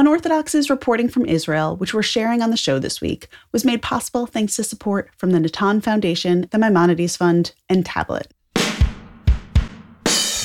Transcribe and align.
Unorthodox's 0.00 0.70
reporting 0.70 1.10
from 1.10 1.26
Israel, 1.26 1.76
which 1.76 1.92
we're 1.92 2.02
sharing 2.02 2.40
on 2.40 2.48
the 2.48 2.56
show 2.56 2.78
this 2.78 3.02
week, 3.02 3.28
was 3.52 3.66
made 3.66 3.82
possible 3.82 4.24
thanks 4.24 4.56
to 4.56 4.64
support 4.64 5.10
from 5.18 5.32
the 5.32 5.38
Natan 5.38 5.82
Foundation, 5.82 6.48
the 6.52 6.58
Maimonides 6.58 7.18
Fund, 7.18 7.52
and 7.68 7.84
Tablet. 7.84 8.32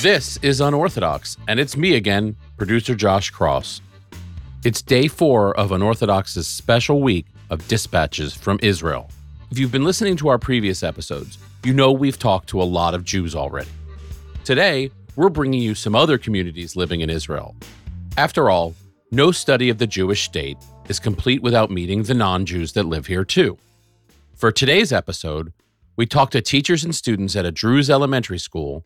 This 0.02 0.36
is 0.42 0.60
Unorthodox, 0.60 1.38
and 1.48 1.58
it's 1.58 1.74
me 1.74 1.94
again, 1.94 2.36
producer 2.58 2.94
Josh 2.94 3.30
Cross. 3.30 3.80
It's 4.62 4.82
day 4.82 5.08
four 5.08 5.58
of 5.58 5.72
Unorthodox's 5.72 6.46
special 6.46 7.00
week 7.00 7.24
of 7.48 7.66
dispatches 7.66 8.34
from 8.34 8.60
Israel. 8.62 9.08
If 9.50 9.58
you've 9.58 9.72
been 9.72 9.84
listening 9.84 10.18
to 10.18 10.28
our 10.28 10.38
previous 10.38 10.82
episodes, 10.82 11.38
you 11.64 11.72
know 11.72 11.92
we've 11.92 12.18
talked 12.18 12.50
to 12.50 12.60
a 12.60 12.64
lot 12.64 12.92
of 12.92 13.04
Jews 13.04 13.34
already. 13.34 13.70
Today, 14.44 14.90
we're 15.14 15.30
bringing 15.30 15.62
you 15.62 15.74
some 15.74 15.94
other 15.94 16.18
communities 16.18 16.76
living 16.76 17.00
in 17.00 17.08
Israel. 17.08 17.56
After 18.18 18.50
all, 18.50 18.74
no 19.16 19.32
study 19.32 19.70
of 19.70 19.78
the 19.78 19.86
Jewish 19.86 20.24
state 20.24 20.58
is 20.90 21.00
complete 21.00 21.40
without 21.40 21.70
meeting 21.70 22.02
the 22.02 22.12
non 22.12 22.44
Jews 22.44 22.74
that 22.74 22.84
live 22.84 23.06
here 23.06 23.24
too. 23.24 23.56
For 24.34 24.52
today's 24.52 24.92
episode, 24.92 25.54
we 25.96 26.04
talked 26.04 26.32
to 26.32 26.42
teachers 26.42 26.84
and 26.84 26.94
students 26.94 27.34
at 27.34 27.46
a 27.46 27.50
Druze 27.50 27.88
elementary 27.88 28.38
school, 28.38 28.84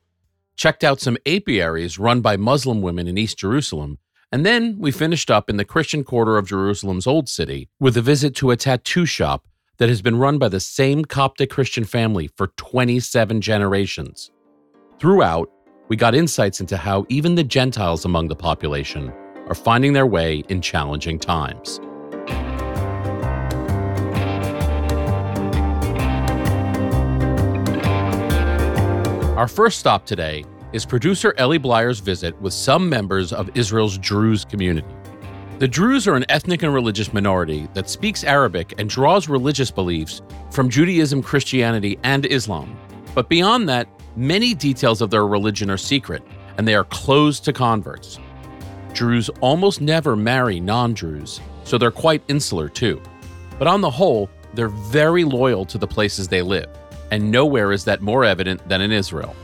checked 0.55 0.85
out 0.85 1.01
some 1.01 1.19
apiaries 1.27 1.99
run 1.99 2.21
by 2.21 2.37
Muslim 2.37 2.81
women 2.81 3.09
in 3.09 3.19
East 3.19 3.39
Jerusalem, 3.39 3.99
and 4.31 4.47
then 4.47 4.77
we 4.79 4.93
finished 4.93 5.33
up 5.33 5.51
in 5.51 5.57
the 5.57 5.65
Christian 5.65 6.05
quarter 6.05 6.39
of 6.39 6.47
Jerusalem's 6.47 7.09
Old 7.09 7.29
City 7.29 7.69
with 7.81 7.97
a 7.97 8.03
visit 8.03 8.37
to 8.37 8.53
a 8.53 8.57
tattoo 8.57 9.07
shop 9.07 9.49
that 9.79 9.89
has 9.89 10.01
been 10.01 10.17
run 10.17 10.39
by 10.39 10.49
the 10.49 10.61
same 10.61 11.05
Coptic 11.05 11.51
Christian 11.51 11.83
family 11.83 12.31
for 12.37 12.47
27 12.57 13.41
generations. 13.41 14.31
Throughout, 15.01 15.51
we 15.89 15.97
got 15.97 16.15
insights 16.15 16.61
into 16.61 16.77
how 16.77 17.05
even 17.09 17.35
the 17.35 17.43
Gentiles 17.43 18.05
among 18.05 18.29
the 18.29 18.37
population 18.37 19.13
are 19.51 19.55
finding 19.55 19.93
their 19.93 20.07
way 20.07 20.45
in 20.49 20.63
challenging 20.63 21.19
times. 21.19 21.81
Our 29.37 29.49
first 29.49 29.81
stop 29.81 30.07
today 30.07 30.45
is 30.73 30.87
producer 30.87 31.35
Ellie 31.37 31.59
Blyer's 31.59 31.99
visit 31.99 32.41
with 32.41 32.53
some 32.53 32.89
members 32.89 33.33
of 33.33 33.51
Israel's 33.57 33.99
Druze 33.99 34.45
community. 34.45 34.87
The 35.59 35.67
Druze 35.67 36.07
are 36.07 36.15
an 36.15 36.25
ethnic 36.29 36.63
and 36.63 36.73
religious 36.73 37.13
minority 37.13 37.69
that 37.75 37.91
speaks 37.91 38.23
Arabic 38.23 38.75
and 38.79 38.89
draws 38.89 39.29
religious 39.29 39.71
beliefs 39.71 40.23
from 40.51 40.71
Judaism, 40.71 41.23
Christianity, 41.23 41.99
and 42.03 42.25
Islam. 42.27 42.79
But 43.15 43.29
beyond 43.29 43.69
that, 43.69 43.89
many 44.15 44.55
details 44.55 45.01
of 45.01 45.11
their 45.11 45.27
religion 45.27 45.71
are 45.71 45.77
secret, 45.77 46.23
and 46.57 46.69
they 46.69 46.75
are 46.75 46.85
closed 46.85 47.45
to 47.47 47.53
converts. 47.53 48.19
Druze 48.93 49.29
almost 49.41 49.81
never 49.81 50.17
marry 50.17 50.61
non 50.61 50.95
Druze, 50.95 51.41
so 51.65 51.79
they're 51.79 51.91
quite 51.91 52.23
insular 52.29 52.69
too. 52.69 53.01
But 53.59 53.69
on 53.69 53.81
the 53.81 53.91
whole, 53.91 54.31
they're 54.55 54.69
very 54.69 55.25
loyal 55.25 55.65
to 55.67 55.79
the 55.79 55.87
places 55.87 56.29
they 56.29 56.43
live, 56.43 56.69
and 57.11 57.31
nowhere 57.31 57.73
is 57.73 57.85
that 57.85 58.01
more 58.01 58.25
evident 58.25 58.67
than 58.69 58.81
in 58.81 58.93
Israel. 58.93 59.35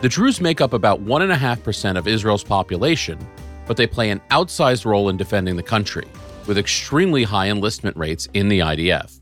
The 0.00 0.08
Druze 0.08 0.40
make 0.40 0.60
up 0.60 0.72
about 0.72 1.04
1.5% 1.04 1.98
of 1.98 2.08
Israel's 2.08 2.44
population, 2.44 3.18
but 3.66 3.76
they 3.76 3.86
play 3.86 4.10
an 4.10 4.20
outsized 4.30 4.84
role 4.84 5.08
in 5.08 5.16
defending 5.16 5.56
the 5.56 5.62
country, 5.62 6.08
with 6.46 6.58
extremely 6.58 7.22
high 7.22 7.48
enlistment 7.48 7.96
rates 7.96 8.28
in 8.34 8.48
the 8.48 8.60
IDF. 8.60 9.20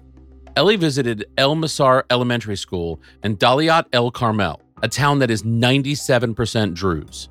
Ellie 0.56 0.76
visited 0.76 1.26
El 1.36 1.56
Masar 1.56 2.04
Elementary 2.10 2.56
School 2.56 3.00
and 3.22 3.38
Daliyat 3.38 3.86
El 3.92 4.10
Carmel, 4.10 4.60
a 4.82 4.88
town 4.88 5.18
that 5.18 5.30
is 5.30 5.42
97% 5.42 6.74
Druze. 6.74 7.28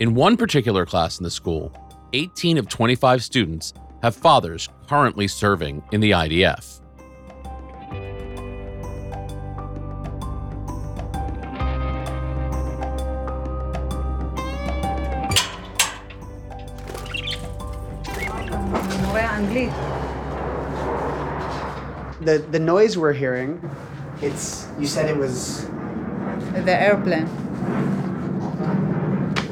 In 0.00 0.12
one 0.16 0.36
particular 0.36 0.84
class 0.84 1.18
in 1.18 1.24
the 1.24 1.30
school, 1.30 1.72
18 2.14 2.58
of 2.58 2.68
25 2.68 3.22
students 3.22 3.72
have 4.02 4.16
fathers 4.16 4.68
currently 4.88 5.28
serving 5.28 5.84
in 5.92 6.00
the 6.00 6.10
IDF. 6.10 6.80
The 22.20 22.38
the 22.38 22.58
noise 22.58 22.98
we're 22.98 23.12
hearing, 23.12 23.70
it's 24.20 24.66
you 24.78 24.86
said 24.88 25.08
it 25.08 25.16
was 25.16 25.66
the 26.64 26.74
airplane 26.74 27.28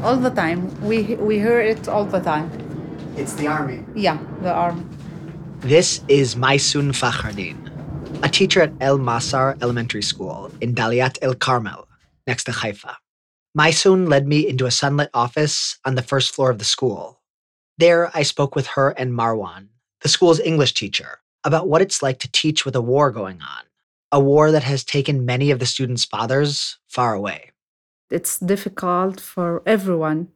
all 0.03 0.17
the 0.17 0.31
time. 0.31 0.69
We 0.83 1.15
we 1.17 1.39
hear 1.39 1.61
it 1.61 1.89
all 1.89 2.05
the 2.05 2.21
time. 2.21 2.51
It's 3.17 3.35
the 3.35 3.47
army. 3.47 3.85
Yeah, 3.95 4.19
the 4.43 4.53
army. 4.53 4.85
This 5.61 6.03
is 6.09 6.35
Maisun 6.35 6.91
Fakhardin, 6.93 7.57
a 8.25 8.29
teacher 8.29 8.63
at 8.63 8.73
El 8.81 8.99
Masar 8.99 9.57
Elementary 9.63 10.03
School 10.03 10.51
in 10.61 10.75
Daliyat 10.75 11.19
El 11.23 11.35
Carmel, 11.35 11.87
next 12.27 12.45
to 12.45 12.53
Haifa. 12.53 12.97
Maisun 13.55 14.07
led 14.07 14.27
me 14.27 14.49
into 14.49 14.67
a 14.67 14.71
sunlit 14.71 15.11
office 15.15 15.79
on 15.85 15.95
the 15.95 16.03
first 16.03 16.35
floor 16.35 16.51
of 16.51 16.59
the 16.59 16.65
school. 16.65 17.21
There, 17.79 18.11
I 18.15 18.23
spoke 18.23 18.57
with 18.57 18.67
her 18.69 18.91
and 18.91 19.13
Marwan, 19.13 19.69
the 20.01 20.09
school's 20.09 20.41
English 20.41 20.75
teacher, 20.75 21.21
about 21.45 21.69
what 21.69 21.83
it's 21.83 22.03
like 22.03 22.19
to 22.21 22.33
teach 22.33 22.65
with 22.65 22.75
a 22.75 22.81
war 22.81 23.11
going 23.11 23.41
on, 23.41 23.65
a 24.11 24.19
war 24.19 24.51
that 24.51 24.65
has 24.65 24.85
taken 24.85 25.27
many 25.27 25.51
of 25.51 25.59
the 25.59 25.67
students' 25.67 26.05
fathers 26.05 26.79
far 26.89 27.15
away 27.15 27.53
it's 28.13 28.39
difficult 28.39 29.21
for 29.21 29.63
everyone. 29.67 30.29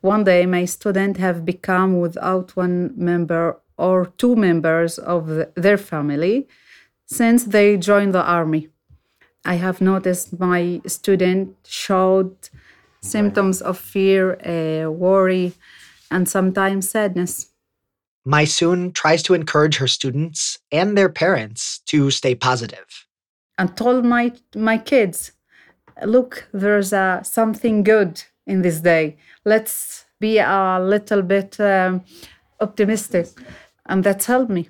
One 0.00 0.24
day, 0.24 0.46
my 0.46 0.64
student 0.64 1.16
have 1.18 1.44
become 1.44 2.00
without 2.00 2.56
one 2.56 2.92
member 2.96 3.60
or 3.76 4.06
two 4.18 4.34
members 4.36 4.98
of 4.98 5.26
the, 5.26 5.52
their 5.54 5.78
family 5.78 6.48
since 7.06 7.44
they 7.44 7.76
joined 7.76 8.14
the 8.14 8.22
army. 8.22 8.68
I 9.44 9.54
have 9.54 9.80
noticed 9.80 10.38
my 10.38 10.80
student 10.86 11.56
showed 11.66 12.36
symptoms 13.02 13.62
of 13.62 13.78
fear, 13.78 14.34
uh, 14.44 14.90
worry, 14.90 15.54
and 16.10 16.28
sometimes 16.28 16.90
sadness. 16.90 17.46
Maisun 18.24 18.92
tries 18.92 19.22
to 19.22 19.34
encourage 19.34 19.76
her 19.78 19.88
students 19.88 20.58
and 20.70 20.96
their 20.96 21.08
parents 21.08 21.80
to 21.86 22.10
stay 22.10 22.34
positive. 22.34 23.06
And 23.56 23.74
told 23.76 24.04
my, 24.04 24.32
my 24.54 24.76
kids 24.76 25.32
look, 26.04 26.48
there's 26.52 26.92
uh, 26.92 27.22
something 27.22 27.82
good 27.82 28.22
in 28.46 28.62
this 28.62 28.80
day. 28.80 29.16
Let's 29.44 30.04
be 30.20 30.38
a 30.38 30.78
little 30.80 31.22
bit 31.22 31.58
um, 31.60 32.04
optimistic. 32.60 33.28
And 33.86 34.04
that's 34.04 34.26
helped 34.26 34.50
me. 34.50 34.68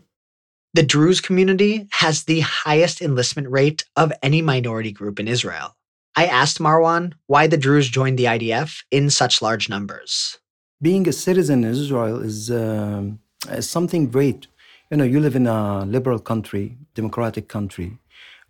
The 0.74 0.84
Druze 0.84 1.20
community 1.20 1.88
has 1.92 2.24
the 2.24 2.40
highest 2.40 3.02
enlistment 3.02 3.48
rate 3.50 3.84
of 3.96 4.12
any 4.22 4.40
minority 4.40 4.92
group 4.92 5.18
in 5.18 5.26
Israel. 5.26 5.76
I 6.16 6.26
asked 6.26 6.58
Marwan 6.58 7.14
why 7.26 7.46
the 7.46 7.56
Druze 7.56 7.88
joined 7.88 8.18
the 8.18 8.24
IDF 8.24 8.82
in 8.90 9.10
such 9.10 9.42
large 9.42 9.68
numbers. 9.68 10.38
Being 10.80 11.08
a 11.08 11.12
citizen 11.12 11.64
in 11.64 11.70
Israel 11.70 12.20
is, 12.22 12.50
uh, 12.50 13.02
is 13.50 13.68
something 13.68 14.10
great. 14.10 14.46
You 14.90 14.96
know, 14.96 15.04
you 15.04 15.20
live 15.20 15.36
in 15.36 15.46
a 15.46 15.84
liberal 15.84 16.18
country, 16.18 16.78
democratic 16.94 17.48
country 17.48 17.98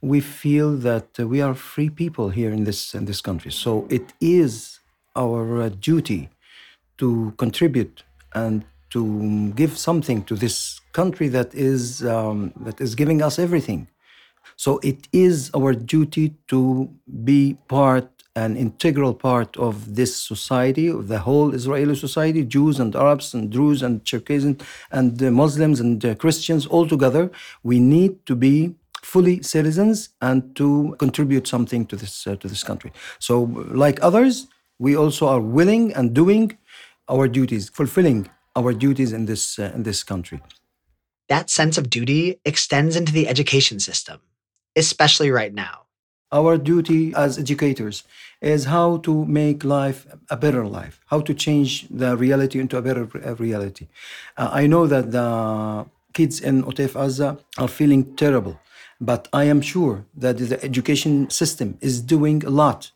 we 0.03 0.21
feel 0.21 0.77
that 0.77 1.19
we 1.19 1.41
are 1.41 1.55
free 1.55 1.91
people 1.91 2.31
here 2.31 2.51
in 2.51 2.65
this 2.65 2.95
in 2.95 3.05
this 3.05 3.21
country. 3.21 3.51
So 3.51 3.87
it 3.91 4.13
is 4.21 4.81
our 5.15 5.63
uh, 5.63 5.69
duty 5.69 6.31
to 6.99 7.35
contribute 7.37 8.05
and 8.35 8.65
to 8.91 9.53
give 9.55 9.77
something 9.77 10.25
to 10.25 10.35
this 10.35 10.81
country 10.93 11.29
that 11.29 11.55
is 11.55 12.05
um, 12.05 12.53
that 12.61 12.81
is 12.81 12.95
giving 12.95 13.23
us 13.23 13.39
everything. 13.39 13.89
So 14.57 14.79
it 14.83 15.09
is 15.13 15.51
our 15.55 15.73
duty 15.73 16.35
to 16.49 16.91
be 17.25 17.57
part 17.69 18.09
an 18.37 18.57
integral 18.57 19.13
part 19.13 19.57
of 19.57 19.97
this 19.97 20.17
society, 20.17 20.87
of 20.87 21.09
the 21.09 21.19
whole 21.19 21.53
Israeli 21.53 21.97
society, 21.97 22.45
Jews 22.45 22.79
and 22.79 22.95
Arabs 22.95 23.35
and 23.35 23.51
Druze 23.51 23.83
and 23.83 24.05
Cherkessians 24.05 24.63
and 24.91 25.21
uh, 25.23 25.31
Muslims 25.31 25.81
and 25.81 26.05
uh, 26.05 26.15
Christians 26.15 26.67
all 26.67 26.87
together. 26.87 27.31
We 27.63 27.81
need 27.81 28.25
to 28.27 28.37
be 28.37 28.77
fully 29.03 29.43
citizens 29.43 30.11
and 30.21 30.55
to 30.57 30.95
contribute 30.99 31.47
something 31.47 31.87
to 31.87 31.97
this 31.97 32.27
uh, 32.27 32.37
to 32.37 32.49
this 32.49 32.63
country. 32.63 32.93
So, 33.19 33.43
like 33.85 33.99
others, 34.03 34.47
we 34.79 34.97
also 34.97 35.29
are 35.29 35.41
willing 35.41 35.93
and 35.95 36.15
doing 36.15 36.57
our 37.09 37.29
duties, 37.29 37.69
fulfilling 37.69 38.29
our 38.57 38.73
duties 38.73 39.13
in 39.13 39.27
this 39.27 39.59
uh, 39.59 39.73
in 39.75 39.83
this 39.83 40.03
country. 40.03 40.41
That 41.29 41.51
sense 41.51 41.79
of 41.79 41.91
duty 41.91 42.41
extends 42.45 42.97
into 42.97 43.13
the 43.13 43.29
education 43.29 43.79
system, 43.81 44.21
especially 44.77 45.31
right 45.31 45.55
now. 45.55 45.87
Our 46.33 46.59
duty 46.59 47.13
as 47.15 47.39
educators 47.39 48.05
is 48.41 48.65
how 48.65 48.99
to 48.99 49.25
make 49.27 49.65
life 49.65 50.07
a 50.31 50.37
better 50.37 50.65
life, 50.67 51.01
how 51.07 51.21
to 51.21 51.35
change 51.35 51.89
the 51.89 52.17
reality 52.17 52.61
into 52.61 52.77
a 52.77 52.83
better 52.83 53.05
reality. 53.39 53.89
Uh, 54.37 54.49
I 54.53 54.67
know 54.67 54.87
that 54.87 55.11
the 55.11 55.87
kids 56.13 56.41
in 56.41 56.63
Otef 56.63 56.93
Azza 56.93 57.39
are 57.59 57.69
feeling 57.69 58.17
terrible 58.17 58.59
but 59.01 59.29
I 59.33 59.45
am 59.45 59.61
sure 59.61 60.05
that 60.15 60.39
the 60.39 60.63
education 60.63 61.31
system 61.31 61.79
is 61.81 62.01
doing 62.01 62.45
a 62.45 62.51
lot 62.51 62.93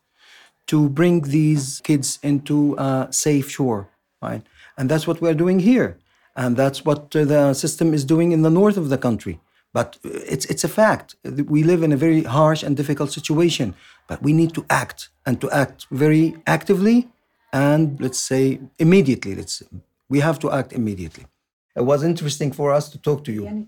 to 0.67 0.89
bring 0.89 1.23
these 1.23 1.81
kids 1.81 2.19
into 2.23 2.75
a 2.79 3.09
safe 3.11 3.51
shore, 3.51 3.89
right? 4.23 4.43
And 4.77 4.91
that's 4.91 5.07
what 5.07 5.21
we're 5.21 5.35
doing 5.35 5.61
here. 5.61 5.99
And 6.37 6.57
that's 6.57 6.85
what 6.85 7.11
the 7.11 7.55
system 7.55 7.95
is 7.95 8.05
doing 8.05 8.33
in 8.33 8.43
the 8.43 8.51
north 8.51 8.77
of 8.77 8.89
the 8.89 8.99
country. 8.99 9.41
But 9.73 9.99
uh, 10.05 10.11
it's, 10.35 10.47
it's 10.47 10.65
a 10.65 10.69
fact. 10.69 11.17
We 11.25 11.63
live 11.63 11.83
in 11.83 11.93
a 11.93 11.97
very 11.97 12.23
harsh 12.23 12.63
and 12.63 12.77
difficult 12.77 13.13
situation, 13.13 13.75
but 14.09 14.23
we 14.23 14.33
need 14.33 14.55
to 14.55 14.65
act 14.71 15.11
and 15.27 15.41
to 15.41 15.51
act 15.51 15.87
very 15.91 16.37
actively 16.47 17.09
and 17.53 18.01
let's 18.01 18.19
say 18.19 18.61
immediately. 18.79 19.35
Let's, 19.35 19.63
we 20.09 20.21
have 20.21 20.39
to 20.41 20.51
act 20.51 20.73
immediately. 20.73 21.27
It 21.77 21.83
was 21.83 22.03
interesting 22.03 22.53
for 22.53 22.73
us 22.73 22.89
to 22.91 22.99
talk 22.99 23.25
to 23.25 23.33
you, 23.33 23.67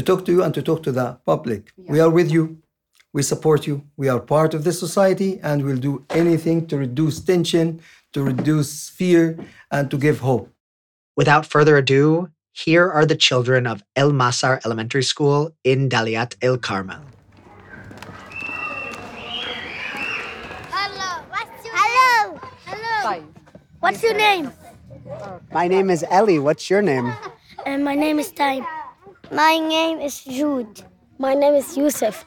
to 0.00 0.06
talk 0.16 0.24
to 0.24 0.32
you 0.32 0.42
and 0.42 0.54
to 0.54 0.62
talk 0.62 0.82
to 0.82 0.92
the 0.92 1.18
public. 1.26 1.72
We 1.76 2.00
are 2.00 2.08
with 2.08 2.30
you. 2.30 2.58
We 3.12 3.22
support 3.22 3.66
you. 3.66 3.84
We 3.96 4.08
are 4.08 4.20
part 4.20 4.54
of 4.54 4.64
this 4.64 4.78
society 4.80 5.38
and 5.42 5.62
we'll 5.64 5.76
do 5.90 6.04
anything 6.08 6.66
to 6.68 6.78
reduce 6.78 7.20
tension, 7.20 7.80
to 8.14 8.22
reduce 8.22 8.88
fear, 8.88 9.36
and 9.70 9.90
to 9.90 9.98
give 9.98 10.20
hope. 10.20 10.48
Without 11.16 11.44
further 11.44 11.76
ado, 11.76 12.30
here 12.52 12.88
are 12.90 13.04
the 13.04 13.16
children 13.16 13.66
of 13.66 13.84
El 13.94 14.12
Masar 14.12 14.64
Elementary 14.64 15.02
School 15.02 15.52
in 15.64 15.88
Daliyat 15.88 16.36
El 16.40 16.56
Carmel. 16.56 17.02
Hello. 20.70 21.10
What's 21.28 21.64
your 21.66 21.74
Hello. 21.76 22.40
Hello. 22.64 23.24
What's 23.80 24.02
your 24.02 24.14
name? 24.14 24.50
My 25.52 25.68
name 25.68 25.90
is 25.90 26.04
Ellie. 26.10 26.38
What's 26.38 26.70
your 26.70 26.80
name? 26.80 27.12
And 27.66 27.82
uh, 27.82 27.84
my 27.84 27.94
name 27.94 28.18
is 28.18 28.32
Time. 28.32 28.64
My 29.31 29.57
name 29.57 29.99
is 29.99 30.23
Jude. 30.23 30.81
My 31.17 31.33
name 31.33 31.55
is 31.55 31.75
Yusuf. 31.77 32.25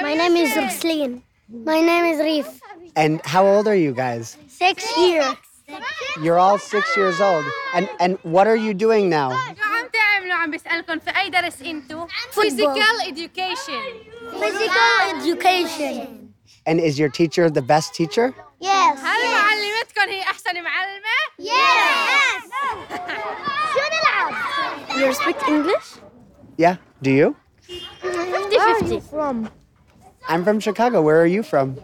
My 0.00 0.14
name 0.14 0.36
is 0.36 0.50
Rusleen. 0.52 1.22
My 1.48 1.80
name 1.80 2.04
is 2.12 2.18
Reef. 2.20 2.60
And 2.96 3.20
how 3.24 3.46
old 3.46 3.66
are 3.68 3.74
you 3.76 3.92
guys? 3.92 4.36
Six 4.48 4.84
years. 4.98 5.34
You're 6.20 6.38
all 6.38 6.58
six 6.58 6.96
years 6.96 7.20
old. 7.20 7.44
And 7.74 7.88
and 8.00 8.18
what 8.22 8.46
are 8.46 8.56
you 8.56 8.74
doing 8.74 9.08
now? 9.08 9.30
شو 9.30 9.62
عم 9.62 9.88
تعملوا 9.92 10.34
عم 10.34 10.50
بسألكم 10.50 10.98
في 10.98 11.10
أي 11.20 11.30
درس 11.30 11.62
أنتوا؟ 11.62 12.06
Physical 12.30 12.96
education 13.06 13.82
Physical 14.40 14.94
education. 15.16 16.34
And 16.66 16.80
is 16.80 16.98
your 16.98 17.08
teacher 17.08 17.50
the 17.50 17.62
best 17.62 17.94
teacher? 17.94 18.34
Yes. 18.60 18.98
هل 18.98 19.20
معلمتكم 19.32 20.08
هي 20.08 20.22
أحسن 20.22 20.54
معلمة؟ 20.62 21.16
Yes. 21.38 22.42
شو 23.72 23.80
نلعب؟ 23.92 24.32
You 25.00 25.12
speak 25.12 25.48
English? 25.48 25.88
Yeah. 26.56 26.76
Do 27.02 27.10
you? 27.10 27.36
50-50. 28.00 29.02
from? 29.10 29.48
I'm 30.28 30.44
from 30.44 30.60
Chicago. 30.60 31.02
Where 31.02 31.20
are 31.20 31.26
you 31.26 31.42
from? 31.42 31.76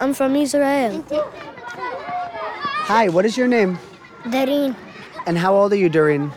I'm 0.00 0.12
from 0.14 0.36
Israel. 0.36 1.04
Hi, 2.90 3.08
what 3.08 3.24
is 3.24 3.36
your 3.36 3.48
name? 3.48 3.78
Dareen. 4.24 4.76
And 5.26 5.38
how 5.38 5.54
old 5.54 5.72
are 5.72 5.76
you, 5.76 5.88
Doreen? 5.88 6.30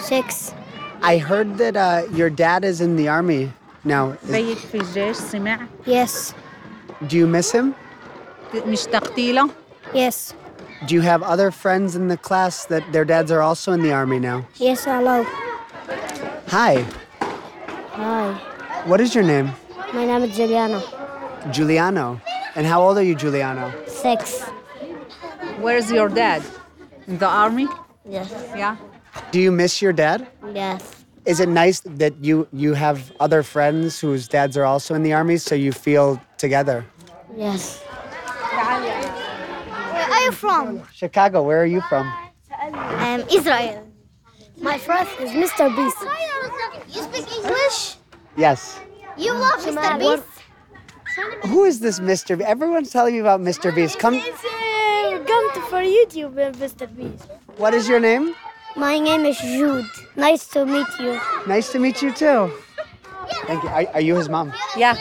Six. 0.00 0.54
I 1.02 1.18
heard 1.18 1.58
that 1.58 1.76
uh, 1.76 2.02
your 2.12 2.30
dad 2.30 2.64
is 2.64 2.80
in 2.80 2.94
the 2.96 3.08
army 3.08 3.52
now. 3.84 4.10
Is- 4.22 4.30
بيت 4.30 4.58
في 4.58 4.74
الجيش 4.78 5.16
سمع 5.16 5.58
Yes. 5.86 6.34
do 7.08 7.16
you 7.16 7.26
miss 7.26 7.50
him? 7.52 7.74
مشتقتي 8.66 9.32
له 9.32 9.50
Yes. 9.94 10.34
Do 10.86 10.94
you 10.94 11.00
have 11.02 11.22
other 11.22 11.50
friends 11.50 11.96
in 11.96 12.08
the 12.08 12.16
class 12.16 12.64
that 12.66 12.82
their 12.92 13.04
dads 13.04 13.30
are 13.32 13.40
also 13.42 13.72
in 13.72 13.82
the 13.82 13.92
army 13.92 14.18
now? 14.20 14.46
Yes, 14.58 14.84
hello. 14.84 15.24
Hi, 16.49 16.85
Hi. 17.91 18.33
what 18.85 19.01
is 19.01 19.13
your 19.13 19.23
name? 19.23 19.51
My 19.93 20.05
name 20.05 20.23
is 20.23 20.35
Juliana. 20.35 20.81
Giuliano. 21.51 22.21
And 22.55 22.65
how 22.65 22.81
old 22.81 22.97
are 22.97 23.03
you, 23.03 23.15
Giuliano? 23.15 23.73
Six. 23.85 24.43
Where's 25.59 25.91
your 25.91 26.07
dad? 26.09 26.41
In 27.07 27.17
the 27.17 27.27
army? 27.27 27.67
Yes. 28.07 28.31
Yeah. 28.55 28.77
Do 29.31 29.39
you 29.41 29.51
miss 29.51 29.81
your 29.81 29.91
dad? 29.93 30.27
Yes. 30.53 31.05
Is 31.25 31.41
it 31.41 31.49
nice 31.49 31.81
that 31.81 32.13
you 32.23 32.47
you 32.53 32.73
have 32.73 33.11
other 33.19 33.43
friends 33.43 33.99
whose 33.99 34.27
dads 34.29 34.55
are 34.55 34.63
also 34.63 34.95
in 34.95 35.03
the 35.03 35.11
army 35.13 35.37
so 35.37 35.53
you 35.55 35.73
feel 35.73 36.21
together? 36.37 36.85
Yes. 37.35 37.81
Where 39.91 40.09
are 40.11 40.23
you 40.23 40.31
from? 40.31 40.83
Chicago, 40.93 41.43
where 41.43 41.61
are 41.61 41.65
you 41.75 41.81
from? 41.89 42.07
Um, 42.61 43.23
Israel. 43.29 43.83
My 44.59 44.77
friend 44.79 45.07
is 45.19 45.29
Mr. 45.31 45.69
Beast. 45.75 45.97
You 46.89 47.01
speak 47.03 47.25
English? 47.37 47.95
Yes. 48.35 48.79
You 49.17 49.33
love 49.33 49.59
Mr. 49.65 49.99
Beast? 49.99 50.23
Who 51.47 51.63
is 51.65 51.79
this 51.79 51.99
Mr. 51.99 52.37
B- 52.37 52.43
Everyone's 52.43 52.91
telling 52.91 53.13
me 53.15 53.19
about 53.19 53.41
Mr. 53.41 53.73
Beast. 53.73 53.97
Come 53.99 54.19
Come 54.21 55.45
to 55.55 55.61
for 55.71 55.81
YouTube, 55.81 56.37
uh, 56.37 56.51
Mr. 56.63 56.85
Beast. 56.95 57.27
What 57.57 57.73
is 57.73 57.89
your 57.89 57.99
name? 57.99 58.35
My 58.75 58.99
name 58.99 59.25
is 59.25 59.37
Jude. 59.39 59.85
Nice 60.15 60.47
to 60.49 60.65
meet 60.65 60.87
you. 60.99 61.19
Nice 61.47 61.71
to 61.71 61.79
meet 61.79 62.01
you 62.01 62.11
too. 62.13 62.51
Thank 63.47 63.63
you. 63.63 63.69
Are, 63.69 63.85
are 63.95 64.01
you 64.01 64.15
his 64.15 64.29
mom? 64.29 64.53
Yeah, 64.77 64.95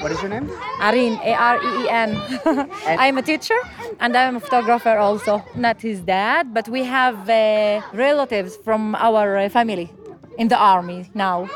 What 0.00 0.12
is 0.12 0.20
your 0.20 0.28
name? 0.30 0.48
Areen, 0.80 1.18
A 1.24 1.32
R 1.34 1.56
E 1.56 1.84
E 1.84 1.88
N. 1.88 2.10
I'm 3.02 3.16
a 3.18 3.22
teacher 3.22 3.58
and 4.00 4.14
I'm 4.16 4.36
a 4.36 4.40
photographer 4.40 4.96
also. 4.98 5.42
Not 5.54 5.80
his 5.80 6.00
dad, 6.00 6.52
but 6.52 6.68
we 6.68 6.84
have 6.84 7.28
uh, 7.30 7.80
relatives 7.94 8.56
from 8.56 8.94
our 8.96 9.38
uh, 9.38 9.48
family 9.48 9.90
in 10.37 10.47
the 10.47 10.57
army 10.57 11.09
now. 11.13 11.49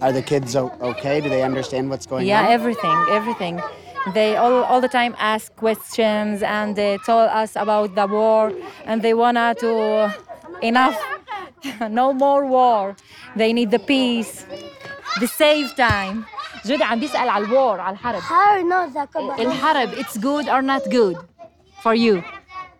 Are 0.00 0.12
the 0.12 0.22
kids 0.22 0.54
o- 0.56 0.72
okay? 0.90 1.20
Do 1.20 1.28
they 1.28 1.42
understand 1.42 1.90
what's 1.90 2.06
going 2.06 2.26
Yeah, 2.26 2.44
on? 2.46 2.52
everything, 2.52 2.98
everything. 3.10 3.60
They 4.14 4.36
all, 4.36 4.62
all 4.64 4.80
the 4.80 4.88
time 5.00 5.14
ask 5.18 5.54
questions 5.56 6.42
and 6.42 6.76
they 6.76 6.98
tell 7.04 7.18
us 7.42 7.56
about 7.56 7.94
the 7.94 8.06
war 8.06 8.52
and 8.86 9.02
they 9.02 9.12
wanna 9.14 9.54
to 9.64 9.70
enough, 10.62 10.96
no 11.90 12.12
more 12.12 12.46
war. 12.46 12.96
They 13.36 13.52
need 13.52 13.70
the 13.70 13.78
peace, 13.78 14.46
the 15.20 15.26
save 15.26 15.74
time. 15.76 16.24
جودة 16.66 16.84
عم 16.84 17.00
بيسأل 17.00 17.28
على 17.28 17.44
الوار 17.44 17.80
على 17.80 17.96
الحرب. 17.96 18.20
How 18.20 18.54
do 18.54 18.60
you 18.60 18.68
know 18.68 18.88
that 18.94 19.08
about 19.14 19.40
الحرب 19.40 19.94
it's 19.94 20.16
good 20.18 20.48
or 20.48 20.62
not 20.62 20.82
good 20.90 21.16
for 21.82 21.94
you? 21.94 22.22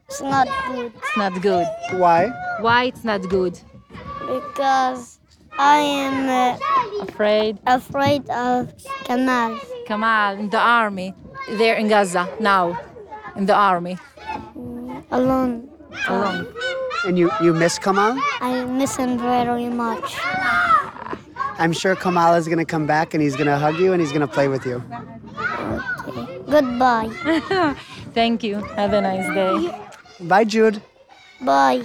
It's 0.09 0.21
not 0.23 0.49
good 0.73 0.93
It's 0.97 1.17
not 1.17 1.41
good. 1.43 1.67
Why? 1.93 2.31
Why 2.61 2.85
it's 2.85 3.05
not 3.05 3.23
good? 3.29 3.55
because 4.27 5.19
I 5.59 5.79
am 5.79 6.29
uh, 6.29 7.03
Afraid. 7.03 7.59
afraid 7.67 8.29
of 8.31 8.73
Kamal. 9.05 9.59
Kamal 9.87 10.39
in 10.39 10.51
the 10.51 10.59
army. 10.59 11.15
They're 11.59 11.77
in 11.77 11.89
Gaza 11.89 12.29
now, 12.41 12.79
in 13.37 13.47
the 13.47 13.55
army 13.55 13.97
Alone. 15.11 15.69
alone. 16.09 16.47
And 17.07 17.19
you, 17.19 17.31
you 17.41 17.55
miss 17.55 17.79
Kamal? 17.79 18.19
I 18.41 18.65
miss 18.65 18.97
him 18.97 19.19
very 19.19 19.69
much. 19.69 20.17
I'm 21.59 21.73
sure 21.73 21.97
Kamal 21.97 22.35
is 22.35 22.47
going 22.47 22.59
to 22.59 22.65
come 22.65 22.87
back 22.87 23.15
and 23.15 23.23
he's 23.23 23.35
going 23.35 23.47
to 23.47 23.57
hug 23.59 23.77
you 23.79 23.93
and 23.93 24.01
he's 24.01 24.11
going 24.13 24.21
to 24.21 24.29
play 24.29 24.49
with 24.49 24.65
you. 24.67 24.83
Goodbye. 26.49 27.09
Thank 28.15 28.43
you. 28.43 28.57
Have 28.77 28.93
a 28.93 29.01
nice 29.01 29.27
day. 29.35 29.81
Bye, 30.21 30.45
Jude. 30.45 30.83
Bye. 31.41 31.85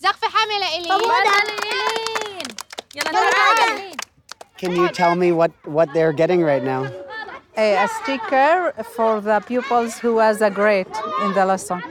زقفة 0.00 0.28
حاملة 0.28 0.76
إلي 0.76 0.88
يلا 0.88 1.24
تعالي 1.24 1.87
Can 4.56 4.76
you 4.76 4.88
tell 4.88 5.14
me 5.14 5.32
what, 5.32 5.52
what 5.64 5.92
they're 5.92 6.12
getting 6.12 6.42
right 6.42 6.62
now? 6.62 6.90
A, 7.56 7.84
a 7.84 7.88
sticker 7.88 8.72
for 8.94 9.20
the 9.20 9.40
pupils 9.40 9.98
who 9.98 10.14
was 10.14 10.40
a 10.40 10.50
great 10.50 10.88
in 11.22 11.32
the 11.34 11.44
lesson. 11.44 11.82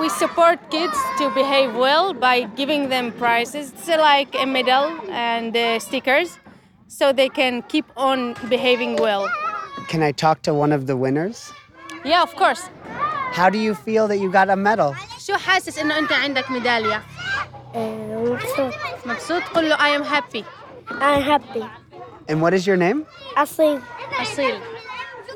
We 0.00 0.08
support 0.08 0.58
kids 0.70 0.96
to 1.18 1.30
behave 1.30 1.74
well 1.74 2.12
by 2.14 2.42
giving 2.56 2.88
them 2.88 3.12
prizes, 3.12 3.72
it's 3.72 3.88
like 3.88 4.34
a 4.34 4.46
medal 4.46 4.84
and 5.10 5.56
uh, 5.56 5.78
stickers, 5.78 6.38
so 6.88 7.12
they 7.12 7.28
can 7.28 7.62
keep 7.62 7.84
on 7.96 8.34
behaving 8.48 8.96
well. 8.96 9.28
Can 9.88 10.02
I 10.02 10.12
talk 10.12 10.42
to 10.42 10.54
one 10.54 10.72
of 10.72 10.86
the 10.86 10.96
winners? 10.96 11.52
Yeah, 12.04 12.22
of 12.22 12.34
course. 12.36 12.68
How 13.32 13.48
do 13.48 13.58
you 13.58 13.74
feel 13.74 14.08
that 14.08 14.18
you 14.18 14.30
got 14.30 14.50
a 14.50 14.56
medal? 14.56 14.94
شو 15.26 15.36
حاسس 15.36 15.78
إنه 15.78 15.98
أنت 15.98 16.12
عندك 16.12 16.50
ميدالية؟ 16.50 17.02
Uh, 17.74 17.78
مبسوط. 18.32 18.74
مبسوط؟ 19.06 19.42
قل 19.42 19.68
له 19.68 19.76
I 19.76 19.88
am 19.98 20.04
happy. 20.04 20.44
I'm 20.88 21.22
happy. 21.22 21.64
And 22.28 22.40
what 22.40 22.54
is 22.54 22.66
your 22.66 22.76
name? 22.76 23.06
أصيل. 23.36 23.80
أصيل. 24.20 24.60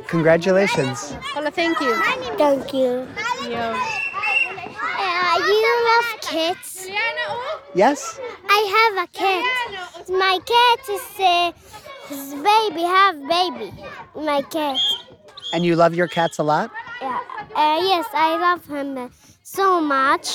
Congratulations. 0.09 1.13
قل 1.35 1.45
له 1.45 1.51
thank 1.51 1.81
you. 1.81 1.95
Thank 2.39 2.73
you. 2.73 3.07
Yeah. 3.49 3.77
Uh, 4.99 5.39
you 5.47 5.73
love 5.91 6.09
kids? 6.21 6.87
Yes? 7.75 8.21
I 8.49 8.61
have 8.77 8.95
a 9.05 9.09
cat. 9.21 9.45
My 10.09 10.39
cat 10.53 10.81
is 10.97 11.07
uh, 11.21 11.53
his 12.09 12.35
baby, 12.49 12.83
have 12.83 13.17
baby. 13.29 13.71
My 14.15 14.43
cat. 14.43 14.79
And 15.53 15.65
you 15.65 15.77
love 15.77 15.95
your 15.95 16.09
cats 16.09 16.39
a 16.39 16.43
lot? 16.43 16.71
Yeah. 17.03 17.21
Uh, 17.55 17.79
yes, 17.83 18.07
I 18.15 18.31
love 18.47 18.63
him 18.67 18.97
uh, 18.99 19.09
so 19.43 19.81
much. 19.81 20.27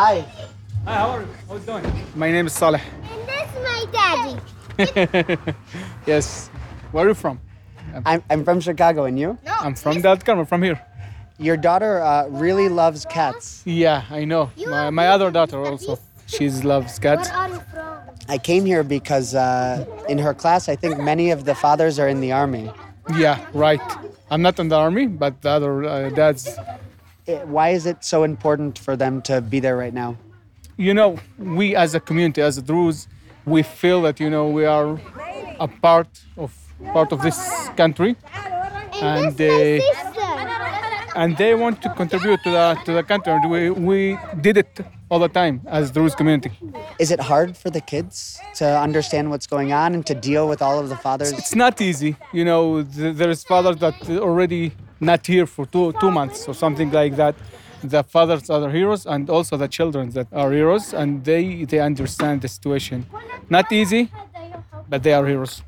I'm 0.00 0.16
getting 0.16 0.24
lazy. 0.24 0.46
Hi. 0.86 0.86
Hi, 0.86 0.94
how 0.94 1.10
are 1.10 1.20
you? 1.20 1.28
How's 1.48 1.60
you 1.60 1.66
doing? 1.66 2.06
My 2.14 2.32
name 2.32 2.46
is 2.46 2.52
Saleh. 2.54 2.80
And 3.12 3.28
that's 3.28 3.54
my 3.62 3.86
daddy. 3.92 5.54
Yes. 6.06 6.48
Where 6.92 7.04
are 7.04 7.08
you 7.08 7.14
from? 7.14 7.38
I'm, 8.06 8.22
I'm 8.30 8.44
from 8.44 8.60
Chicago, 8.60 9.04
and 9.04 9.18
you? 9.18 9.38
No. 9.44 9.52
I'm 9.60 9.74
from 9.74 9.96
Daliyat 9.96 10.24
Carmel, 10.24 10.46
from 10.46 10.62
here. 10.62 10.80
Your 11.38 11.56
daughter 11.56 12.00
uh, 12.00 12.28
really 12.28 12.68
loves 12.68 13.04
cats. 13.04 13.62
Yeah, 13.66 14.04
I 14.10 14.24
know. 14.24 14.50
My, 14.66 14.90
my 14.90 15.08
other 15.08 15.30
daughter 15.30 15.58
also. 15.64 15.98
She 16.26 16.48
loves 16.48 16.98
cats. 16.98 17.28
Where 17.28 17.38
are 17.38 17.48
you 17.48 17.60
from? 17.72 17.98
I 18.28 18.38
came 18.38 18.64
here 18.64 18.84
because 18.84 19.34
uh, 19.34 19.84
in 20.08 20.18
her 20.18 20.32
class, 20.32 20.68
I 20.68 20.76
think 20.76 20.98
many 20.98 21.30
of 21.30 21.44
the 21.44 21.54
fathers 21.54 21.98
are 21.98 22.08
in 22.08 22.20
the 22.20 22.32
army. 22.32 22.70
Yeah, 23.16 23.44
right. 23.52 23.80
I'm 24.30 24.42
not 24.42 24.58
in 24.60 24.68
the 24.68 24.76
army, 24.76 25.08
but 25.08 25.42
the 25.42 25.50
other 25.50 25.84
uh, 25.84 26.10
dads. 26.10 26.56
Eh, 27.30 27.44
Why 27.44 27.68
is 27.70 27.86
it 27.86 28.04
so 28.04 28.24
important 28.24 28.78
for 28.78 28.96
them 28.96 29.22
to 29.22 29.40
be 29.40 29.60
there 29.60 29.76
right 29.76 29.94
now? 29.94 30.16
You 30.76 30.94
know, 30.94 31.18
we 31.38 31.76
as 31.76 31.94
a 31.94 32.00
community, 32.00 32.40
as 32.42 32.58
a 32.58 32.62
Druze, 32.62 33.06
we 33.44 33.62
feel 33.62 34.02
that 34.02 34.18
you 34.18 34.30
know 34.30 34.48
we 34.48 34.64
are 34.64 34.98
a 35.60 35.68
part 35.68 36.08
of 36.36 36.50
part 36.94 37.12
of 37.12 37.22
this 37.22 37.38
country, 37.76 38.16
and 39.02 39.36
they 39.36 39.82
and 41.14 41.36
they 41.36 41.54
want 41.54 41.82
to 41.82 41.90
contribute 42.00 42.40
to 42.44 42.50
the 42.50 42.66
to 42.86 42.92
the 42.98 43.02
country. 43.02 43.34
We 43.54 43.70
we 43.70 44.18
did 44.40 44.56
it 44.56 44.80
all 45.10 45.18
the 45.18 45.28
time 45.40 45.60
as 45.66 45.90
Druze 45.90 46.14
community. 46.14 46.50
Is 46.98 47.10
it 47.10 47.20
hard 47.20 47.56
for 47.56 47.70
the 47.70 47.80
kids 47.92 48.40
to 48.60 48.66
understand 48.86 49.30
what's 49.30 49.46
going 49.46 49.72
on 49.72 49.94
and 49.94 50.04
to 50.06 50.14
deal 50.14 50.48
with 50.48 50.60
all 50.62 50.78
of 50.78 50.88
the 50.88 50.96
fathers? 50.96 51.32
It's 51.32 51.54
not 51.54 51.80
easy. 51.80 52.16
You 52.32 52.44
know, 52.44 52.82
there's 52.82 53.44
fathers 53.44 53.76
that 53.84 53.96
already 54.08 54.72
not 55.00 55.26
here 55.26 55.46
for 55.46 55.66
two 55.66 55.92
two 56.00 56.10
months 56.10 56.48
or 56.48 56.54
something 56.54 56.90
like 56.90 57.16
that. 57.16 57.34
The 57.82 58.02
fathers 58.04 58.50
are 58.50 58.60
the 58.60 58.68
heroes, 58.70 59.06
and 59.06 59.30
also 59.30 59.56
the 59.56 59.68
children 59.68 60.10
that 60.10 60.26
are 60.32 60.52
heroes, 60.52 60.92
and 60.92 61.24
they 61.24 61.64
they 61.64 61.80
understand 61.80 62.42
the 62.42 62.48
situation. 62.48 63.06
Not 63.48 63.72
easy, 63.72 64.10
but 64.88 65.02
they 65.02 65.12
are 65.14 65.26
heroes. 65.26 65.62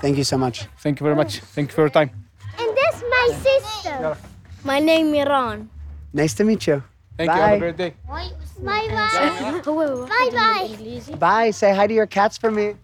Thank 0.00 0.16
you 0.16 0.24
so 0.24 0.38
much. 0.38 0.66
Thank 0.78 1.00
you 1.00 1.04
very 1.04 1.16
much. 1.16 1.40
Thank 1.40 1.70
you 1.70 1.74
for 1.74 1.82
your 1.82 1.90
time. 1.90 2.10
And 2.58 2.70
this 2.76 3.02
my 3.10 3.26
sister. 3.42 4.16
My 4.64 4.78
name 4.78 5.06
is 5.14 5.24
Miran. 5.24 5.68
Nice 6.12 6.34
to 6.34 6.44
meet 6.44 6.66
you. 6.66 6.82
Thank 7.16 7.30
you. 7.30 7.36
Have 7.36 7.48
a 7.48 7.52
Bye. 7.54 7.58
great 7.58 7.76
day. 7.76 7.94
Bye 8.08 8.30
bye. 8.62 9.60
bye 9.62 10.30
bye. 10.32 11.16
Bye. 11.18 11.50
Say 11.50 11.74
hi 11.74 11.86
to 11.86 11.94
your 11.94 12.06
cats 12.06 12.38
for 12.38 12.50
me. 12.50 12.74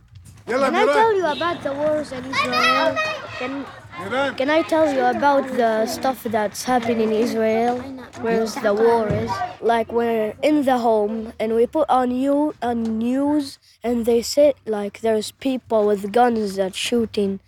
Can 0.46 0.74
I 0.74 0.84
tell 0.84 1.14
you 1.14 1.26
about 1.26 1.62
the 1.62 1.72
wars 1.72 2.12
in 2.12 2.24
Israel? 2.24 2.96
Can, 3.38 3.64
can 3.92 4.48
I 4.48 4.62
tell 4.62 4.92
you 4.92 5.04
about 5.04 5.46
the 5.56 5.86
stuff 5.86 6.22
that's 6.24 6.64
happening 6.64 7.00
in 7.00 7.12
Israel? 7.12 7.78
Where 8.20 8.46
the 8.46 8.72
war 8.72 9.08
is? 9.08 9.30
Like 9.60 9.92
we're 9.92 10.34
in 10.42 10.64
the 10.64 10.78
home 10.78 11.32
and 11.38 11.54
we 11.54 11.66
put 11.66 11.88
on 11.90 12.10
you 12.10 12.54
on 12.62 12.98
news 12.98 13.58
and 13.82 14.06
they 14.06 14.22
say 14.22 14.54
like 14.66 15.00
there's 15.00 15.32
people 15.32 15.86
with 15.86 16.12
guns 16.12 16.56
that 16.56 16.74
shooting 16.74 17.40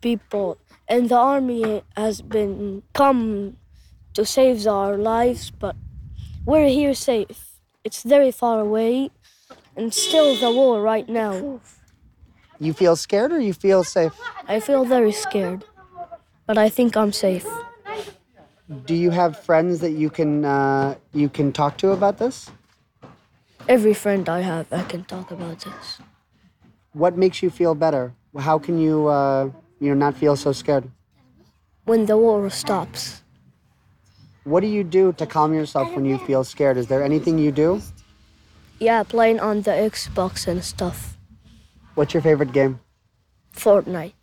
people 0.00 0.58
and 0.88 1.08
the 1.08 1.16
army 1.16 1.82
has 1.96 2.22
been 2.22 2.82
come 2.92 3.56
to 4.14 4.24
save 4.24 4.66
our 4.66 4.96
lives 4.96 5.50
but 5.50 5.74
we're 6.44 6.68
here 6.68 6.94
safe. 6.94 7.58
It's 7.84 8.02
very 8.02 8.30
far 8.30 8.60
away 8.60 9.10
and 9.76 9.92
still 9.92 10.36
the 10.36 10.50
war 10.50 10.80
right 10.80 11.08
now. 11.08 11.60
You 12.62 12.72
feel 12.72 12.94
scared 12.94 13.32
or 13.32 13.40
you 13.40 13.54
feel 13.54 13.82
safe? 13.82 14.12
I 14.46 14.60
feel 14.60 14.84
very 14.84 15.10
scared, 15.10 15.64
but 16.52 16.58
I 16.58 16.68
think 16.68 16.98
I'm 16.98 17.12
safe. 17.12 17.46
Do 18.84 18.94
you 18.94 19.08
have 19.08 19.40
friends 19.42 19.80
that 19.80 19.92
you 19.92 20.10
can 20.10 20.44
uh, 20.44 20.96
you 21.14 21.30
can 21.30 21.50
talk 21.50 21.78
to 21.78 21.92
about 21.92 22.18
this? 22.18 22.50
Every 23.68 23.94
friend 23.94 24.28
I 24.28 24.40
have, 24.42 24.66
I 24.70 24.82
can 24.82 25.04
talk 25.04 25.30
about 25.30 25.64
this. 25.64 25.96
What 26.92 27.16
makes 27.16 27.42
you 27.42 27.48
feel 27.48 27.74
better? 27.74 28.12
How 28.36 28.58
can 28.58 28.76
you 28.76 29.08
uh, 29.08 29.48
you 29.80 29.88
know 29.88 29.98
not 30.04 30.14
feel 30.14 30.36
so 30.36 30.52
scared? 30.52 30.84
When 31.88 32.04
the 32.04 32.18
war 32.18 32.50
stops, 32.50 33.22
What 34.44 34.60
do 34.60 34.68
you 34.68 34.84
do 34.84 35.16
to 35.16 35.24
calm 35.24 35.54
yourself 35.54 35.88
when 35.96 36.04
you 36.04 36.18
feel 36.28 36.44
scared? 36.44 36.76
Is 36.76 36.86
there 36.86 37.02
anything 37.02 37.38
you 37.38 37.52
do? 37.64 37.80
yeah, 38.78 39.04
playing 39.04 39.40
on 39.40 39.62
the 39.62 39.70
Xbox 39.90 40.46
and 40.46 40.60
stuff. 40.60 41.16
What's 41.94 42.12
your 42.12 42.22
favorite 42.22 42.52
game? 42.52 42.80
Fortnite. 43.56 44.20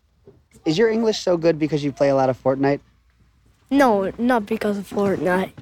Is 0.65 0.77
your 0.77 0.89
English 0.89 1.19
so 1.19 1.37
good 1.37 1.57
because 1.57 1.83
you 1.83 1.91
play 1.91 2.09
a 2.09 2.15
lot 2.15 2.29
of 2.29 2.41
Fortnite? 2.41 2.81
No, 3.71 4.11
not 4.17 4.45
because 4.45 4.77
of 4.77 4.89
Fortnite. 4.89 5.53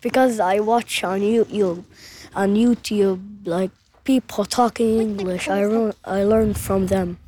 Because 0.00 0.38
I 0.38 0.60
watch 0.60 1.02
on 1.02 1.20
YouTube, 1.20 1.84
on 2.34 2.54
YouTube, 2.54 3.46
like 3.46 3.70
people 4.04 4.44
talking 4.44 5.00
English. 5.00 5.48
I 5.48 5.66
learn, 5.66 5.92
I 6.04 6.22
learned 6.22 6.58
from 6.58 6.86
them. 6.86 7.18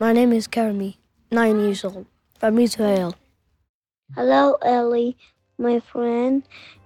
My 0.00 0.12
name 0.12 0.32
is 0.32 0.48
Karmi, 0.48 0.96
nine 1.30 1.60
years 1.60 1.84
old, 1.84 2.06
from 2.38 2.58
Israel. 2.58 3.14
Hello, 4.14 4.54
Ellie, 4.62 5.16
my 5.58 5.80
friend. 5.80 6.42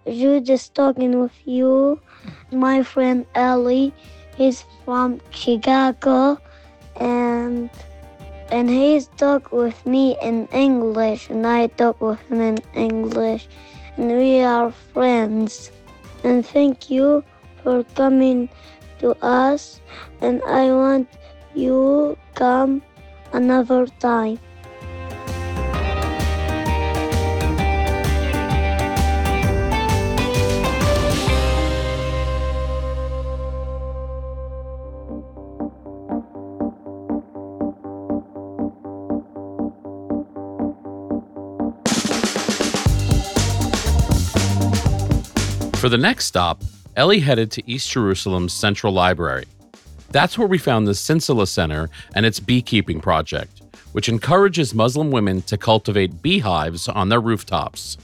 Jude 0.06 0.50
is 0.50 0.68
talking 0.68 1.20
with 1.20 1.36
you. 1.44 2.00
My 2.50 2.82
friend 2.82 3.26
Ellie, 3.36 3.94
he's 4.36 4.64
from 4.84 5.20
Chicago, 5.30 6.38
and 6.96 7.70
and 8.52 8.68
he's 8.68 9.09
talk 9.16 9.50
with 9.50 9.80
me 9.87 10.14
in 10.21 10.47
English, 10.52 11.30
and 11.30 11.47
I 11.47 11.73
talk 11.73 12.00
with 12.04 12.21
him 12.28 12.40
in 12.40 12.59
English, 12.76 13.49
and 13.97 14.12
we 14.12 14.44
are 14.44 14.71
friends. 14.92 15.73
And 16.23 16.44
thank 16.44 16.90
you 16.90 17.25
for 17.64 17.82
coming 17.97 18.52
to 19.00 19.16
us, 19.25 19.80
and 20.21 20.44
I 20.44 20.68
want 20.71 21.09
you 21.56 22.16
come 22.35 22.82
another 23.32 23.87
time. 23.99 24.38
For 45.82 45.88
the 45.88 45.98
next 45.98 46.26
stop, 46.26 46.62
Ellie 46.94 47.18
headed 47.18 47.50
to 47.50 47.68
East 47.68 47.90
Jerusalem's 47.90 48.52
Central 48.52 48.92
Library. 48.92 49.46
That's 50.12 50.38
where 50.38 50.46
we 50.46 50.56
found 50.56 50.86
the 50.86 50.92
Sinsila 50.92 51.48
Center 51.48 51.90
and 52.14 52.24
its 52.24 52.38
beekeeping 52.38 53.00
project, 53.00 53.62
which 53.90 54.08
encourages 54.08 54.76
Muslim 54.76 55.10
women 55.10 55.42
to 55.42 55.56
cultivate 55.56 56.22
beehives 56.22 56.86
on 56.86 57.08
their 57.08 57.20
rooftops. 57.20 57.98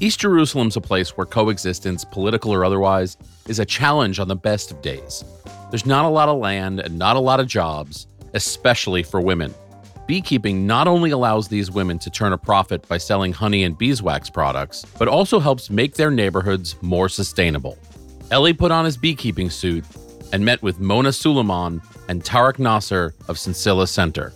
East 0.00 0.20
Jerusalem's 0.20 0.76
a 0.76 0.82
place 0.82 1.16
where 1.16 1.24
coexistence, 1.24 2.04
political 2.04 2.52
or 2.52 2.62
otherwise, 2.62 3.16
is 3.48 3.58
a 3.58 3.64
challenge 3.64 4.20
on 4.20 4.28
the 4.28 4.36
best 4.36 4.70
of 4.70 4.82
days. 4.82 5.24
There's 5.70 5.86
not 5.86 6.04
a 6.04 6.10
lot 6.10 6.28
of 6.28 6.40
land 6.40 6.80
and 6.80 6.98
not 6.98 7.16
a 7.16 7.20
lot 7.20 7.40
of 7.40 7.46
jobs, 7.46 8.06
especially 8.34 9.02
for 9.02 9.18
women. 9.18 9.54
Beekeeping 10.06 10.66
not 10.66 10.88
only 10.88 11.12
allows 11.12 11.46
these 11.46 11.70
women 11.70 11.96
to 12.00 12.10
turn 12.10 12.32
a 12.32 12.38
profit 12.38 12.86
by 12.88 12.98
selling 12.98 13.32
honey 13.32 13.62
and 13.62 13.78
beeswax 13.78 14.28
products, 14.28 14.84
but 14.98 15.06
also 15.06 15.38
helps 15.38 15.70
make 15.70 15.94
their 15.94 16.10
neighborhoods 16.10 16.74
more 16.82 17.08
sustainable. 17.08 17.78
Ellie 18.32 18.52
put 18.52 18.72
on 18.72 18.84
his 18.84 18.96
beekeeping 18.96 19.48
suit 19.48 19.84
and 20.32 20.44
met 20.44 20.60
with 20.60 20.80
Mona 20.80 21.10
Suliman 21.10 21.80
and 22.08 22.24
Tareq 22.24 22.56
Nassar 22.56 23.12
of 23.28 23.36
Sinsila 23.36 23.86
Center. 23.86 24.32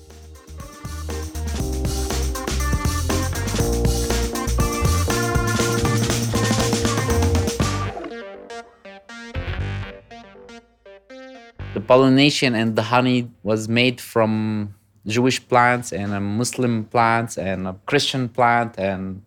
The 11.75 11.81
pollination 11.81 12.55
and 12.55 12.77
the 12.77 12.83
honey 12.83 13.31
was 13.43 13.69
made 13.69 14.01
from 14.01 14.75
Jewish 15.07 15.47
plants 15.49 15.93
and 15.93 16.13
uh, 16.13 16.21
Muslim 16.21 16.85
plants 16.85 17.39
and 17.39 17.67
a 17.67 17.77
Christian 17.87 18.29
plant 18.29 18.79
and 18.79 19.23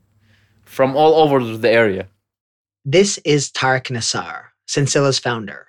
from 0.63 0.95
all 0.95 1.15
over 1.15 1.43
the 1.43 1.69
area. 1.69 2.07
This 2.85 3.17
is 3.19 3.51
Tareq 3.51 3.87
Nassar, 3.91 4.45
Sinsila's 4.67 5.19
founder. 5.19 5.67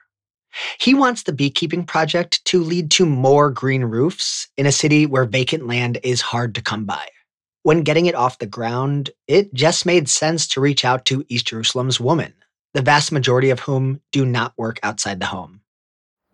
He 0.79 0.95
wants 0.95 1.23
the 1.23 1.33
beekeeping 1.33 1.85
project 1.85 2.45
to 2.47 2.63
lead 2.63 2.91
to 2.93 3.07
more 3.07 3.51
green 3.51 3.85
roofs 3.85 4.49
in 4.57 4.67
a 4.67 4.73
city 4.73 5.07
where 5.07 5.25
vacant 5.25 5.67
land 5.67 5.99
is 6.03 6.21
hard 6.21 6.55
to 6.57 6.63
come 6.63 6.85
by. 6.85 7.07
When 7.63 7.83
getting 7.83 8.07
it 8.07 8.15
off 8.15 8.39
the 8.39 8.47
ground, 8.47 9.11
it 9.29 9.53
just 9.55 9.87
made 9.87 10.09
sense 10.09 10.49
to 10.49 10.61
reach 10.61 10.85
out 10.85 11.05
to 11.07 11.25
East 11.29 11.47
Jerusalem's 11.47 12.01
women, 12.01 12.33
the 12.75 12.83
vast 12.83 13.13
majority 13.13 13.51
of 13.51 13.61
whom 13.61 14.01
do 14.13 14.25
not 14.25 14.55
work 14.57 14.81
outside 14.83 15.21
the 15.21 15.27
home. 15.27 15.60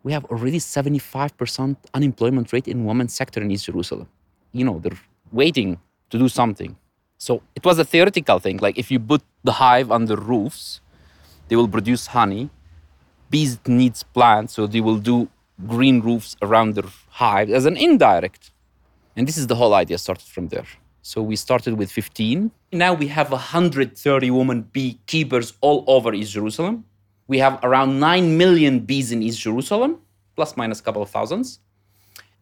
We 0.07 0.13
have 0.13 0.25
already 0.27 0.61
75% 0.61 1.77
unemployment 1.93 2.53
rate 2.53 2.69
in 2.69 2.85
women's 2.85 3.13
sector 3.13 3.43
in 3.43 3.51
East 3.51 3.67
Jerusalem. 3.67 4.07
You 4.53 4.65
know, 4.65 4.79
they're 4.79 5.01
waiting 5.33 5.81
to 6.11 6.17
do 6.17 6.29
something. 6.29 6.77
So 7.19 7.43
it 7.57 7.65
was 7.65 7.81
a 7.81 7.85
theoretical 7.85 8.39
thing. 8.39 8.59
Like 8.59 8.79
if 8.79 8.89
you 8.93 9.01
put 9.01 9.23
the 9.43 9.55
hive 9.65 9.91
on 9.91 10.05
the 10.05 10.17
roofs, 10.17 10.81
they 11.49 11.57
will 11.57 11.67
produce 11.67 12.07
honey. 12.07 12.51
Bees 13.31 13.59
needs 13.67 14.05
plants, 14.05 14.55
so 14.55 14.69
they 14.69 14.81
will 14.81 14.99
do 14.99 15.29
green 15.67 16.01
roofs 16.01 16.37
around 16.41 16.77
their 16.77 16.91
hive 17.09 17.51
as 17.51 17.67
an 17.67 17.77
indirect. 17.77 18.53
And 19.17 19.27
this 19.27 19.37
is 19.37 19.49
the 19.49 19.57
whole 19.57 19.75
idea 19.75 19.99
started 19.99 20.29
from 20.29 20.47
there. 20.55 20.69
So 21.03 21.21
we 21.21 21.35
started 21.35 21.75
with 21.81 21.91
15. 21.91 22.53
Now 22.71 22.95
we 22.95 23.09
have 23.09 23.33
130 23.33 24.31
women 24.31 24.69
beekeepers 24.73 25.55
all 25.61 25.83
over 25.89 26.15
East 26.15 26.31
Jerusalem. 26.31 26.85
We 27.29 27.39
have 27.39 27.59
around 27.63 27.99
9 27.99 28.39
million 28.39 28.81
bees 28.81 29.13
in 29.13 29.23
East 29.23 29.41
Jerusalem, 29.41 30.01
plus 30.37 30.57
minus 30.57 30.81
a 30.81 30.83
couple 30.83 31.03
of 31.03 31.11
thousands. 31.11 31.59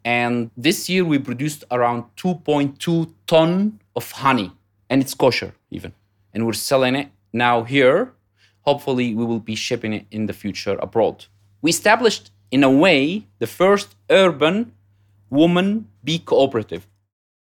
And 0.04 0.50
this 0.56 0.88
year 0.90 1.04
we 1.04 1.18
produced 1.18 1.64
around 1.70 2.04
2.2 2.16 3.12
ton 3.26 3.80
of 3.96 4.10
honey, 4.10 4.52
and 4.90 5.00
it's 5.00 5.14
kosher 5.14 5.54
even. 5.70 5.94
And 6.34 6.44
we're 6.44 6.52
selling 6.52 6.94
it 6.94 7.08
now 7.32 7.62
here. 7.62 8.12
Hopefully, 8.62 9.14
we 9.14 9.24
will 9.24 9.40
be 9.40 9.54
shipping 9.54 9.92
it 9.92 10.06
in 10.10 10.26
the 10.26 10.32
future 10.32 10.76
abroad. 10.80 11.26
We 11.62 11.70
established, 11.70 12.30
in 12.50 12.64
a 12.64 12.70
way, 12.70 13.26
the 13.38 13.46
first 13.46 13.94
urban 14.10 14.72
woman 15.30 15.88
bee 16.02 16.18
cooperative. 16.18 16.86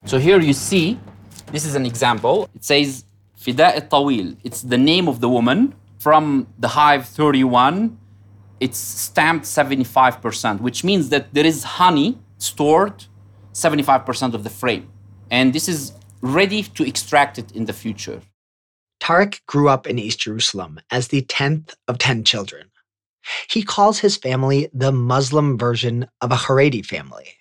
So 0.05 0.19
here 0.19 0.41
you 0.41 0.53
see, 0.55 0.99
this 1.53 1.65
is 1.65 1.75
an 1.75 1.85
example. 1.85 2.49
It 2.55 2.65
says 2.65 3.05
Fida 3.37 3.77
al 3.77 3.83
Tawil. 3.83 4.37
It's 4.45 4.63
the 4.63 4.79
name 4.79 5.09
of 5.09 5.21
the 5.21 5.29
woman 5.29 5.75
from 6.01 6.49
the 6.59 6.69
hive 6.69 7.07
31. 7.07 7.97
It's 8.59 8.79
stamped 8.79 9.45
75%, 9.45 10.61
which 10.61 10.83
means 10.83 11.11
that 11.11 11.33
there 11.33 11.47
is 11.47 11.63
honey 11.63 12.19
stored 12.39 13.05
75% 13.53 14.35
of 14.35 14.43
the 14.43 14.51
frame. 14.51 14.91
And 15.31 15.53
this 15.53 15.69
is 15.69 15.93
ready 16.21 16.63
to 16.63 16.87
extract 16.87 17.39
it 17.39 17.53
in 17.53 17.67
the 17.67 17.73
future. 17.73 18.23
Tareq 19.01 19.41
grew 19.47 19.69
up 19.69 19.87
in 19.87 19.99
East 19.99 20.21
Jerusalem 20.21 20.81
as 20.91 21.09
the 21.09 21.23
10th 21.23 21.75
of 21.87 21.99
10 21.99 22.25
children. 22.25 22.71
He 23.49 23.63
calls 23.63 23.99
his 23.99 24.17
family 24.17 24.69
the 24.73 24.93
Muslim 24.93 25.59
version 25.59 26.07
of 26.21 26.33
a 26.33 26.37
Haredi 26.37 26.85
family. 26.85 27.37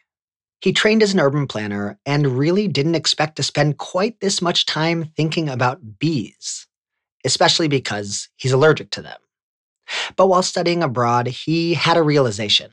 He 0.62 0.74
trained 0.74 1.02
as 1.02 1.14
an 1.14 1.22
urban 1.22 1.48
planner 1.48 1.98
and 2.06 2.38
really 2.38 2.68
didn't 2.68 2.96
expect 2.96 3.38
to 3.38 3.44
spend 3.44 3.78
quite 3.78 4.20
this 4.20 4.42
much 4.42 4.66
time 4.66 5.06
thinking 5.16 5.48
about 5.48 6.00
bees, 6.00 6.68
especially 7.26 7.68
because 7.68 8.30
he's 8.38 8.52
allergic 8.52 8.90
to 8.92 9.02
them. 9.02 9.18
But 10.16 10.28
while 10.28 10.44
studying 10.44 10.84
abroad, 10.84 11.28
he 11.28 11.74
had 11.74 11.98
a 11.98 12.04
realization. 12.04 12.72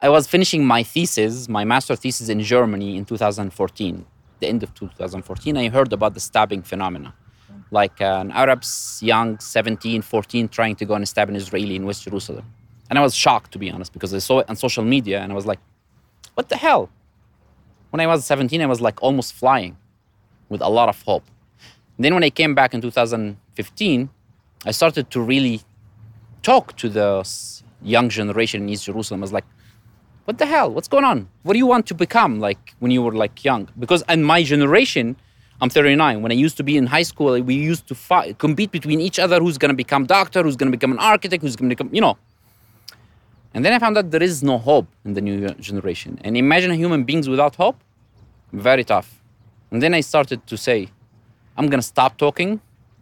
I 0.00 0.08
was 0.08 0.26
finishing 0.26 0.64
my 0.64 0.82
thesis, 0.82 1.48
my 1.48 1.64
master 1.64 1.94
thesis 1.94 2.28
in 2.28 2.40
Germany 2.40 2.96
in 2.96 3.04
2014. 3.04 4.06
The 4.40 4.46
end 4.46 4.62
of 4.62 4.72
2014, 4.74 5.56
I 5.58 5.68
heard 5.68 5.92
about 5.92 6.14
the 6.14 6.20
stabbing 6.20 6.62
phenomena. 6.62 7.14
Like 7.70 8.00
an 8.00 8.30
Arab's 8.30 8.98
young 9.02 9.38
17, 9.38 10.00
14 10.00 10.48
trying 10.48 10.76
to 10.76 10.86
go 10.86 10.94
and 10.94 11.06
stab 11.06 11.28
an 11.28 11.36
Israeli 11.36 11.76
in 11.76 11.84
West 11.84 12.04
Jerusalem. 12.04 12.46
And 12.88 12.98
I 12.98 13.02
was 13.02 13.14
shocked, 13.14 13.52
to 13.52 13.58
be 13.58 13.70
honest, 13.70 13.92
because 13.92 14.14
I 14.14 14.18
saw 14.18 14.40
it 14.40 14.48
on 14.48 14.56
social 14.56 14.82
media 14.82 15.20
and 15.20 15.30
I 15.30 15.34
was 15.34 15.46
like, 15.46 15.60
what 16.34 16.48
the 16.48 16.56
hell? 16.56 16.88
When 17.90 18.00
I 18.00 18.06
was 18.06 18.24
17, 18.24 18.62
I 18.62 18.66
was 18.66 18.80
like 18.80 19.02
almost 19.02 19.34
flying 19.34 19.76
with 20.48 20.62
a 20.62 20.68
lot 20.68 20.88
of 20.88 21.00
hope. 21.02 21.24
And 21.96 22.04
then 22.04 22.14
when 22.14 22.24
I 22.24 22.30
came 22.30 22.54
back 22.54 22.72
in 22.72 22.80
2015, 23.62 24.08
I 24.66 24.70
started 24.72 25.10
to 25.10 25.20
really 25.20 25.60
talk 26.42 26.76
to 26.76 26.88
the 26.88 27.28
young 27.82 28.08
generation 28.08 28.62
in 28.62 28.68
East 28.68 28.84
Jerusalem. 28.84 29.20
I 29.20 29.24
was 29.24 29.32
like, 29.32 29.44
what 30.24 30.38
the 30.38 30.46
hell? 30.46 30.70
What's 30.70 30.88
going 30.88 31.04
on? 31.04 31.28
What 31.42 31.54
do 31.54 31.58
you 31.58 31.66
want 31.66 31.86
to 31.86 31.94
become 31.94 32.40
like 32.40 32.74
when 32.78 32.90
you 32.90 33.02
were 33.02 33.12
like 33.12 33.44
young? 33.44 33.68
Because 33.78 34.02
in 34.08 34.22
my 34.22 34.42
generation, 34.42 35.16
I'm 35.60 35.70
39. 35.70 36.22
When 36.22 36.32
I 36.32 36.34
used 36.34 36.56
to 36.56 36.62
be 36.62 36.76
in 36.76 36.86
high 36.86 37.02
school, 37.02 37.40
we 37.42 37.54
used 37.54 37.86
to 37.88 37.94
fight, 37.94 38.38
compete 38.38 38.70
between 38.70 39.00
each 39.00 39.18
other 39.18 39.40
who's 39.40 39.58
going 39.58 39.70
to 39.70 39.76
become 39.76 40.06
doctor, 40.06 40.42
who's 40.42 40.56
going 40.56 40.70
to 40.70 40.76
become 40.76 40.92
an 40.92 40.98
architect, 40.98 41.42
who's 41.42 41.56
going 41.56 41.68
to 41.68 41.76
become, 41.76 41.94
you 41.94 42.00
know. 42.00 42.16
And 43.52 43.64
then 43.64 43.72
I 43.72 43.78
found 43.78 43.98
out 43.98 44.10
there 44.10 44.22
is 44.22 44.42
no 44.42 44.58
hope 44.58 44.86
in 45.04 45.14
the 45.14 45.20
new 45.20 45.48
generation. 45.54 46.18
And 46.22 46.36
imagine 46.36 46.70
human 46.72 47.04
beings 47.04 47.28
without 47.28 47.56
hope. 47.56 47.76
Very 48.52 48.84
tough. 48.84 49.20
And 49.70 49.82
then 49.82 49.92
I 49.92 50.00
started 50.00 50.46
to 50.46 50.56
say, 50.56 50.88
I'm 51.56 51.66
going 51.68 51.80
to 51.80 51.86
stop 51.86 52.16
talking 52.16 52.60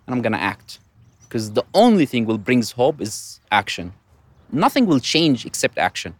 and 0.09 0.15
I'm 0.15 0.23
going 0.23 0.33
to 0.33 0.41
act. 0.41 0.81
Because 1.21 1.53
the 1.53 1.65
only 1.75 2.07
thing 2.07 2.25
will 2.25 2.38
brings 2.38 2.73
hope 2.73 3.00
is 3.00 3.41
action. 3.53 3.93
Nothing 4.50 4.87
will 4.87 5.00
change 5.00 5.45
except 5.45 5.77
action. 5.77 6.15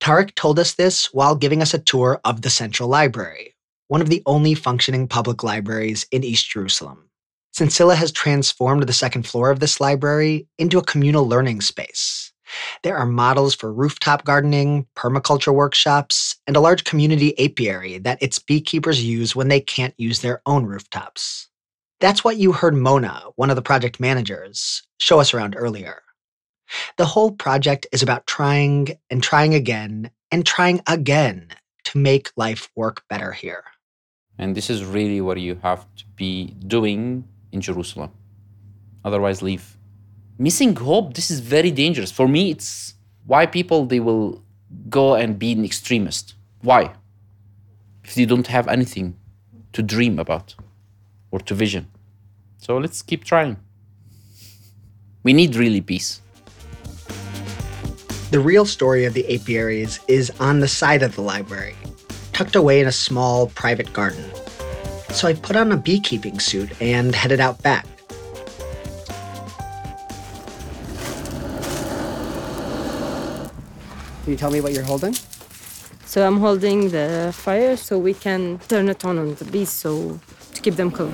Tareq 0.00 0.36
told 0.36 0.60
us 0.60 0.74
this 0.74 1.12
while 1.12 1.34
giving 1.34 1.60
us 1.60 1.74
a 1.74 1.80
tour 1.80 2.20
of 2.24 2.42
the 2.42 2.50
Central 2.50 2.88
Library, 2.88 3.56
one 3.88 4.00
of 4.00 4.08
the 4.08 4.22
only 4.26 4.54
functioning 4.54 5.08
public 5.08 5.42
libraries 5.42 6.06
in 6.12 6.22
East 6.22 6.48
Jerusalem. 6.48 7.10
Sinsila 7.52 7.96
has 7.96 8.12
transformed 8.12 8.84
the 8.84 8.92
second 8.92 9.26
floor 9.26 9.50
of 9.50 9.58
this 9.58 9.80
library 9.80 10.46
into 10.58 10.78
a 10.78 10.84
communal 10.84 11.26
learning 11.26 11.60
space. 11.60 12.32
There 12.84 12.96
are 12.96 13.04
models 13.04 13.56
for 13.56 13.72
rooftop 13.72 14.24
gardening, 14.24 14.86
permaculture 14.94 15.52
workshops, 15.52 16.36
and 16.46 16.56
a 16.56 16.60
large 16.60 16.84
community 16.84 17.36
apiary 17.36 17.98
that 17.98 18.22
its 18.22 18.38
beekeepers 18.38 19.02
use 19.02 19.34
when 19.34 19.48
they 19.48 19.60
can't 19.60 19.94
use 19.98 20.20
their 20.20 20.40
own 20.46 20.64
rooftops. 20.64 21.48
That's 22.00 22.22
what 22.22 22.36
you 22.36 22.52
heard 22.52 22.76
Mona, 22.76 23.24
one 23.34 23.50
of 23.50 23.56
the 23.56 23.62
project 23.62 23.98
managers, 23.98 24.82
show 24.98 25.18
us 25.18 25.34
around 25.34 25.56
earlier. 25.58 26.02
The 26.96 27.06
whole 27.06 27.32
project 27.32 27.86
is 27.92 28.02
about 28.02 28.26
trying 28.26 28.98
and 29.10 29.20
trying 29.20 29.54
again 29.54 30.10
and 30.30 30.46
trying 30.46 30.80
again 30.86 31.48
to 31.84 31.98
make 31.98 32.30
life 32.36 32.70
work 32.76 33.02
better 33.08 33.32
here. 33.32 33.64
And 34.38 34.54
this 34.54 34.70
is 34.70 34.84
really 34.84 35.20
what 35.20 35.40
you 35.40 35.58
have 35.62 35.86
to 35.96 36.04
be 36.14 36.54
doing 36.68 37.24
in 37.50 37.60
Jerusalem. 37.60 38.12
Otherwise, 39.04 39.42
leave. 39.42 39.76
Missing 40.38 40.76
hope, 40.76 41.14
this 41.14 41.30
is 41.32 41.40
very 41.40 41.72
dangerous. 41.72 42.12
For 42.12 42.28
me, 42.28 42.50
it's 42.50 42.94
why 43.26 43.46
people 43.46 43.86
they 43.86 43.98
will 43.98 44.44
go 44.88 45.16
and 45.16 45.36
be 45.36 45.50
an 45.52 45.64
extremist. 45.64 46.34
Why? 46.60 46.92
If 48.04 48.14
they 48.14 48.24
don't 48.24 48.46
have 48.46 48.68
anything 48.68 49.16
to 49.72 49.82
dream 49.82 50.20
about 50.20 50.54
or 51.30 51.40
to 51.40 51.54
vision. 51.54 51.88
So 52.58 52.78
let's 52.78 53.02
keep 53.02 53.24
trying. 53.24 53.56
We 55.22 55.32
need 55.32 55.56
really 55.56 55.80
peace. 55.80 56.20
The 58.30 58.40
real 58.40 58.66
story 58.66 59.04
of 59.04 59.14
the 59.14 59.24
apiaries 59.34 60.00
is 60.06 60.30
on 60.38 60.60
the 60.60 60.68
side 60.68 61.02
of 61.02 61.14
the 61.14 61.22
library, 61.22 61.74
tucked 62.32 62.56
away 62.56 62.80
in 62.80 62.86
a 62.86 62.92
small 62.92 63.46
private 63.48 63.92
garden. 63.92 64.24
So 65.10 65.28
I 65.28 65.34
put 65.34 65.56
on 65.56 65.72
a 65.72 65.76
beekeeping 65.76 66.38
suit 66.38 66.70
and 66.80 67.14
headed 67.14 67.40
out 67.40 67.62
back. 67.62 67.86
Can 74.22 74.32
you 74.32 74.36
tell 74.36 74.50
me 74.50 74.60
what 74.60 74.74
you're 74.74 74.84
holding? 74.84 75.14
So 76.04 76.26
I'm 76.26 76.38
holding 76.38 76.90
the 76.90 77.32
fire 77.34 77.76
so 77.76 77.98
we 77.98 78.12
can 78.12 78.58
turn 78.68 78.90
it 78.90 79.04
on 79.04 79.18
on 79.18 79.34
the 79.36 79.44
bees 79.46 79.70
so 79.70 80.20
to 80.58 80.62
keep 80.62 80.76
them 80.76 80.90
cool. 80.90 81.12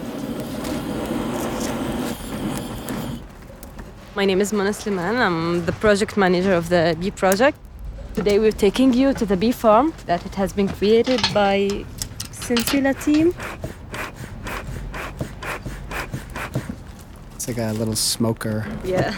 My 4.14 4.24
name 4.24 4.40
is 4.40 4.52
Mona 4.52 4.70
Sliman. 4.70 5.16
I'm 5.16 5.66
the 5.66 5.72
project 5.72 6.16
manager 6.16 6.54
of 6.54 6.68
the 6.68 6.96
bee 6.98 7.10
project. 7.10 7.58
Today 8.14 8.38
we're 8.38 8.58
taking 8.66 8.94
you 8.94 9.12
to 9.12 9.26
the 9.26 9.36
bee 9.36 9.52
farm 9.52 9.92
that 10.06 10.24
it 10.24 10.34
has 10.36 10.52
been 10.52 10.68
created 10.68 11.20
by 11.34 11.68
Sinsila 12.44 12.94
team. 13.04 13.34
It's 17.34 17.48
like 17.48 17.58
a 17.58 17.72
little 17.72 17.96
smoker. 17.96 18.66
Yeah. 18.84 19.14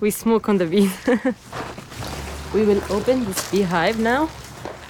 We 0.00 0.10
smoke 0.10 0.48
on 0.48 0.56
the 0.58 0.66
bees. 0.66 0.96
we 2.54 2.64
will 2.64 2.82
open 2.90 3.24
this 3.26 3.50
beehive 3.50 4.00
now. 4.00 4.26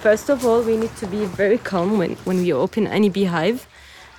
First 0.01 0.29
of 0.29 0.45
all, 0.45 0.63
we 0.63 0.77
need 0.77 0.95
to 0.95 1.05
be 1.05 1.25
very 1.25 1.59
calm 1.59 1.99
when, 1.99 2.15
when 2.25 2.37
we 2.37 2.53
open 2.53 2.87
any 2.87 3.09
beehive 3.09 3.67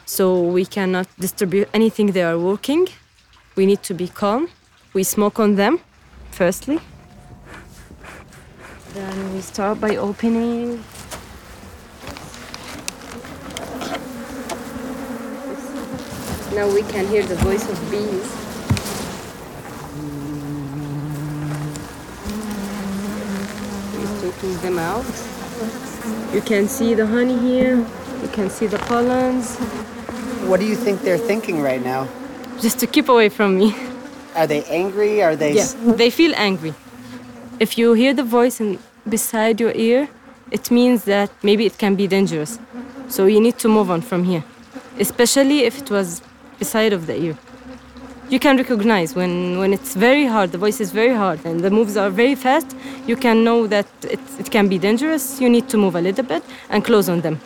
so 0.04 0.42
we 0.42 0.64
cannot 0.64 1.06
distribute 1.18 1.68
anything 1.72 2.12
they 2.12 2.22
are 2.22 2.38
working. 2.38 2.88
We 3.56 3.66
need 3.66 3.82
to 3.84 3.94
be 3.94 4.08
calm. 4.08 4.48
We 4.94 5.04
smoke 5.04 5.40
on 5.40 5.56
them, 5.56 5.80
firstly. 6.30 6.80
Then 8.94 9.34
we 9.34 9.40
start 9.40 9.80
by 9.80 9.96
opening. 9.96 10.84
Now 16.54 16.68
we 16.68 16.82
can 16.82 17.06
hear 17.06 17.24
the 17.24 17.36
voice 17.36 17.66
of 17.70 17.78
bees. 17.90 18.28
We're 23.96 24.20
taking 24.20 24.56
them 24.58 24.78
out. 24.78 25.06
You 26.34 26.42
can 26.42 26.68
see 26.68 26.92
the 26.92 27.06
honey 27.06 27.38
here. 27.38 27.86
You 28.22 28.28
can 28.28 28.48
see 28.50 28.66
the 28.66 28.78
pollens. 28.78 29.56
What 30.48 30.60
do 30.60 30.66
you 30.66 30.76
think 30.76 31.02
they're 31.02 31.18
thinking 31.18 31.60
right 31.60 31.82
now? 31.82 32.08
Just 32.60 32.78
to 32.80 32.86
keep 32.86 33.08
away 33.08 33.28
from 33.28 33.58
me. 33.58 33.74
Are 34.34 34.46
they 34.46 34.62
angry? 34.64 35.22
Are 35.22 35.36
they. 35.36 35.54
Yeah, 35.54 35.68
they 35.96 36.10
feel 36.10 36.32
angry. 36.36 36.74
If 37.58 37.76
you 37.76 37.92
hear 37.92 38.14
the 38.14 38.22
voice 38.22 38.60
in, 38.60 38.78
beside 39.08 39.60
your 39.60 39.72
ear, 39.74 40.08
it 40.50 40.70
means 40.70 41.04
that 41.04 41.30
maybe 41.42 41.66
it 41.66 41.78
can 41.78 41.94
be 41.96 42.06
dangerous. 42.06 42.58
So 43.08 43.26
you 43.26 43.40
need 43.40 43.58
to 43.58 43.68
move 43.68 43.90
on 43.90 44.00
from 44.00 44.24
here, 44.24 44.44
especially 44.98 45.60
if 45.64 45.78
it 45.78 45.90
was 45.90 46.22
beside 46.58 46.92
of 46.92 47.06
the 47.06 47.16
ear. 47.16 47.36
You 48.30 48.38
can 48.38 48.56
recognize 48.56 49.14
when, 49.14 49.58
when 49.58 49.74
it's 49.74 49.94
very 49.94 50.24
hard, 50.24 50.52
the 50.52 50.58
voice 50.58 50.80
is 50.80 50.90
very 50.92 51.14
hard, 51.14 51.44
and 51.44 51.60
the 51.60 51.70
moves 51.70 51.96
are 51.96 52.08
very 52.08 52.34
fast, 52.34 52.74
you 53.06 53.16
can 53.16 53.44
know 53.44 53.66
that 53.66 53.86
it, 54.04 54.20
it 54.38 54.50
can 54.50 54.68
be 54.68 54.78
dangerous. 54.78 55.40
You 55.40 55.50
need 55.50 55.68
to 55.68 55.76
move 55.76 55.94
a 55.96 56.00
little 56.00 56.24
bit 56.24 56.42
and 56.70 56.82
close 56.82 57.08
on 57.10 57.20
them. 57.20 57.40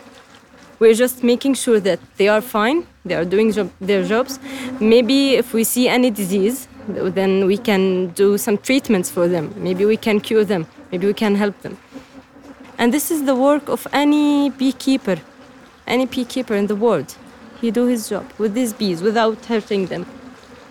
We're 0.79 0.93
just 0.93 1.23
making 1.23 1.55
sure 1.55 1.79
that 1.79 1.99
they 2.17 2.27
are 2.27 2.41
fine, 2.41 2.85
they 3.03 3.15
are 3.15 3.25
doing 3.25 3.51
job, 3.51 3.71
their 3.81 4.03
jobs. 4.03 4.39
Maybe 4.79 5.35
if 5.35 5.53
we 5.53 5.63
see 5.63 5.87
any 5.87 6.11
disease, 6.11 6.67
then 6.87 7.45
we 7.45 7.57
can 7.57 8.09
do 8.09 8.37
some 8.37 8.57
treatments 8.57 9.09
for 9.09 9.27
them. 9.27 9.53
Maybe 9.57 9.85
we 9.85 9.97
can 9.97 10.19
cure 10.19 10.45
them. 10.45 10.67
Maybe 10.91 11.07
we 11.07 11.13
can 11.13 11.35
help 11.35 11.59
them. 11.61 11.77
And 12.77 12.93
this 12.93 13.09
is 13.09 13.25
the 13.25 13.35
work 13.35 13.69
of 13.69 13.87
any 13.91 14.51
beekeeper, 14.51 15.17
any 15.87 16.05
beekeeper 16.05 16.53
in 16.53 16.67
the 16.67 16.75
world. 16.75 17.15
He 17.59 17.71
do 17.71 17.87
his 17.87 18.09
job 18.09 18.31
with 18.37 18.53
these 18.53 18.71
bees 18.71 19.01
without 19.01 19.43
hurting 19.45 19.87
them. 19.87 20.05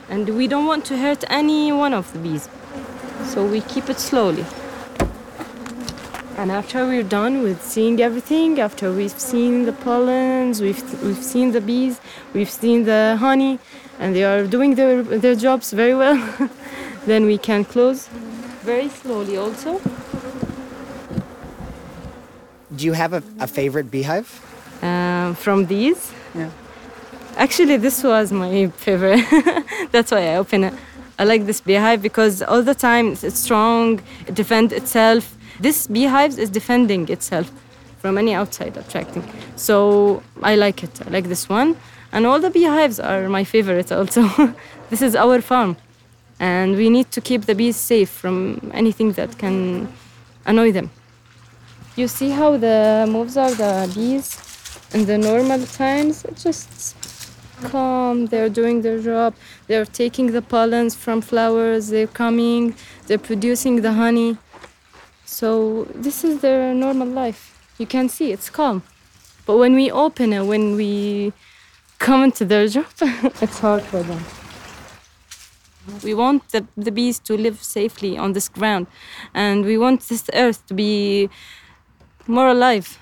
And 0.08 0.36
we 0.36 0.46
don't 0.46 0.66
want 0.66 0.84
to 0.86 0.96
hurt 0.98 1.24
any 1.28 1.72
one 1.72 1.92
of 1.92 2.12
the 2.12 2.20
bees. 2.20 2.48
So 3.24 3.44
we 3.44 3.60
keep 3.60 3.90
it 3.90 3.98
slowly. 3.98 4.44
And 6.36 6.52
after 6.52 6.86
we're 6.86 7.02
done 7.02 7.42
with 7.42 7.62
seeing 7.62 7.98
everything, 8.00 8.60
after 8.60 8.92
we've 8.92 9.18
seen 9.18 9.64
the 9.64 9.72
pollens, 9.72 10.60
we've, 10.60 11.02
we've 11.02 11.24
seen 11.24 11.52
the 11.52 11.62
bees, 11.62 11.98
we've 12.34 12.50
seen 12.50 12.84
the 12.84 13.16
honey, 13.18 13.58
and 13.98 14.14
they 14.14 14.22
are 14.22 14.46
doing 14.46 14.74
their, 14.74 15.02
their 15.02 15.34
jobs 15.34 15.72
very 15.72 15.94
well, 15.94 16.18
then 17.06 17.24
we 17.24 17.38
can 17.38 17.64
close 17.64 18.08
very 18.66 18.90
slowly 18.90 19.38
also. 19.38 19.80
Do 22.74 22.84
you 22.84 22.92
have 22.92 23.14
a, 23.14 23.22
a 23.38 23.46
favorite 23.46 23.90
beehive? 23.90 24.28
Um, 24.82 25.34
from 25.36 25.64
these? 25.66 26.12
Yeah. 26.34 26.50
Actually, 27.36 27.78
this 27.78 28.04
was 28.04 28.30
my 28.30 28.68
favorite. 28.76 29.24
That's 29.90 30.10
why 30.10 30.32
I 30.32 30.36
open 30.36 30.64
it. 30.64 30.74
I 31.18 31.24
like 31.24 31.46
this 31.46 31.60
beehive 31.60 32.02
because 32.02 32.42
all 32.42 32.62
the 32.62 32.74
time 32.74 33.12
it's 33.12 33.38
strong, 33.38 34.00
it 34.26 34.34
defends 34.34 34.72
itself, 34.72 35.36
this 35.60 35.86
beehive 35.86 36.38
is 36.38 36.50
defending 36.50 37.08
itself 37.08 37.50
from 37.98 38.18
any 38.18 38.34
outside 38.34 38.76
attracting. 38.76 39.24
So 39.56 40.22
I 40.42 40.54
like 40.54 40.82
it. 40.82 41.06
I 41.06 41.10
like 41.10 41.28
this 41.28 41.48
one. 41.48 41.76
And 42.12 42.26
all 42.26 42.38
the 42.38 42.50
beehives 42.50 43.00
are 43.00 43.28
my 43.28 43.44
favorite 43.44 43.90
also. 43.90 44.28
this 44.90 45.02
is 45.02 45.16
our 45.16 45.40
farm. 45.40 45.76
And 46.38 46.76
we 46.76 46.90
need 46.90 47.10
to 47.12 47.20
keep 47.20 47.46
the 47.46 47.54
bees 47.54 47.76
safe 47.76 48.10
from 48.10 48.70
anything 48.74 49.12
that 49.12 49.38
can 49.38 49.88
annoy 50.44 50.72
them. 50.72 50.90
You 51.96 52.08
see 52.08 52.30
how 52.30 52.58
the 52.58 53.06
moves 53.08 53.38
are, 53.38 53.52
the 53.54 53.90
bees 53.94 54.36
in 54.92 55.06
the 55.06 55.16
normal 55.16 55.64
times? 55.66 56.24
It's 56.26 56.42
just 56.42 56.94
calm. 57.64 58.26
They're 58.26 58.48
doing 58.48 58.82
their 58.82 59.00
job. 59.00 59.34
They're 59.66 59.84
taking 59.84 60.32
the 60.32 60.42
pollens 60.42 60.94
from 60.94 61.20
flowers. 61.20 61.88
They're 61.88 62.06
coming. 62.06 62.74
They're 63.06 63.18
producing 63.18 63.82
the 63.82 63.92
honey. 63.92 64.38
So 65.24 65.84
this 65.94 66.24
is 66.24 66.40
their 66.40 66.74
normal 66.74 67.08
life. 67.08 67.56
You 67.78 67.86
can 67.86 68.08
see 68.08 68.32
it's 68.32 68.48
calm. 68.48 68.82
But 69.44 69.58
when 69.58 69.74
we 69.74 69.90
open 69.90 70.32
it, 70.32 70.44
when 70.44 70.76
we 70.76 71.32
come 71.98 72.24
into 72.24 72.44
their 72.44 72.66
job, 72.68 72.86
it's 73.40 73.58
hard 73.58 73.82
for 73.82 74.02
them. 74.02 74.22
We 76.02 76.14
want 76.14 76.48
the, 76.50 76.66
the 76.76 76.90
bees 76.90 77.18
to 77.20 77.36
live 77.36 77.62
safely 77.62 78.18
on 78.18 78.32
this 78.32 78.48
ground, 78.48 78.88
and 79.34 79.64
we 79.64 79.78
want 79.78 80.00
this 80.08 80.28
earth 80.34 80.66
to 80.66 80.74
be 80.74 81.30
more 82.26 82.48
alive. 82.48 82.98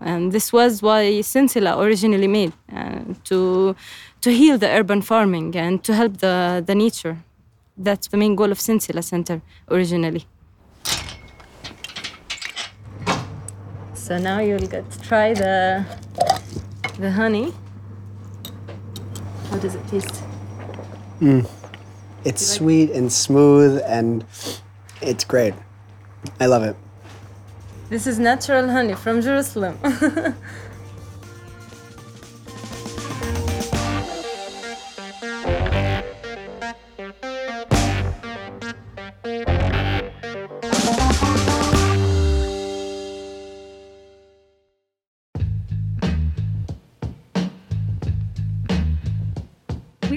And 0.00 0.32
this 0.32 0.52
was 0.52 0.82
why 0.82 1.22
Sinsila 1.22 1.78
originally 1.78 2.28
made, 2.28 2.52
uh, 2.72 3.00
to, 3.24 3.74
to 4.20 4.30
heal 4.30 4.58
the 4.58 4.68
urban 4.68 5.02
farming 5.02 5.56
and 5.56 5.82
to 5.84 5.94
help 5.94 6.18
the, 6.18 6.62
the 6.64 6.74
nature. 6.74 7.18
That's 7.76 8.08
the 8.08 8.16
main 8.16 8.36
goal 8.36 8.52
of 8.52 8.58
Sinsila 8.58 9.02
Center 9.02 9.40
originally. 9.70 10.26
So 13.94 14.18
now 14.18 14.40
you'll 14.40 14.58
get 14.58 14.90
to 14.90 15.00
try 15.00 15.32
the 15.32 15.86
the 16.98 17.10
honey. 17.10 17.54
How 19.50 19.56
does 19.58 19.74
it 19.74 19.88
taste? 19.88 20.22
Mm. 21.20 21.48
It's 22.24 22.42
like 22.50 22.58
sweet 22.58 22.90
it? 22.90 22.96
and 22.96 23.10
smooth 23.10 23.80
and 23.86 24.24
it's 25.00 25.24
great. 25.24 25.54
I 26.38 26.46
love 26.46 26.64
it. 26.64 26.76
This 27.90 28.06
is 28.06 28.18
natural 28.18 28.70
honey 28.70 28.94
from 28.94 29.20
Jerusalem. 29.20 29.78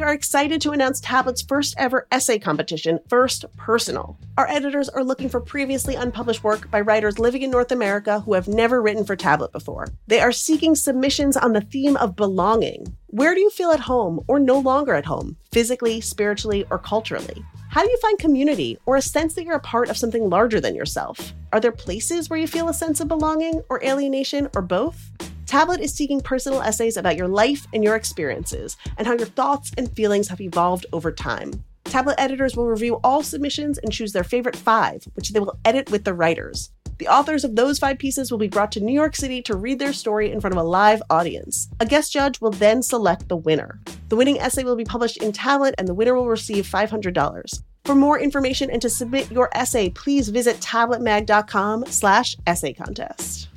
are 0.08 0.14
excited 0.14 0.62
to 0.62 0.72
announce 0.72 1.02
Tablet's 1.02 1.42
first 1.42 1.76
ever 1.78 2.08
essay 2.14 2.40
competition, 2.40 2.98
First 3.10 3.44
Personal. 3.58 4.18
Our 4.38 4.48
editors 4.48 4.88
are 4.88 5.04
looking 5.04 5.28
for 5.28 5.42
previously 5.42 5.96
unpublished 5.96 6.46
work 6.46 6.72
by 6.72 6.80
writers 6.80 7.20
living 7.20 7.42
in 7.42 7.52
North 7.52 7.74
America 7.74 8.22
who 8.22 8.34
have 8.34 8.48
never 8.48 8.82
written 8.82 9.04
for 9.04 9.18
Tablet 9.18 9.52
before. 9.52 9.90
They 10.08 10.22
are 10.22 10.32
seeking 10.32 10.76
submissions 10.76 11.36
on 11.36 11.52
the 11.52 11.60
theme 11.60 11.98
of 11.98 12.16
belonging. 12.16 12.96
Where 13.08 13.36
do 13.36 13.42
you 13.42 13.50
feel 13.50 13.72
at 13.72 13.82
home 13.82 14.22
or 14.30 14.40
no 14.40 14.58
longer 14.60 14.94
at 14.94 15.06
home, 15.06 15.36
physically, 15.52 16.00
spiritually, 16.00 16.66
or 16.72 16.80
culturally? 16.80 17.44
How 17.70 17.84
do 17.84 17.92
you 17.92 17.98
find 17.98 18.18
community 18.18 18.80
or 18.86 18.96
a 18.96 19.02
sense 19.02 19.34
that 19.34 19.44
you're 19.44 19.56
a 19.56 19.60
part 19.60 19.90
of 19.90 19.98
something 19.98 20.30
larger 20.30 20.62
than 20.62 20.74
yourself? 20.74 21.34
Are 21.52 21.60
there 21.60 21.74
places 21.74 22.30
where 22.30 22.40
you 22.40 22.48
feel 22.48 22.70
a 22.70 22.74
sense 22.74 23.02
of 23.02 23.10
belonging 23.10 23.62
or 23.70 23.84
alienation 23.84 24.48
or 24.56 24.62
both? 24.62 25.12
Tablet 25.48 25.80
is 25.80 25.94
seeking 25.94 26.20
personal 26.20 26.62
essays 26.62 26.98
about 26.98 27.16
your 27.16 27.30
life 27.30 27.68
and 27.74 27.82
your 27.82 27.96
experiences, 27.96 28.76
and 28.98 29.08
how 29.08 29.14
your 29.14 29.28
thoughts 29.28 29.72
and 29.78 29.90
feelings 29.96 30.28
have 30.28 30.42
evolved 30.42 30.86
over 30.92 31.10
time. 31.10 31.64
Tablet 31.86 32.20
editors 32.20 32.58
will 32.58 32.68
review 32.68 33.00
all 33.02 33.24
submissions 33.24 33.78
and 33.78 33.94
choose 33.94 34.12
their 34.12 34.26
favorite 34.26 34.58
five, 34.58 35.06
which 35.14 35.30
they 35.30 35.40
will 35.40 35.58
edit 35.64 35.90
with 35.90 36.04
the 36.04 36.14
writers. 36.14 36.72
The 36.98 37.08
authors 37.08 37.46
of 37.46 37.56
those 37.56 37.80
five 37.80 37.98
pieces 37.98 38.30
will 38.30 38.40
be 38.40 38.50
brought 38.50 38.74
to 38.74 38.82
New 38.82 38.94
York 38.94 39.16
City 39.16 39.42
to 39.44 39.56
read 39.56 39.80
their 39.80 39.94
story 39.94 40.34
in 40.34 40.42
front 40.42 40.54
of 40.54 40.60
a 40.60 40.68
live 40.68 41.02
audience. 41.10 41.70
A 41.80 41.86
guest 41.86 42.12
judge 42.12 42.42
will 42.42 42.52
then 42.52 42.84
select 42.84 43.30
the 43.30 43.38
winner. 43.38 43.80
The 44.10 44.18
winning 44.18 44.42
essay 44.42 44.66
will 44.66 44.76
be 44.76 44.84
published 44.84 45.24
in 45.24 45.32
Tablet, 45.32 45.76
and 45.78 45.88
the 45.88 45.94
winner 45.94 46.14
will 46.14 46.28
receive 46.28 46.68
$500. 46.68 47.64
For 47.86 47.96
more 47.96 48.20
information 48.20 48.70
and 48.70 48.82
to 48.82 48.90
submit 48.90 49.32
your 49.32 49.50
essay, 49.54 49.92
please 49.92 50.28
visit 50.28 50.58
tabletmag.com 50.58 51.86
slash 51.86 52.36
essay 52.46 52.74
contest. 52.74 53.48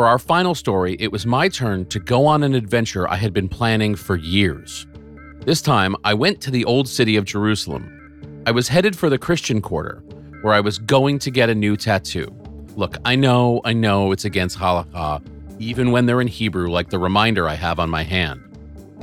For 0.00 0.06
our 0.06 0.18
final 0.18 0.54
story, 0.54 0.96
it 0.98 1.12
was 1.12 1.26
my 1.26 1.50
turn 1.50 1.84
to 1.90 2.00
go 2.00 2.24
on 2.24 2.42
an 2.42 2.54
adventure 2.54 3.06
I 3.06 3.16
had 3.16 3.34
been 3.34 3.50
planning 3.50 3.94
for 3.94 4.16
years. 4.16 4.86
This 5.40 5.60
time, 5.60 5.94
I 6.04 6.14
went 6.14 6.40
to 6.40 6.50
the 6.50 6.64
old 6.64 6.88
city 6.88 7.16
of 7.16 7.26
Jerusalem. 7.26 8.42
I 8.46 8.50
was 8.50 8.66
headed 8.66 8.96
for 8.96 9.10
the 9.10 9.18
Christian 9.18 9.60
quarter, 9.60 10.02
where 10.40 10.54
I 10.54 10.60
was 10.60 10.78
going 10.78 11.18
to 11.18 11.30
get 11.30 11.50
a 11.50 11.54
new 11.54 11.76
tattoo. 11.76 12.34
Look, 12.76 12.96
I 13.04 13.14
know, 13.14 13.60
I 13.66 13.74
know 13.74 14.10
it's 14.10 14.24
against 14.24 14.56
halakha, 14.56 15.22
even 15.58 15.92
when 15.92 16.06
they're 16.06 16.22
in 16.22 16.28
Hebrew, 16.28 16.70
like 16.70 16.88
the 16.88 16.98
reminder 16.98 17.46
I 17.46 17.56
have 17.56 17.78
on 17.78 17.90
my 17.90 18.02
hand. 18.02 18.40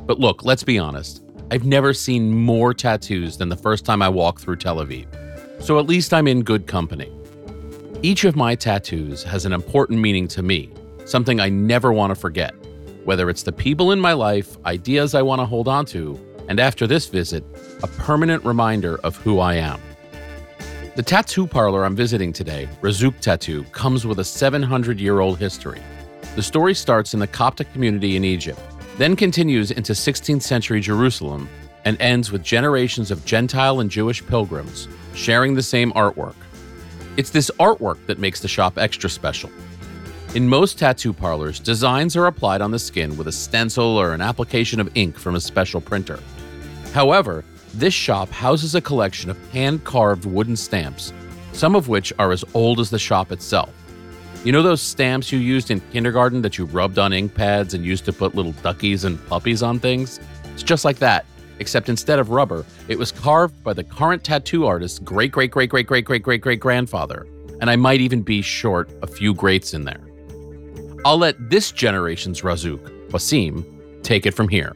But 0.08 0.20
look, 0.20 0.46
let's 0.46 0.64
be 0.64 0.80
honest. 0.80 1.22
I've 1.52 1.64
never 1.64 1.94
seen 1.94 2.34
more 2.34 2.74
tattoos 2.74 3.38
than 3.38 3.50
the 3.50 3.56
first 3.56 3.86
time 3.86 4.02
I 4.02 4.10
walked 4.10 4.42
through 4.42 4.56
Tel 4.56 4.78
Aviv. 4.78 5.06
So 5.62 5.78
at 5.78 5.86
least 5.86 6.12
I'm 6.12 6.28
in 6.28 6.42
good 6.42 6.66
company. 6.66 7.12
Each 8.02 8.24
of 8.24 8.36
my 8.36 8.56
tattoos 8.56 9.22
has 9.22 9.46
an 9.46 9.54
important 9.54 10.00
meaning 10.00 10.28
to 10.30 10.42
me, 10.42 10.72
something 11.08 11.40
I 11.40 11.50
never 11.50 11.94
want 11.94 12.12
to 12.12 12.16
forget, 12.16 12.54
whether 13.06 13.30
it's 13.30 13.44
the 13.44 13.52
people 13.52 13.92
in 13.92 14.00
my 14.00 14.14
life, 14.14 14.58
ideas 14.66 15.16
I 15.16 15.22
want 15.22 15.40
to 15.40 15.46
hold 15.46 15.68
on 15.68 15.86
to, 15.88 16.20
and 16.50 16.60
after 16.60 16.86
this 16.86 17.08
visit, 17.08 17.44
a 17.84 17.88
permanent 17.88 18.44
reminder 18.44 18.98
of 19.00 19.16
who 19.18 19.40
I 19.40 19.56
am. 19.56 19.82
The 20.96 21.04
tattoo 21.04 21.48
parlor 21.48 21.86
I'm 21.86 21.96
visiting 21.96 22.34
today, 22.34 22.68
Razzouk 22.82 23.20
Tattoo, 23.20 23.64
comes 23.66 24.06
with 24.06 24.20
a 24.20 24.24
700 24.24 25.00
year 25.00 25.20
old 25.20 25.38
history. 25.38 25.82
The 26.36 26.44
story 26.44 26.74
starts 26.74 27.14
in 27.14 27.20
the 27.20 27.28
Coptic 27.28 27.72
community 27.72 28.16
in 28.16 28.24
Egypt, 28.24 28.60
then 28.98 29.16
continues 29.16 29.72
into 29.72 29.94
16th 29.94 30.42
century 30.42 30.82
Jerusalem, 30.82 31.48
and 31.86 32.02
ends 32.02 32.32
with 32.32 32.44
generations 32.44 33.12
of 33.12 33.24
Gentile 33.24 33.80
and 33.80 33.90
Jewish 33.90 34.26
pilgrims 34.26 34.88
sharing 35.14 35.54
the 35.54 35.64
same 35.64 35.94
artwork. 35.94 36.36
It's 37.16 37.30
this 37.30 37.50
artwork 37.60 38.06
that 38.08 38.20
makes 38.20 38.42
the 38.42 38.48
shop 38.48 38.78
extra 38.78 39.10
special. 39.10 39.50
In 40.38 40.48
most 40.48 40.78
tattoo 40.78 41.14
parlors, 41.14 41.60
designs 41.60 42.16
are 42.16 42.28
applied 42.28 42.62
on 42.62 42.70
the 42.70 42.78
skin 42.78 43.18
with 43.18 43.28
a 43.28 43.32
stencil 43.32 43.98
or 43.98 44.14
an 44.14 44.22
application 44.22 44.80
of 44.80 44.88
ink 44.94 45.18
from 45.18 45.34
a 45.34 45.42
special 45.42 45.82
printer. 45.82 46.20
However, 46.94 47.44
this 47.74 47.96
shop 47.96 48.30
houses 48.30 48.76
a 48.76 48.82
collection 48.82 49.32
of 49.32 49.52
hand 49.52 49.84
carved 49.84 50.26
wooden 50.26 50.56
stamps, 50.56 51.12
some 51.54 51.76
of 51.76 51.88
which 51.88 52.14
are 52.20 52.32
as 52.32 52.46
old 52.54 52.80
as 52.80 52.92
the 52.92 53.00
shop 53.00 53.32
itself. 53.32 53.72
You 54.44 54.52
know 54.52 54.62
those 54.62 54.80
stamps 54.80 55.32
you 55.32 55.40
used 55.40 55.72
in 55.72 55.80
kindergarten 55.92 56.44
that 56.44 56.60
you 56.60 56.66
rubbed 56.66 57.00
on 57.00 57.14
ink 57.14 57.34
pads 57.34 57.74
and 57.74 57.84
used 57.84 58.06
to 58.06 58.14
put 58.14 58.36
little 58.36 58.54
duckies 58.62 59.06
and 59.06 59.18
puppies 59.26 59.64
on 59.64 59.80
things? 59.80 60.20
It's 60.54 60.62
just 60.62 60.86
like 60.86 61.00
that, 61.00 61.26
except 61.58 61.90
instead 61.90 62.20
of 62.20 62.30
rubber, 62.30 62.64
it 62.88 63.00
was 63.00 63.12
carved 63.12 63.64
by 63.64 63.74
the 63.74 63.84
current 63.84 64.24
tattoo 64.24 64.68
artist's 64.68 65.00
great 65.00 65.32
great 65.32 65.50
great 65.50 65.72
great 65.72 65.88
great 65.88 66.06
great 66.06 66.22
great 66.22 66.42
great 66.42 66.60
grandfather, 66.60 67.26
and 67.60 67.72
I 67.72 67.76
might 67.76 68.02
even 68.02 68.22
be 68.22 68.44
short 68.44 68.92
a 69.02 69.08
few 69.08 69.34
greats 69.34 69.74
in 69.74 69.84
there. 69.84 70.07
I'll 71.06 71.18
let 71.18 71.50
this 71.50 71.72
generation's 71.72 72.42
Razzouk, 72.42 73.10
Wasim, 73.10 73.64
take 74.04 74.26
it 74.26 74.34
from 74.34 74.50
here. 74.50 74.76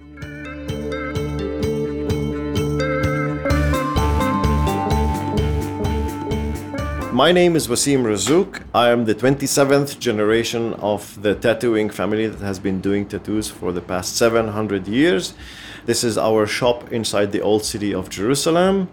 My 7.12 7.31
name 7.34 7.55
is 7.55 7.67
Wasim 7.67 8.03
Razzouk. 8.03 8.63
I 8.73 8.89
am 8.89 9.03
the 9.03 9.13
27th 9.13 9.99
generation 9.99 10.73
of 10.75 11.21
the 11.21 11.36
tattooing 11.36 11.89
family 11.89 12.27
that 12.27 12.39
has 12.39 12.57
been 12.57 12.79
doing 12.79 13.05
tattoos 13.05 13.49
for 13.49 13.73
the 13.73 13.81
past 13.81 14.15
700 14.15 14.88
years. 14.88 15.34
This 15.86 16.03
is 16.03 16.17
our 16.17 16.47
shop 16.47 16.93
inside 16.93 17.31
the 17.31 17.41
old 17.41 17.65
city 17.65 17.93
of 17.93 18.10
Jerusalem. 18.10 18.89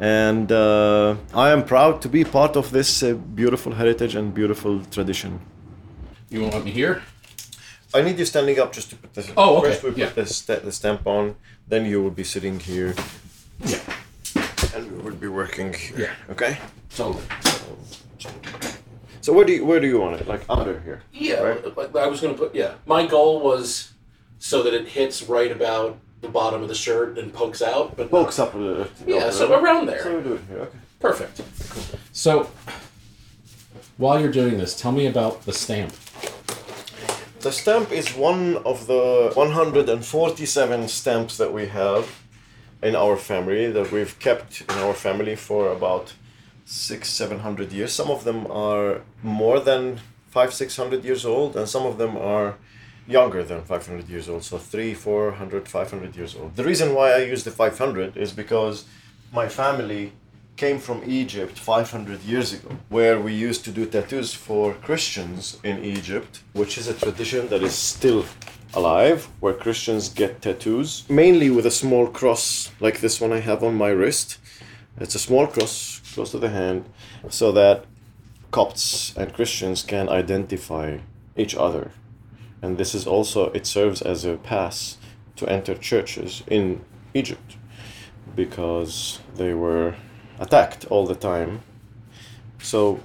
And 0.00 0.50
uh, 0.50 1.16
I 1.32 1.50
am 1.50 1.64
proud 1.64 2.02
to 2.02 2.08
be 2.08 2.24
part 2.24 2.56
of 2.56 2.72
this 2.72 3.02
uh, 3.02 3.14
beautiful 3.14 3.72
heritage 3.72 4.16
and 4.16 4.34
beautiful 4.34 4.80
tradition. 4.86 5.38
You 6.32 6.44
want 6.48 6.64
me 6.64 6.70
here? 6.70 7.02
I 7.94 8.00
need 8.00 8.18
you 8.18 8.24
standing 8.24 8.58
up 8.58 8.72
just 8.72 8.88
to 8.90 8.96
put 8.96 9.12
this. 9.12 9.30
Oh, 9.36 9.58
okay, 9.58 9.68
First 9.72 9.82
we 9.82 9.90
put 9.90 9.98
yeah. 9.98 10.08
the, 10.08 10.24
sta- 10.24 10.60
the 10.60 10.72
stamp 10.72 11.06
on, 11.06 11.36
then 11.68 11.84
you 11.84 12.02
will 12.02 12.10
be 12.10 12.24
sitting 12.24 12.58
here. 12.58 12.94
Yeah. 13.66 13.78
And 14.74 14.90
we 14.90 15.02
will 15.10 15.14
be 15.16 15.28
working 15.28 15.74
here. 15.74 15.98
Yeah. 15.98 16.32
Okay? 16.32 16.56
Totally. 16.96 17.22
So 19.20 19.34
where 19.34 19.44
do 19.44 19.52
you 19.52 19.64
where 19.66 19.78
do 19.78 19.86
you 19.86 20.00
want 20.00 20.20
it? 20.20 20.26
Like 20.26 20.42
under 20.48 20.80
here? 20.80 21.02
Yeah, 21.12 21.40
Right? 21.42 21.76
like 21.76 21.94
I 21.94 22.06
was 22.06 22.20
going 22.22 22.34
to 22.34 22.40
put. 22.40 22.54
Yeah, 22.54 22.74
my 22.86 23.06
goal 23.06 23.40
was 23.40 23.92
so 24.38 24.62
that 24.62 24.72
it 24.74 24.88
hits 24.88 25.22
right 25.24 25.52
about 25.52 25.98
the 26.22 26.28
bottom 26.28 26.62
of 26.62 26.68
the 26.68 26.74
shirt 26.74 27.18
and 27.18 27.32
pokes 27.32 27.60
out, 27.62 27.96
but 27.96 28.10
Pokes 28.10 28.38
up 28.38 28.54
a 28.54 28.58
little. 28.58 28.86
Yeah, 29.06 29.30
so 29.30 29.52
around 29.52 29.86
there. 29.86 30.02
So 30.02 30.16
we 30.16 30.22
do 30.24 30.34
it 30.34 30.40
here. 30.48 30.58
Okay. 30.60 30.78
Perfect. 30.98 31.42
So, 32.12 32.50
while 33.96 34.20
you're 34.20 34.30
doing 34.32 34.56
this, 34.58 34.80
tell 34.80 34.92
me 34.92 35.06
about 35.06 35.44
the 35.44 35.52
stamp. 35.52 35.92
The 37.42 37.50
stamp 37.50 37.90
is 37.90 38.14
one 38.14 38.58
of 38.58 38.86
the 38.86 39.32
147 39.34 40.86
stamps 40.86 41.36
that 41.38 41.52
we 41.52 41.66
have 41.66 42.22
in 42.80 42.94
our 42.94 43.16
family 43.16 43.68
that 43.68 43.90
we've 43.90 44.16
kept 44.20 44.60
in 44.60 44.78
our 44.78 44.94
family 44.94 45.34
for 45.34 45.72
about 45.72 46.14
six, 46.64 47.10
seven 47.10 47.40
hundred 47.40 47.72
years. 47.72 47.92
Some 47.92 48.12
of 48.12 48.22
them 48.22 48.46
are 48.48 49.00
more 49.24 49.58
than 49.58 49.98
five, 50.28 50.54
six 50.54 50.76
hundred 50.76 51.04
years 51.04 51.26
old, 51.26 51.56
and 51.56 51.68
some 51.68 51.84
of 51.84 51.98
them 51.98 52.16
are 52.16 52.58
younger 53.08 53.42
than 53.42 53.64
500 53.64 54.08
years 54.08 54.28
old. 54.28 54.44
So 54.44 54.56
three, 54.56 54.94
400, 54.94 55.66
500 55.66 56.14
years 56.14 56.36
old. 56.36 56.54
The 56.54 56.62
reason 56.62 56.94
why 56.94 57.10
I 57.10 57.24
use 57.24 57.42
the 57.42 57.50
500 57.50 58.16
is 58.16 58.30
because 58.30 58.84
my 59.32 59.48
family 59.48 60.12
came 60.56 60.78
from 60.78 61.02
Egypt 61.06 61.58
500 61.58 62.22
years 62.22 62.52
ago, 62.52 62.76
where 62.88 63.20
we 63.20 63.32
used 63.32 63.64
to 63.64 63.70
do 63.70 63.86
tattoos 63.86 64.34
for 64.34 64.74
Christians 64.74 65.58
in 65.64 65.84
Egypt, 65.84 66.42
which 66.52 66.78
is 66.78 66.88
a 66.88 66.94
tradition 66.94 67.48
that 67.48 67.62
is 67.62 67.74
still 67.74 68.24
alive, 68.74 69.28
where 69.40 69.54
Christians 69.54 70.08
get 70.08 70.42
tattoos, 70.42 71.04
mainly 71.08 71.50
with 71.50 71.66
a 71.66 71.70
small 71.70 72.06
cross 72.06 72.70
like 72.80 73.00
this 73.00 73.20
one 73.20 73.32
I 73.32 73.40
have 73.40 73.62
on 73.62 73.74
my 73.74 73.88
wrist. 73.88 74.38
It's 74.98 75.14
a 75.14 75.18
small 75.18 75.46
cross 75.46 76.00
close 76.14 76.30
to 76.32 76.38
the 76.38 76.50
hand, 76.50 76.84
so 77.28 77.52
that 77.52 77.86
Copts 78.50 79.16
and 79.16 79.32
Christians 79.32 79.82
can 79.82 80.10
identify 80.10 80.98
each 81.36 81.54
other. 81.54 81.90
And 82.60 82.76
this 82.76 82.94
is 82.94 83.06
also, 83.06 83.50
it 83.52 83.66
serves 83.66 84.02
as 84.02 84.24
a 84.24 84.36
pass 84.36 84.98
to 85.36 85.48
enter 85.48 85.74
churches 85.74 86.42
in 86.46 86.84
Egypt 87.14 87.56
because 88.36 89.20
they 89.34 89.54
were 89.54 89.96
attacked 90.38 90.86
all 90.86 91.06
the 91.06 91.14
time. 91.14 91.62
So 92.60 93.00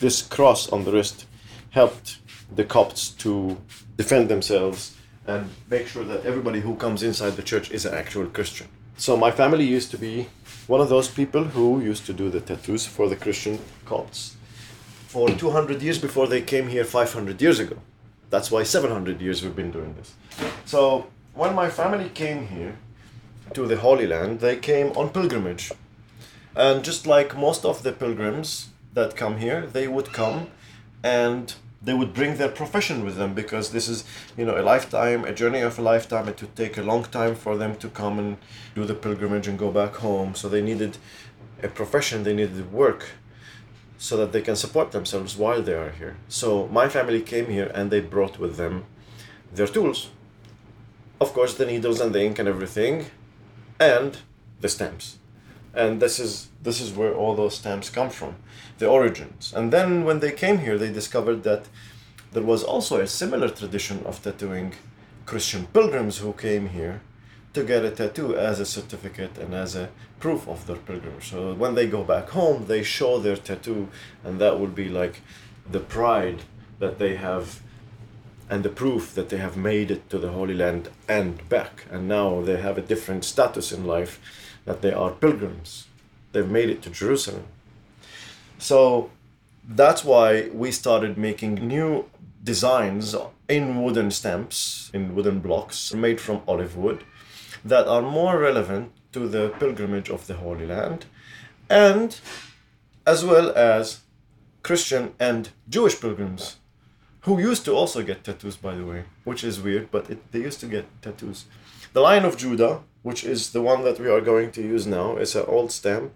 this 0.00 0.22
cross 0.22 0.68
on 0.68 0.84
the 0.84 0.92
wrist 0.92 1.26
helped 1.70 2.18
the 2.54 2.64
Copts 2.64 3.10
to 3.10 3.58
defend 3.96 4.28
themselves 4.28 4.96
and 5.26 5.50
make 5.68 5.86
sure 5.86 6.04
that 6.04 6.24
everybody 6.24 6.60
who 6.60 6.74
comes 6.76 7.02
inside 7.02 7.36
the 7.36 7.42
church 7.42 7.70
is 7.70 7.84
an 7.84 7.94
actual 7.94 8.26
Christian. 8.26 8.68
So 8.96 9.16
my 9.16 9.30
family 9.30 9.64
used 9.64 9.90
to 9.90 9.98
be 9.98 10.28
one 10.66 10.80
of 10.80 10.88
those 10.88 11.08
people 11.08 11.44
who 11.44 11.80
used 11.80 12.06
to 12.06 12.12
do 12.12 12.30
the 12.30 12.40
tattoos 12.40 12.86
for 12.86 13.08
the 13.08 13.16
Christian 13.16 13.58
Copts 13.84 14.36
for 15.06 15.28
200 15.28 15.80
years 15.82 15.98
before 15.98 16.26
they 16.26 16.42
came 16.42 16.68
here 16.68 16.84
500 16.84 17.40
years 17.40 17.58
ago. 17.58 17.76
That's 18.30 18.50
why 18.50 18.62
700 18.62 19.20
years 19.20 19.42
we've 19.42 19.56
been 19.56 19.70
doing 19.70 19.94
this. 19.94 20.14
So 20.66 21.06
when 21.34 21.54
my 21.54 21.70
family 21.70 22.10
came 22.10 22.46
here 22.48 22.76
to 23.54 23.66
the 23.66 23.76
Holy 23.76 24.06
Land, 24.06 24.40
they 24.40 24.56
came 24.56 24.88
on 24.92 25.08
pilgrimage. 25.10 25.72
And 26.58 26.84
just 26.84 27.06
like 27.06 27.36
most 27.36 27.64
of 27.64 27.84
the 27.84 27.92
pilgrims 27.92 28.70
that 28.92 29.14
come 29.14 29.38
here, 29.38 29.64
they 29.64 29.86
would 29.86 30.12
come 30.12 30.48
and 31.04 31.54
they 31.80 31.94
would 31.94 32.12
bring 32.12 32.36
their 32.36 32.48
profession 32.48 33.04
with 33.04 33.14
them 33.16 33.32
because 33.32 33.70
this 33.70 33.88
is, 33.88 34.02
you 34.36 34.44
know, 34.44 34.60
a 34.60 34.64
lifetime, 34.72 35.24
a 35.24 35.32
journey 35.32 35.60
of 35.60 35.78
a 35.78 35.82
lifetime. 35.82 36.26
It 36.26 36.40
would 36.40 36.56
take 36.56 36.76
a 36.76 36.82
long 36.82 37.04
time 37.04 37.36
for 37.36 37.56
them 37.56 37.76
to 37.76 37.88
come 37.88 38.18
and 38.18 38.38
do 38.74 38.84
the 38.84 38.94
pilgrimage 38.94 39.46
and 39.46 39.56
go 39.56 39.70
back 39.70 39.94
home. 39.94 40.34
So 40.34 40.48
they 40.48 40.60
needed 40.60 40.98
a 41.62 41.68
profession, 41.68 42.24
they 42.24 42.34
needed 42.34 42.72
work 42.72 43.10
so 43.96 44.16
that 44.16 44.32
they 44.32 44.42
can 44.42 44.56
support 44.56 44.90
themselves 44.90 45.36
while 45.36 45.62
they 45.62 45.74
are 45.74 45.90
here. 45.90 46.16
So 46.28 46.66
my 46.68 46.88
family 46.88 47.22
came 47.22 47.46
here 47.46 47.70
and 47.72 47.92
they 47.92 48.00
brought 48.00 48.40
with 48.40 48.56
them 48.56 48.86
their 49.54 49.68
tools. 49.68 50.10
Of 51.20 51.32
course, 51.32 51.54
the 51.54 51.66
needles 51.66 52.00
and 52.00 52.12
the 52.12 52.24
ink 52.24 52.40
and 52.40 52.48
everything, 52.48 53.06
and 53.78 54.18
the 54.60 54.68
stamps. 54.68 55.18
And 55.74 56.00
this 56.00 56.18
is 56.18 56.48
this 56.62 56.80
is 56.80 56.92
where 56.92 57.14
all 57.14 57.34
those 57.34 57.56
stamps 57.56 57.90
come 57.90 58.10
from, 58.10 58.36
the 58.78 58.88
origins. 58.88 59.52
And 59.54 59.72
then 59.72 60.04
when 60.04 60.20
they 60.20 60.32
came 60.32 60.58
here, 60.58 60.78
they 60.78 60.92
discovered 60.92 61.42
that 61.44 61.66
there 62.32 62.42
was 62.42 62.64
also 62.64 63.00
a 63.00 63.06
similar 63.06 63.48
tradition 63.48 64.04
of 64.04 64.22
tattooing 64.22 64.74
Christian 65.24 65.66
pilgrims 65.72 66.18
who 66.18 66.32
came 66.32 66.70
here 66.70 67.00
to 67.54 67.64
get 67.64 67.84
a 67.84 67.90
tattoo 67.90 68.36
as 68.36 68.60
a 68.60 68.66
certificate 68.66 69.38
and 69.38 69.54
as 69.54 69.74
a 69.74 69.88
proof 70.20 70.48
of 70.48 70.66
their 70.66 70.76
pilgrimage. 70.76 71.30
So 71.30 71.54
when 71.54 71.74
they 71.74 71.86
go 71.86 72.04
back 72.04 72.30
home, 72.30 72.66
they 72.66 72.82
show 72.82 73.18
their 73.18 73.36
tattoo, 73.36 73.88
and 74.24 74.40
that 74.40 74.58
will 74.58 74.68
be 74.68 74.88
like 74.88 75.20
the 75.70 75.80
pride 75.80 76.42
that 76.78 76.98
they 76.98 77.16
have 77.16 77.60
and 78.50 78.62
the 78.62 78.70
proof 78.70 79.14
that 79.14 79.28
they 79.28 79.36
have 79.36 79.56
made 79.56 79.90
it 79.90 80.08
to 80.08 80.18
the 80.18 80.32
Holy 80.32 80.54
Land 80.54 80.88
and 81.08 81.46
back. 81.48 81.84
And 81.90 82.08
now 82.08 82.40
they 82.40 82.60
have 82.60 82.78
a 82.78 82.82
different 82.82 83.24
status 83.24 83.72
in 83.72 83.84
life 83.86 84.20
that 84.68 84.82
they 84.82 84.92
are 84.92 85.10
pilgrims. 85.10 85.86
They've 86.32 86.54
made 86.58 86.68
it 86.68 86.82
to 86.82 86.90
Jerusalem. 86.90 87.46
So 88.58 89.10
that's 89.66 90.04
why 90.04 90.50
we 90.62 90.70
started 90.72 91.16
making 91.16 91.54
new 91.76 92.04
designs 92.44 93.16
in 93.48 93.82
wooden 93.82 94.10
stamps, 94.10 94.90
in 94.92 95.14
wooden 95.14 95.40
blocks 95.40 95.94
made 95.94 96.20
from 96.20 96.42
olive 96.46 96.76
wood 96.76 97.02
that 97.64 97.86
are 97.88 98.02
more 98.02 98.38
relevant 98.38 98.92
to 99.12 99.26
the 99.26 99.48
pilgrimage 99.58 100.10
of 100.10 100.26
the 100.26 100.34
Holy 100.34 100.66
Land 100.66 101.06
and 101.70 102.20
as 103.06 103.24
well 103.24 103.50
as 103.56 104.00
Christian 104.62 105.14
and 105.18 105.48
Jewish 105.68 105.98
pilgrims 105.98 106.56
who 107.22 107.40
used 107.40 107.64
to 107.64 107.72
also 107.72 108.02
get 108.02 108.22
tattoos, 108.22 108.56
by 108.56 108.74
the 108.74 108.84
way, 108.84 109.04
which 109.24 109.42
is 109.42 109.60
weird, 109.60 109.90
but 109.90 110.10
it, 110.10 110.30
they 110.32 110.40
used 110.40 110.60
to 110.60 110.66
get 110.66 110.84
tattoos. 111.02 111.46
The 111.94 112.00
Lion 112.00 112.24
of 112.24 112.36
Judah, 112.36 112.80
which 113.08 113.24
is 113.24 113.52
the 113.52 113.62
one 113.62 113.84
that 113.84 113.98
we 113.98 114.10
are 114.10 114.20
going 114.20 114.50
to 114.52 114.60
use 114.60 114.86
now, 114.86 115.16
is 115.16 115.34
an 115.34 115.46
old 115.46 115.72
stamp. 115.72 116.12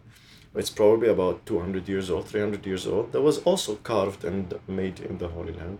It's 0.55 0.68
probably 0.68 1.09
about 1.09 1.46
200 1.46 1.88
years 1.88 2.11
old, 2.11 2.28
300 2.28 2.66
years 2.66 2.87
old. 2.87 3.12
That 3.12 3.22
was 3.22 3.38
also 3.38 3.76
carved 3.76 4.26
and 4.26 4.55
made 4.68 5.00
in 5.00 5.16
the 5.16 5.28
Holy 5.28 5.55
Land. 5.55 5.78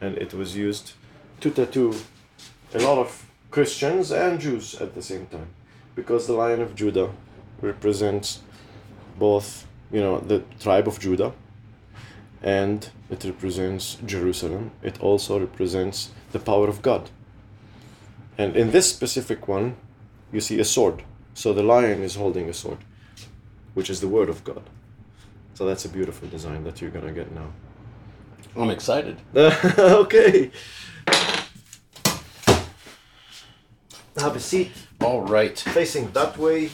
And 0.00 0.18
it 0.18 0.34
was 0.34 0.56
used 0.56 0.94
to 1.42 1.50
tattoo 1.52 1.94
a 2.74 2.80
lot 2.80 2.98
of 2.98 3.30
Christians 3.52 4.10
and 4.10 4.40
Jews 4.40 4.74
at 4.80 4.96
the 4.96 5.02
same 5.02 5.26
time. 5.26 5.50
Because 5.94 6.26
the 6.26 6.32
Lion 6.32 6.60
of 6.60 6.74
Judah 6.74 7.10
represents 7.60 8.40
both, 9.20 9.68
you 9.92 10.00
know, 10.00 10.18
the 10.18 10.42
tribe 10.58 10.88
of 10.88 10.98
Judah 10.98 11.32
and 12.42 12.90
it 13.08 13.22
represents 13.22 13.98
Jerusalem. 14.04 14.72
It 14.82 15.00
also 15.00 15.38
represents 15.38 16.10
the 16.32 16.40
power 16.40 16.68
of 16.68 16.82
God. 16.82 17.08
And 18.36 18.56
in 18.56 18.72
this 18.72 18.90
specific 18.90 19.46
one, 19.46 19.76
you 20.32 20.40
see 20.40 20.60
a 20.60 20.64
sword. 20.64 21.02
So 21.34 21.52
the 21.52 21.62
lion 21.62 22.02
is 22.02 22.16
holding 22.16 22.48
a 22.48 22.52
sword, 22.52 22.78
which 23.74 23.90
is 23.90 24.00
the 24.00 24.08
word 24.08 24.28
of 24.28 24.44
God. 24.44 24.62
So 25.54 25.66
that's 25.66 25.84
a 25.84 25.88
beautiful 25.88 26.28
design 26.28 26.64
that 26.64 26.80
you're 26.80 26.90
gonna 26.90 27.12
get 27.12 27.32
now. 27.32 27.52
I'm 28.56 28.70
excited. 28.70 29.18
okay. 29.36 30.50
Have 34.16 34.36
a 34.36 34.40
seat. 34.40 34.72
All 35.00 35.22
right. 35.22 35.58
Facing 35.58 36.10
that 36.12 36.36
way. 36.36 36.70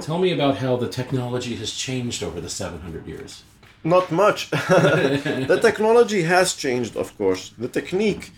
Tell 0.00 0.18
me 0.18 0.32
about 0.32 0.58
how 0.58 0.76
the 0.76 0.88
technology 0.88 1.56
has 1.56 1.72
changed 1.72 2.22
over 2.22 2.40
the 2.40 2.48
700 2.48 3.06
years. 3.06 3.42
Not 3.82 4.10
much. 4.10 4.50
the 4.50 5.58
technology 5.60 6.22
has 6.22 6.54
changed, 6.54 6.96
of 6.96 7.16
course. 7.18 7.52
The 7.58 7.68
technique 7.68 8.30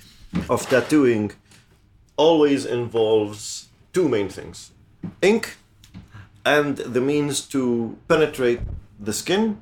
of 0.48 0.68
tattooing 0.68 1.32
always 2.16 2.64
involves 2.64 3.68
two 3.92 4.08
main 4.08 4.28
things 4.28 4.72
ink 5.22 5.56
and 6.44 6.76
the 6.78 7.00
means 7.00 7.40
to 7.40 7.98
penetrate 8.08 8.60
the 9.00 9.12
skin 9.12 9.60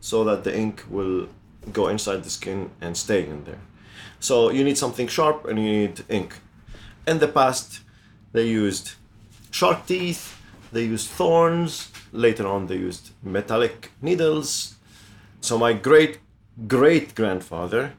so 0.00 0.24
that 0.24 0.44
the 0.44 0.56
ink 0.56 0.84
will 0.90 1.28
go 1.72 1.88
inside 1.88 2.22
the 2.24 2.30
skin 2.30 2.70
and 2.80 2.96
stay 2.96 3.26
in 3.26 3.44
there. 3.44 3.60
So 4.20 4.50
you 4.50 4.64
need 4.64 4.78
something 4.78 5.08
sharp 5.08 5.46
and 5.46 5.58
you 5.58 5.64
need 5.64 6.04
ink. 6.08 6.40
In 7.06 7.18
the 7.18 7.28
past, 7.28 7.80
they 8.32 8.46
used 8.46 8.92
shark 9.50 9.86
teeth, 9.86 10.40
they 10.72 10.84
used 10.84 11.08
thorns, 11.08 11.90
later 12.12 12.46
on, 12.46 12.66
they 12.66 12.76
used 12.76 13.10
metallic 13.22 13.92
needles. 14.02 14.76
So 15.40 15.58
my 15.58 15.72
great 15.72 16.18
great 16.66 17.14
grandfather 17.14 17.92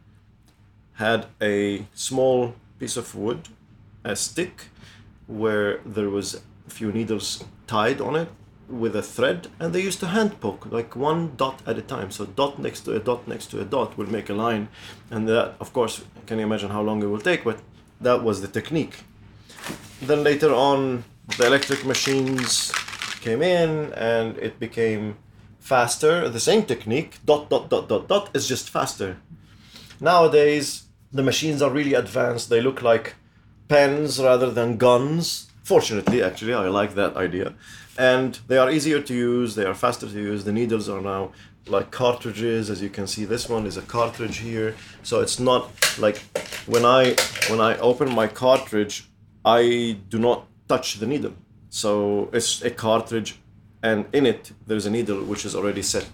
had 0.93 1.27
a 1.41 1.85
small 1.93 2.55
piece 2.79 2.97
of 2.97 3.13
wood, 3.15 3.47
a 4.07 4.15
stick, 4.15 4.69
where 5.27 5.79
there 5.85 6.09
was 6.09 6.41
a 6.67 6.69
few 6.69 6.91
needles 6.91 7.43
tied 7.67 8.01
on 8.01 8.15
it 8.15 8.29
with 8.69 8.95
a 8.95 9.01
thread 9.01 9.47
and 9.59 9.71
they 9.71 9.81
used 9.81 9.99
to 9.99 10.07
hand 10.07 10.41
poke 10.41 10.65
like 10.71 10.95
one 10.95 11.33
dot 11.37 11.61
at 11.65 11.77
a 11.77 11.81
time. 11.81 12.11
So 12.11 12.25
dot 12.25 12.59
next 12.59 12.81
to 12.81 12.95
a 12.95 12.99
dot 12.99 13.27
next 13.27 13.47
to 13.51 13.61
a 13.61 13.65
dot 13.65 13.97
will 13.97 14.09
make 14.09 14.29
a 14.29 14.33
line. 14.33 14.67
And 15.09 15.27
that 15.27 15.55
of 15.59 15.71
course 15.71 16.03
can 16.25 16.39
you 16.39 16.45
imagine 16.45 16.69
how 16.69 16.81
long 16.81 17.01
it 17.01 17.07
will 17.07 17.19
take? 17.19 17.43
But 17.43 17.59
that 18.01 18.23
was 18.23 18.41
the 18.41 18.47
technique. 18.47 19.03
Then 20.01 20.23
later 20.23 20.53
on 20.53 21.05
the 21.37 21.45
electric 21.45 21.85
machines 21.85 22.71
came 23.21 23.41
in 23.41 23.93
and 23.93 24.37
it 24.37 24.59
became 24.59 25.15
faster. 25.59 26.29
The 26.29 26.39
same 26.39 26.63
technique 26.63 27.19
dot 27.25 27.49
dot 27.49 27.69
dot 27.69 27.87
dot 27.87 28.07
dot 28.07 28.29
is 28.33 28.47
just 28.47 28.69
faster. 28.69 29.17
Nowadays 30.01 30.83
the 31.13 31.23
machines 31.23 31.61
are 31.61 31.71
really 31.71 31.93
advanced. 31.93 32.49
They 32.49 32.61
look 32.61 32.81
like 32.81 33.15
pens 33.67 34.19
rather 34.19 34.51
than 34.51 34.77
guns. 34.77 35.49
Fortunately 35.63 36.23
actually 36.23 36.53
i 36.53 36.67
like 36.67 36.95
that 36.95 37.15
idea. 37.17 37.53
And 37.97 38.39
they 38.47 38.57
are 38.57 38.69
easier 38.69 39.01
to 39.01 39.13
use 39.13 39.55
they 39.55 39.65
are 39.65 39.73
faster 39.73 40.07
to 40.07 40.19
use. 40.19 40.43
The 40.43 40.53
needles 40.53 40.87
are 40.89 41.01
now 41.01 41.31
like 41.67 41.91
cartridges. 41.91 42.69
As 42.69 42.81
you 42.81 42.89
can 42.89 43.07
see 43.07 43.25
this 43.25 43.49
one 43.49 43.65
is 43.65 43.77
a 43.77 43.81
cartridge 43.81 44.37
here. 44.37 44.75
So 45.03 45.21
it's 45.21 45.39
not 45.39 45.71
like 45.99 46.17
when 46.65 46.85
i 46.85 47.15
when 47.49 47.59
i 47.59 47.77
open 47.79 48.13
my 48.13 48.27
cartridge 48.27 49.09
i 49.43 49.97
do 50.09 50.19
not 50.19 50.47
touch 50.67 50.99
the 50.99 51.07
needle. 51.07 51.33
So 51.69 52.29
it's 52.33 52.61
a 52.61 52.71
cartridge 52.71 53.39
and 53.83 54.05
in 54.13 54.25
it 54.25 54.51
there's 54.65 54.85
a 54.85 54.89
needle 54.89 55.23
which 55.23 55.45
is 55.45 55.55
already 55.55 55.81
set 55.81 56.07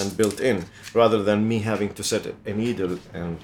and 0.00 0.16
built 0.16 0.40
in 0.40 0.64
rather 0.94 1.22
than 1.22 1.46
me 1.46 1.58
having 1.58 1.92
to 1.94 2.02
set 2.02 2.26
a 2.46 2.52
needle 2.52 2.98
and 3.12 3.38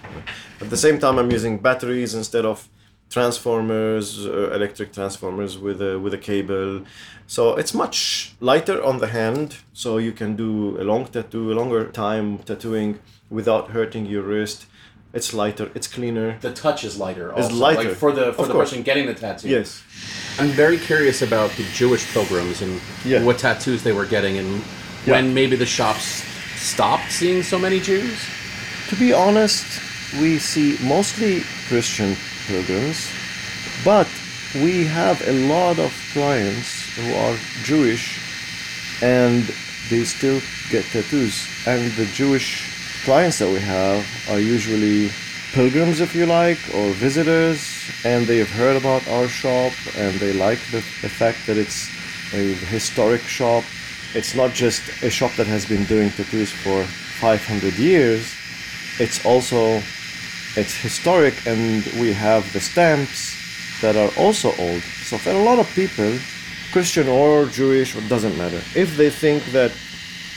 at 0.61 0.71
the 0.71 0.77
same 0.77 0.99
time 0.99 1.19
i'm 1.19 1.31
using 1.31 1.59
batteries 1.59 2.15
instead 2.15 2.45
of 2.45 2.69
transformers 3.11 4.27
uh, 4.27 4.51
electric 4.53 4.93
transformers 4.93 5.59
with 5.59 5.81
a 5.81 5.99
with 5.99 6.13
a 6.15 6.19
cable 6.19 6.83
so 7.27 7.57
it's 7.57 7.75
much 7.75 8.35
lighter 8.41 8.83
on 8.85 8.99
the 8.99 9.09
hand 9.09 9.57
so 9.73 9.99
you 9.99 10.13
can 10.13 10.37
do 10.37 10.81
a 10.81 10.85
long 10.85 11.05
tattoo 11.07 11.53
a 11.53 11.55
longer 11.55 11.83
time 12.05 12.39
tattooing 12.39 12.99
without 13.31 13.71
hurting 13.71 14.07
your 14.07 14.23
wrist 14.23 14.67
it's 15.15 15.33
lighter 15.33 15.71
it's 15.75 15.89
cleaner 15.89 16.37
The 16.41 16.53
touch 16.53 16.85
is 16.85 16.99
lighter. 16.99 17.33
It's 17.37 17.53
lighter. 17.53 17.89
like 17.89 17.97
for 17.97 18.13
the 18.13 18.27
for 18.35 18.43
Of 18.43 18.49
the 18.49 18.55
course. 18.55 18.71
person 18.71 18.83
getting 18.83 19.07
the 19.07 19.15
tattoo. 19.15 19.49
Yes. 19.49 19.69
I'm 20.39 20.51
very 20.65 20.77
curious 20.91 21.23
about 21.23 21.51
the 21.59 21.65
Jewish 21.81 22.05
pilgrims 22.13 22.61
and 22.61 22.81
Yeah. 23.05 23.23
what 23.27 23.39
tattoos 23.39 23.81
they 23.83 23.93
were 23.99 24.05
getting 24.17 24.37
and 24.37 24.51
when 25.13 25.33
maybe 25.33 25.57
the 25.57 25.71
shops 25.79 26.07
stopped 26.71 27.11
seeing 27.19 27.43
so 27.43 27.59
many 27.59 27.79
Jews. 27.81 28.19
To 28.91 28.95
be 28.97 29.11
honest, 29.25 29.65
we 30.21 30.39
see 30.39 30.69
mostly 30.95 31.33
Christian 31.69 32.11
pilgrims, 32.47 33.11
but 33.85 34.09
we 34.55 34.85
have 34.85 35.21
a 35.29 35.33
lot 35.49 35.79
of 35.79 35.93
clients 36.13 36.95
who 36.97 37.15
are 37.15 37.37
Jewish 37.63 38.21
and 39.03 39.43
they 39.91 40.05
still 40.05 40.41
get 40.71 40.85
tattoos. 40.87 41.47
And 41.67 41.91
the 41.93 42.07
Jewish 42.07 43.05
clients 43.05 43.39
that 43.39 43.49
we 43.49 43.61
have 43.61 44.07
are 44.31 44.41
usually 44.41 45.11
pilgrims, 45.53 46.01
if 46.01 46.15
you 46.15 46.27
like, 46.27 46.59
or 46.75 46.91
visitors, 46.93 47.91
and 48.05 48.27
they 48.27 48.39
have 48.39 48.51
heard 48.51 48.77
about 48.77 49.07
our 49.09 49.29
shop 49.29 49.73
and 49.97 50.15
they 50.19 50.33
like 50.33 50.59
the, 50.71 50.79
the 51.03 51.09
fact 51.09 51.47
that 51.47 51.57
it's 51.57 51.89
a 52.33 52.55
historic 52.67 53.23
shop. 53.23 53.65
It's 54.15 54.35
not 54.35 54.53
just 54.53 54.83
a 55.03 55.11
shop 55.11 55.33
that 55.37 55.47
has 55.47 55.67
been 55.67 55.85
doing 55.85 56.11
tattoos 56.11 56.51
for 56.51 56.85
500 56.85 57.75
years. 57.75 58.35
It's 58.99 59.25
also 59.27 59.81
it's 60.57 60.75
historic 60.75 61.47
and 61.47 61.85
we 62.01 62.13
have 62.13 62.51
the 62.53 62.61
stamps 62.61 63.37
that 63.83 63.97
are 63.97 64.11
also 64.17 64.49
old. 64.59 64.83
So 64.83 65.19
for 65.19 65.31
a 65.31 65.43
lot 65.43 65.59
of 65.59 65.69
people, 65.75 66.19
Christian 66.73 67.09
or 67.09 67.47
Jewish, 67.47 67.95
it 67.95 68.09
doesn't 68.09 68.37
matter. 68.37 68.61
If 68.75 68.97
they 68.97 69.11
think 69.11 69.45
that 69.53 69.73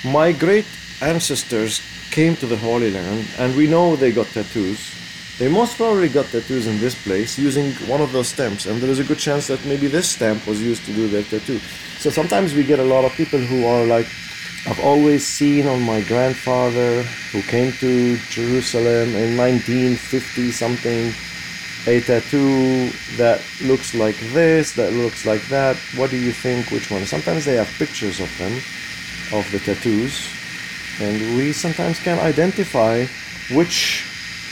my 0.04 0.32
great 0.32 0.66
ancestors 1.02 1.82
came 2.12 2.36
to 2.38 2.48
the 2.48 2.58
Holy 2.58 2.92
Land 2.92 3.28
and 3.38 3.56
we 3.56 3.68
know 3.68 3.96
they 3.96 4.12
got 4.12 4.28
tattoos, 4.28 4.96
they 5.40 5.48
most 5.48 5.78
probably 5.78 6.10
got 6.10 6.26
tattoos 6.26 6.68
in 6.68 6.80
this 6.80 7.02
place 7.02 7.40
using 7.40 7.72
one 7.88 8.02
of 8.02 8.12
those 8.12 8.28
stamps, 8.28 8.66
and 8.66 8.82
there 8.82 8.90
is 8.90 9.00
a 9.00 9.06
good 9.06 9.20
chance 9.20 9.48
that 9.48 9.64
maybe 9.64 9.88
this 9.88 10.10
stamp 10.10 10.46
was 10.46 10.62
used 10.62 10.84
to 10.86 10.94
do 10.94 11.08
their 11.08 11.24
tattoo. 11.24 11.60
So 11.98 12.10
sometimes 12.10 12.54
we 12.54 12.64
get 12.64 12.80
a 12.80 12.84
lot 12.84 13.06
of 13.06 13.14
people 13.14 13.40
who 13.40 13.66
are 13.66 13.86
like, 13.86 14.08
I've 14.68 14.80
always 14.82 15.26
seen 15.26 15.68
on 15.68 15.82
my 15.82 16.02
grandfather 16.02 17.04
who 17.32 17.42
came 17.44 17.72
to 17.74 18.18
Jerusalem 18.30 19.16
in 19.16 19.38
1950 19.38 20.52
something 20.52 21.14
a 21.88 22.02
tattoo 22.02 22.92
that 23.16 23.42
looks 23.64 23.96
like 23.96 24.18
this, 24.34 24.74
that 24.74 24.92
looks 24.94 25.26
like 25.26 25.42
that. 25.48 25.78
What 25.96 26.10
do 26.10 26.18
you 26.18 26.34
think? 26.34 26.72
Which 26.72 26.92
one? 26.92 27.06
Sometimes 27.06 27.46
they 27.46 27.56
have 27.56 27.70
pictures 27.80 28.20
of 28.20 28.30
them, 28.38 28.52
of 29.32 29.50
the 29.52 29.60
tattoos, 29.60 30.28
and 31.00 31.38
we 31.38 31.54
sometimes 31.54 32.00
can 32.00 32.20
identify 32.20 33.06
which 33.54 34.06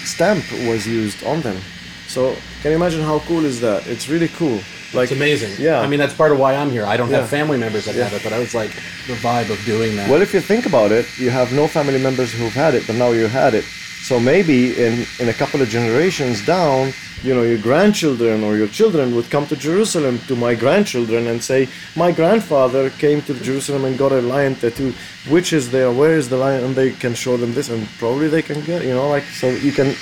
stamp 0.06 0.44
was 0.70 0.88
used 0.88 1.24
on 1.26 1.42
them. 1.42 1.62
So 2.08 2.36
can 2.62 2.72
you 2.72 2.78
imagine 2.78 3.02
how 3.02 3.20
cool 3.20 3.44
is 3.44 3.60
that? 3.60 3.86
It's 3.88 4.08
really 4.08 4.30
cool. 4.30 4.62
Like 4.94 5.12
it's 5.12 5.20
amazing. 5.20 5.52
Yeah. 5.60 5.80
I 5.82 5.88
mean 5.88 6.00
that's 6.00 6.14
part 6.14 6.32
of 6.32 6.40
why 6.40 6.56
I'm 6.56 6.70
here. 6.72 6.86
I 6.86 6.96
don't 6.98 7.10
Yeah. 7.10 7.18
have 7.22 7.30
family 7.30 7.58
members 7.58 7.86
that 7.86 7.96
Yeah. 7.96 8.06
have 8.06 8.14
it, 8.14 8.24
but 8.24 8.34
I 8.34 8.40
was 8.40 8.54
like 8.56 8.72
the 9.08 9.14
vibe 9.16 9.50
of 9.50 9.60
doing 9.66 9.96
that. 9.98 10.10
Well, 10.10 10.22
if 10.22 10.34
you 10.34 10.42
think 10.42 10.66
about 10.66 10.92
it, 10.92 11.06
you 11.18 11.30
have 11.30 11.52
no 11.54 11.68
family 11.68 12.00
members 12.00 12.32
who've 12.32 12.54
had 12.54 12.74
it, 12.74 12.84
but 12.88 12.96
now 12.96 13.12
you 13.12 13.28
had 13.28 13.54
it. 13.54 13.66
So 14.10 14.20
maybe 14.20 14.60
in, 14.86 15.06
in 15.20 15.28
a 15.28 15.34
couple 15.34 15.62
of 15.62 15.68
generations 15.70 16.46
down, 16.46 16.94
you 17.24 17.34
know, 17.34 17.42
your 17.42 17.58
grandchildren 17.58 18.44
or 18.44 18.56
your 18.56 18.68
children 18.70 19.14
would 19.16 19.30
come 19.30 19.46
to 19.48 19.56
Jerusalem 19.56 20.20
to 20.28 20.36
my 20.36 20.54
grandchildren 20.56 21.28
and 21.28 21.44
say, 21.44 21.68
My 21.96 22.12
grandfather 22.12 22.90
came 22.92 23.22
to 23.24 23.34
Jerusalem 23.34 23.84
and 23.86 23.98
got 23.98 24.12
a 24.12 24.22
lion 24.22 24.56
tattoo. 24.56 24.94
Which 25.28 25.52
is 25.52 25.72
there? 25.72 25.92
Where 25.92 26.16
is 26.16 26.30
the 26.30 26.38
lion? 26.38 26.64
And 26.64 26.76
they 26.76 26.92
can 26.92 27.16
show 27.16 27.36
them 27.36 27.54
this, 27.54 27.70
and 27.70 27.88
probably 27.98 28.28
they 28.30 28.44
can 28.44 28.62
get, 28.62 28.84
you 28.84 28.94
know, 28.94 29.10
like, 29.10 29.24
so 29.42 29.50
you 29.50 29.72
can 29.74 29.96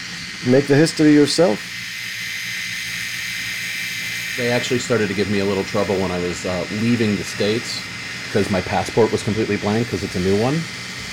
make 0.45 0.67
the 0.67 0.75
history 0.75 1.13
yourself. 1.13 1.57
They 4.37 4.51
actually 4.51 4.79
started 4.79 5.07
to 5.07 5.13
give 5.13 5.29
me 5.31 5.39
a 5.39 5.45
little 5.45 5.63
trouble 5.63 5.95
when 5.95 6.11
I 6.11 6.19
was 6.19 6.45
uh, 6.45 6.65
leaving 6.81 7.15
the 7.15 7.23
states 7.23 7.81
because 8.25 8.49
my 8.49 8.61
passport 8.61 9.11
was 9.11 9.23
completely 9.23 9.57
blank 9.57 9.87
because 9.87 10.03
it's 10.03 10.15
a 10.15 10.19
new 10.19 10.41
one. 10.41 10.59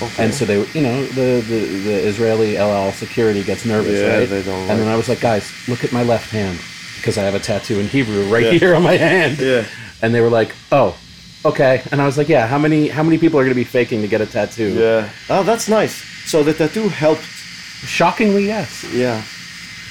Okay. 0.01 0.25
And 0.25 0.33
so 0.33 0.43
they, 0.43 0.57
were, 0.57 0.65
you 0.73 0.81
know, 0.81 1.05
the, 1.07 1.41
the, 1.47 1.59
the 1.83 1.93
Israeli 2.07 2.57
El 2.57 2.69
Al 2.71 2.91
security 2.91 3.43
gets 3.43 3.63
nervous, 3.65 3.99
Yeah, 3.99 4.17
right? 4.19 4.29
they 4.29 4.43
don't 4.43 4.69
And 4.69 4.79
then 4.79 4.87
I 4.89 4.95
was 4.97 5.07
like, 5.07 5.21
guys, 5.21 5.49
look 5.69 5.83
at 5.85 5.93
my 5.93 6.03
left 6.03 6.31
hand 6.31 6.59
because 6.97 7.17
I 7.17 7.23
have 7.23 7.35
a 7.35 7.39
tattoo 7.39 7.79
in 7.79 7.87
Hebrew 7.87 8.27
right 8.29 8.43
Yeah. 8.45 8.51
here 8.53 8.75
on 8.75 8.83
my 8.83 8.97
hand. 8.97 9.39
Yeah. 9.39 9.65
And 10.01 10.13
they 10.13 10.19
were 10.19 10.29
like, 10.29 10.53
oh, 10.71 10.97
okay. 11.45 11.81
And 11.91 12.01
I 12.01 12.05
was 12.05 12.17
like, 12.17 12.27
yeah. 12.27 12.45
How 12.47 12.57
many 12.57 12.89
how 12.89 13.03
many 13.03 13.17
people 13.17 13.39
are 13.39 13.43
going 13.43 13.55
to 13.55 13.55
be 13.55 13.63
faking 13.63 14.01
to 14.01 14.07
get 14.09 14.19
a 14.19 14.25
tattoo? 14.25 14.73
Yeah. 14.73 15.09
Oh, 15.29 15.43
that's 15.43 15.69
nice. 15.69 15.93
So 16.29 16.43
the 16.43 16.53
tattoo 16.53 16.89
helped. 16.89 17.23
Shockingly, 17.23 18.47
yes. 18.47 18.83
Yeah. 18.93 19.21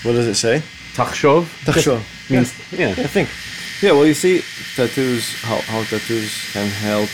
What 0.03 0.13
does 0.13 0.27
it 0.27 0.35
say? 0.35 0.63
Tachshov. 0.95 1.45
Tachshov. 1.65 2.03
Means 2.33 2.55
yeah. 2.73 2.91
I 2.91 3.07
think. 3.07 3.29
Yeah, 3.83 3.93
well, 3.93 4.07
you 4.07 4.15
see, 4.15 4.43
tattoos, 4.77 5.35
how, 5.43 5.59
how 5.63 5.83
tattoos 5.85 6.31
can 6.53 6.69
help 6.69 7.11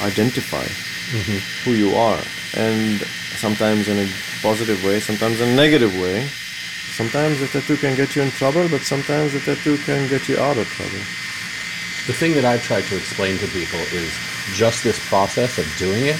identify 0.00 0.64
Mhm. 1.10 1.38
who 1.64 1.72
you 1.72 1.94
are. 1.96 2.20
And 2.54 3.00
sometimes 3.38 3.88
in 3.88 3.98
a 3.98 4.08
positive 4.42 4.82
way, 4.84 5.00
sometimes 5.00 5.40
in 5.40 5.48
a 5.50 5.54
negative 5.54 5.94
way. 5.98 6.26
Sometimes 6.94 7.40
the 7.40 7.46
tattoo 7.48 7.76
can 7.76 7.96
get 7.96 8.14
you 8.16 8.22
in 8.22 8.30
trouble, 8.32 8.68
but 8.68 8.82
sometimes 8.82 9.32
the 9.32 9.40
tattoo 9.40 9.78
can 9.78 10.08
get 10.08 10.28
you 10.28 10.38
out 10.38 10.58
of 10.58 10.66
trouble. 10.68 10.98
The 12.06 12.12
thing 12.12 12.34
that 12.34 12.44
I've 12.44 12.62
tried 12.62 12.84
to 12.84 12.96
explain 12.96 13.38
to 13.38 13.46
people 13.48 13.78
is 13.92 14.10
just 14.54 14.82
this 14.84 14.98
process 15.08 15.58
of 15.58 15.66
doing 15.78 16.06
it 16.06 16.18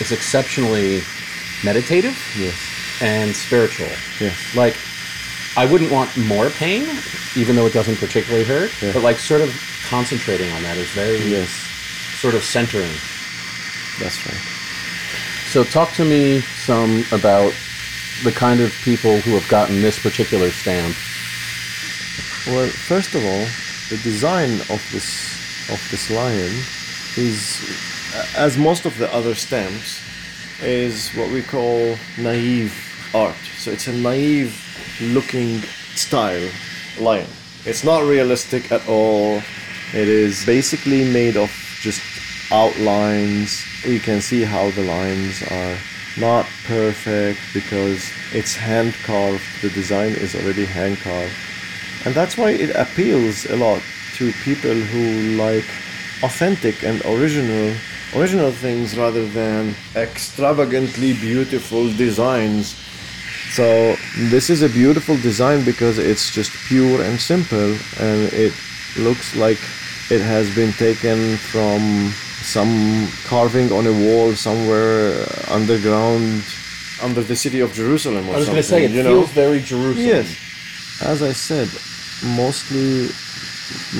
is 0.00 0.12
exceptionally 0.12 1.02
meditative 1.64 2.16
yes. 2.38 2.54
and 3.00 3.34
spiritual. 3.34 3.88
Yes. 4.20 4.36
Like, 4.54 4.76
I 5.56 5.66
wouldn't 5.66 5.90
want 5.92 6.16
more 6.16 6.50
pain, 6.50 6.82
even 7.36 7.54
though 7.56 7.66
it 7.66 7.72
doesn't 7.72 7.96
particularly 7.98 8.44
hurt, 8.44 8.70
Yeah. 8.82 8.92
but 8.92 9.02
like 9.02 9.18
sort 9.18 9.40
of 9.40 9.50
concentrating 9.88 10.50
on 10.52 10.62
that 10.64 10.76
is 10.76 10.88
very 10.90 11.18
Yes. 11.30 11.48
sort 12.20 12.34
of 12.34 12.44
centering. 12.44 12.90
That's 14.00 14.18
right. 14.26 14.40
So, 15.52 15.62
talk 15.62 15.92
to 15.94 16.04
me 16.04 16.42
some 16.66 17.04
about 17.12 17.52
the 18.24 18.32
kind 18.32 18.60
of 18.60 18.72
people 18.82 19.20
who 19.20 19.32
have 19.34 19.46
gotten 19.48 19.82
this 19.82 19.98
particular 19.98 20.50
stamp. 20.50 20.96
Well, 22.46 22.68
first 22.68 23.14
of 23.14 23.24
all, 23.24 23.46
the 23.90 23.98
design 24.02 24.60
of 24.70 24.82
this 24.92 25.32
of 25.70 25.80
this 25.90 26.10
lion 26.10 26.52
is, 27.16 27.60
as 28.36 28.58
most 28.58 28.84
of 28.84 28.98
the 28.98 29.10
other 29.14 29.34
stamps, 29.34 30.00
is 30.62 31.10
what 31.14 31.30
we 31.30 31.40
call 31.42 31.96
naive 32.18 32.74
art. 33.14 33.36
So 33.56 33.70
it's 33.70 33.86
a 33.86 33.92
naive 33.92 34.52
looking 35.00 35.60
style 35.94 36.48
lion. 37.00 37.28
It's 37.64 37.84
not 37.84 38.02
realistic 38.02 38.70
at 38.70 38.86
all. 38.88 39.42
It 39.92 40.08
is 40.08 40.44
basically 40.44 41.04
made 41.10 41.36
of 41.36 41.50
just 41.80 42.02
outlines. 42.50 43.64
You 43.84 44.00
can 44.00 44.20
see 44.20 44.42
how 44.42 44.70
the 44.70 44.84
lines 44.84 45.42
are 45.50 45.76
not 46.18 46.46
perfect 46.66 47.40
because 47.52 48.10
it's 48.32 48.54
hand 48.54 48.94
carved. 49.04 49.42
The 49.62 49.70
design 49.70 50.12
is 50.12 50.34
already 50.34 50.64
hand 50.64 50.98
carved. 50.98 51.34
And 52.04 52.14
that's 52.14 52.36
why 52.36 52.50
it 52.50 52.74
appeals 52.76 53.46
a 53.46 53.56
lot 53.56 53.82
to 54.16 54.32
people 54.44 54.74
who 54.74 55.36
like 55.36 55.68
authentic 56.22 56.84
and 56.84 57.04
original 57.04 57.74
original 58.14 58.52
things 58.52 58.96
rather 58.96 59.26
than 59.26 59.74
extravagantly 59.96 61.14
beautiful 61.14 61.92
designs. 61.94 62.76
So 63.54 63.94
this 64.16 64.50
is 64.50 64.62
a 64.62 64.68
beautiful 64.68 65.16
design 65.18 65.64
because 65.64 65.98
it's 65.98 66.28
just 66.34 66.50
pure 66.66 67.00
and 67.00 67.20
simple 67.20 67.78
and 68.00 68.32
it 68.32 68.52
looks 68.98 69.36
like 69.36 69.58
it 70.10 70.20
has 70.20 70.52
been 70.56 70.72
taken 70.72 71.36
from 71.36 72.10
some 72.42 73.06
carving 73.26 73.70
on 73.70 73.86
a 73.86 73.92
wall 73.92 74.32
somewhere 74.34 75.24
underground 75.48 76.42
under 77.00 77.22
the 77.22 77.36
city 77.36 77.60
of 77.60 77.72
Jerusalem 77.72 78.28
or 78.28 78.34
I 78.34 78.38
was 78.38 78.46
going 78.46 78.56
to 78.56 78.62
say, 78.64 78.86
it 78.86 78.90
you 78.90 79.04
feels 79.04 79.28
know? 79.28 79.42
very 79.42 79.60
Jerusalem. 79.60 80.04
Yes. 80.04 80.36
As 81.00 81.22
I 81.22 81.30
said, 81.30 81.68
mostly 82.34 83.06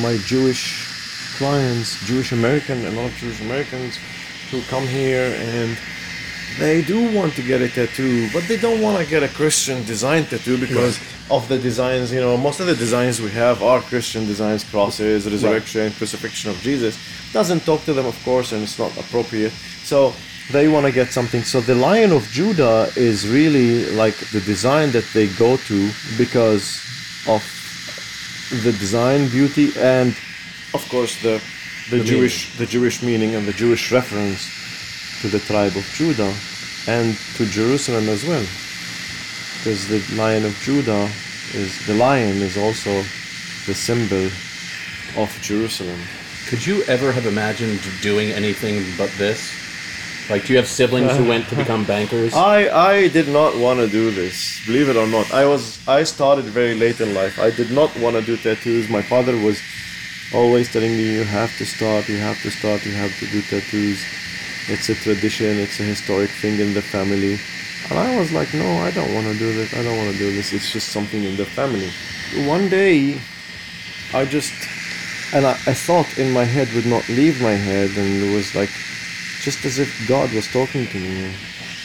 my 0.02 0.16
Jewish 0.26 0.90
clients, 1.38 2.04
Jewish 2.06 2.32
American, 2.32 2.84
a 2.86 2.90
lot 2.90 3.06
of 3.06 3.16
Jewish 3.18 3.40
Americans 3.40 4.00
who 4.50 4.62
come 4.62 4.88
here 4.88 5.32
and 5.38 5.78
they 6.58 6.82
do 6.82 7.12
want 7.14 7.34
to 7.34 7.42
get 7.42 7.60
a 7.60 7.68
tattoo, 7.68 8.28
but 8.32 8.44
they 8.46 8.56
don't 8.56 8.80
want 8.80 9.02
to 9.02 9.08
get 9.08 9.22
a 9.22 9.28
Christian 9.28 9.84
design 9.84 10.24
tattoo 10.24 10.58
because 10.58 11.00
of 11.30 11.48
the 11.48 11.58
designs. 11.58 12.12
You 12.12 12.20
know, 12.20 12.36
most 12.36 12.60
of 12.60 12.66
the 12.66 12.76
designs 12.76 13.20
we 13.20 13.30
have 13.30 13.62
are 13.62 13.80
Christian 13.80 14.24
designs, 14.26 14.62
crosses, 14.64 15.26
resurrection, 15.30 15.92
crucifixion 15.92 16.50
of 16.50 16.56
Jesus. 16.58 16.98
Doesn't 17.32 17.60
talk 17.60 17.84
to 17.84 17.92
them, 17.92 18.06
of 18.06 18.16
course, 18.24 18.52
and 18.52 18.62
it's 18.62 18.78
not 18.78 18.96
appropriate. 18.96 19.52
So 19.82 20.12
they 20.52 20.68
want 20.68 20.86
to 20.86 20.92
get 20.92 21.08
something. 21.12 21.42
So 21.42 21.60
the 21.60 21.74
Lion 21.74 22.12
of 22.12 22.22
Judah 22.30 22.90
is 22.96 23.26
really 23.28 23.90
like 23.92 24.16
the 24.30 24.40
design 24.40 24.92
that 24.92 25.06
they 25.12 25.26
go 25.28 25.56
to 25.56 25.90
because 26.16 26.80
of 27.26 27.42
the 28.62 28.72
design 28.72 29.28
beauty 29.28 29.72
and, 29.78 30.10
of 30.72 30.86
course, 30.88 31.20
the 31.22 31.42
the, 31.90 31.98
The 31.98 32.04
Jewish 32.04 32.56
the 32.56 32.66
Jewish 32.66 33.02
meaning 33.02 33.34
and 33.34 33.46
the 33.46 33.52
Jewish 33.52 33.92
reference 33.92 34.48
to 35.24 35.30
the 35.30 35.40
tribe 35.40 35.74
of 35.74 35.84
Judah 35.94 36.34
and 36.86 37.16
to 37.36 37.46
Jerusalem 37.46 38.10
as 38.10 38.26
well. 38.28 38.44
Because 39.56 39.88
the 39.88 40.04
Lion 40.20 40.44
of 40.44 40.52
Judah 40.60 41.08
is 41.54 41.86
the 41.86 41.94
lion 41.94 42.42
is 42.42 42.58
also 42.58 42.92
the 43.64 43.72
symbol 43.72 44.26
of 45.16 45.30
Jerusalem. 45.40 45.98
Could 46.48 46.66
you 46.66 46.82
ever 46.84 47.10
have 47.10 47.24
imagined 47.24 47.80
doing 48.02 48.32
anything 48.32 48.84
but 48.98 49.10
this? 49.16 49.40
Like, 50.28 50.44
do 50.44 50.52
you 50.52 50.58
have 50.58 50.68
siblings 50.68 51.16
who 51.16 51.24
went 51.26 51.48
to 51.48 51.56
become 51.56 51.84
bankers? 51.84 52.34
I 52.56 52.68
I 52.68 53.08
did 53.08 53.28
not 53.28 53.56
want 53.56 53.80
to 53.80 53.88
do 53.88 54.10
this. 54.10 54.60
Believe 54.66 54.90
it 54.90 54.96
or 54.96 55.06
not, 55.06 55.32
I 55.32 55.46
was 55.46 55.78
I 55.88 56.04
started 56.04 56.44
very 56.44 56.74
late 56.74 57.00
in 57.00 57.14
life. 57.14 57.38
I 57.38 57.50
did 57.50 57.70
not 57.70 57.90
want 57.98 58.16
to 58.16 58.22
do 58.22 58.36
tattoos. 58.36 58.90
My 58.90 59.02
father 59.02 59.36
was 59.48 59.58
always 60.34 60.70
telling 60.70 60.92
me, 60.98 61.04
"You 61.18 61.24
have 61.24 61.56
to 61.56 61.64
start. 61.64 62.08
You 62.08 62.18
have 62.18 62.40
to 62.42 62.50
start. 62.50 62.84
You 62.84 62.92
have 62.92 63.14
to 63.20 63.26
do 63.26 63.40
tattoos. 63.40 64.00
It's 64.68 64.88
a 64.88 64.94
tradition. 64.94 65.58
It's 65.58 65.80
a 65.80 65.84
historic 65.84 66.30
thing 66.30 66.58
in 66.58 66.74
the 66.74 66.82
family." 66.82 67.38
And 67.90 67.98
I 67.98 68.18
was 68.18 68.32
like, 68.32 68.52
"No, 68.54 68.68
I 68.86 68.90
don't 68.90 69.12
want 69.14 69.26
to 69.26 69.38
do 69.38 69.52
this. 69.52 69.74
I 69.74 69.82
don't 69.82 69.96
want 69.96 70.12
to 70.12 70.18
do 70.18 70.32
this. 70.34 70.52
It's 70.52 70.72
just 70.72 70.88
something 70.88 71.22
in 71.22 71.36
the 71.36 71.44
family." 71.44 71.90
One 72.46 72.68
day, 72.68 73.20
I 74.12 74.24
just 74.24 74.54
and 75.34 75.46
I, 75.46 75.54
thought 75.74 76.06
in 76.16 76.30
my 76.30 76.44
head 76.44 76.72
would 76.74 76.86
not 76.86 77.08
leave 77.08 77.42
my 77.42 77.58
head, 77.68 77.90
and 77.96 78.22
it 78.22 78.34
was 78.34 78.54
like 78.54 78.70
just 79.42 79.64
as 79.64 79.80
if 79.80 79.90
God 80.06 80.32
was 80.32 80.46
talking 80.46 80.86
to 80.86 80.98
me. 80.98 81.34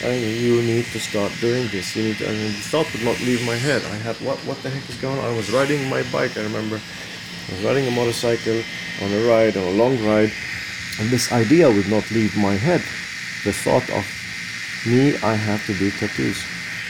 I, 0.03 0.13
you 0.13 0.61
need 0.61 0.85
to 0.93 0.99
start 0.99 1.31
doing 1.41 1.67
this. 1.69 1.95
You 1.95 2.03
need 2.03 2.17
to, 2.19 2.29
and 2.29 2.37
the 2.37 2.61
thought 2.71 2.87
would 2.93 3.03
not 3.03 3.19
leave 3.21 3.43
my 3.45 3.55
head. 3.55 3.81
I 3.85 3.95
had 3.95 4.15
what? 4.21 4.37
What 4.45 4.61
the 4.61 4.69
heck 4.69 4.87
is 4.87 4.95
going 5.01 5.17
on? 5.17 5.25
I 5.25 5.35
was 5.35 5.51
riding 5.51 5.89
my 5.89 6.03
bike. 6.11 6.37
I 6.37 6.43
remember, 6.43 6.79
I 6.79 7.55
was 7.55 7.63
riding 7.63 7.87
a 7.87 7.91
motorcycle 7.91 8.61
on 9.01 9.11
a 9.11 9.21
ride, 9.27 9.57
on 9.57 9.63
a 9.63 9.71
long 9.71 9.97
ride, 10.05 10.31
and 10.99 11.09
this 11.09 11.31
idea 11.31 11.69
would 11.69 11.89
not 11.89 12.09
leave 12.11 12.35
my 12.37 12.53
head. 12.53 12.81
The 13.45 13.53
thought 13.53 13.89
of 13.89 14.05
me, 14.85 15.15
I 15.23 15.33
have 15.33 15.65
to 15.67 15.73
do 15.73 15.91
tattoos. 15.91 16.43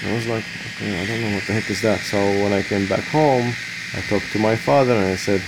I 0.05 0.13
was 0.13 0.27
like, 0.27 0.45
okay, 0.75 1.01
I 1.01 1.05
don't 1.05 1.21
know 1.21 1.35
what 1.35 1.45
the 1.45 1.53
heck 1.53 1.69
is 1.69 1.81
that. 1.81 1.99
So 1.99 2.17
when 2.17 2.53
I 2.53 2.61
came 2.61 2.87
back 2.87 3.03
home, 3.05 3.53
I 3.95 4.01
talked 4.09 4.31
to 4.33 4.39
my 4.39 4.55
father 4.55 4.93
and 4.93 5.05
I 5.05 5.15
said, 5.15 5.41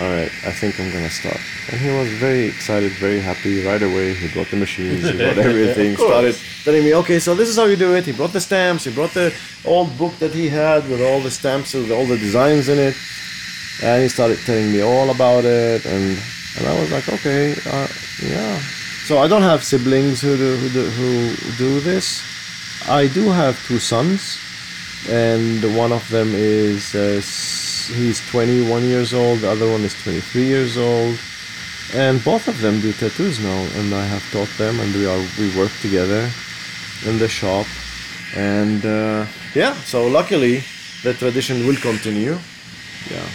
all 0.00 0.06
right, 0.06 0.30
I 0.46 0.52
think 0.52 0.78
I'm 0.78 0.92
gonna 0.92 1.10
start. 1.10 1.40
And 1.72 1.80
he 1.80 1.90
was 1.90 2.08
very 2.20 2.46
excited, 2.46 2.92
very 2.92 3.20
happy 3.20 3.64
right 3.64 3.82
away. 3.82 4.14
He 4.14 4.28
brought 4.28 4.48
the 4.50 4.56
machines, 4.56 5.02
he 5.02 5.16
brought 5.16 5.38
everything, 5.50 5.96
started 5.96 6.36
telling 6.62 6.84
me, 6.84 6.94
okay, 6.94 7.18
so 7.18 7.34
this 7.34 7.48
is 7.48 7.56
how 7.56 7.64
you 7.64 7.76
do 7.76 7.94
it. 7.96 8.04
He 8.04 8.12
brought 8.12 8.32
the 8.32 8.40
stamps, 8.40 8.84
he 8.84 8.92
brought 8.94 9.10
the 9.10 9.34
old 9.64 9.96
book 9.98 10.14
that 10.18 10.32
he 10.32 10.48
had 10.48 10.88
with 10.88 11.00
all 11.02 11.20
the 11.20 11.30
stamps 11.30 11.74
with 11.74 11.90
all 11.90 12.06
the 12.06 12.18
designs 12.18 12.68
in 12.68 12.78
it. 12.78 12.94
And 13.82 14.02
he 14.02 14.08
started 14.08 14.38
telling 14.44 14.70
me 14.72 14.82
all 14.82 15.10
about 15.10 15.44
it, 15.44 15.84
and 15.86 16.18
and 16.56 16.66
I 16.66 16.80
was 16.80 16.90
like, 16.90 17.08
okay, 17.08 17.52
uh, 17.66 17.88
yeah. 18.22 18.58
So 19.08 19.18
I 19.18 19.28
don't 19.28 19.42
have 19.42 19.64
siblings 19.64 20.20
who 20.20 20.36
do, 20.36 20.56
who 20.56 20.68
do 20.68 20.84
who 20.90 21.34
do 21.56 21.80
this. 21.80 22.22
I 22.88 23.08
do 23.08 23.30
have 23.30 23.56
two 23.66 23.78
sons, 23.78 24.38
and 25.08 25.64
one 25.76 25.92
of 25.92 26.08
them 26.10 26.28
is 26.34 26.94
uh, 26.94 27.20
he's 27.94 28.20
21 28.30 28.82
years 28.84 29.14
old. 29.14 29.40
The 29.40 29.50
other 29.50 29.70
one 29.70 29.82
is 29.82 29.94
23 30.02 30.44
years 30.44 30.76
old, 30.76 31.18
and 31.94 32.22
both 32.22 32.48
of 32.48 32.60
them 32.60 32.80
do 32.80 32.92
tattoos 32.92 33.40
now. 33.40 33.60
And 33.76 33.94
I 33.94 34.04
have 34.04 34.24
taught 34.30 34.52
them, 34.58 34.78
and 34.80 34.94
we 34.94 35.06
are 35.06 35.22
we 35.38 35.56
work 35.56 35.72
together 35.80 36.28
in 37.06 37.18
the 37.18 37.28
shop, 37.28 37.66
and 38.36 38.84
uh, 38.84 39.26
yeah. 39.54 39.74
So 39.88 40.06
luckily, 40.06 40.64
the 41.02 41.14
tradition 41.14 41.66
will 41.66 41.76
continue. 41.76 42.36
Yeah. 43.10 43.28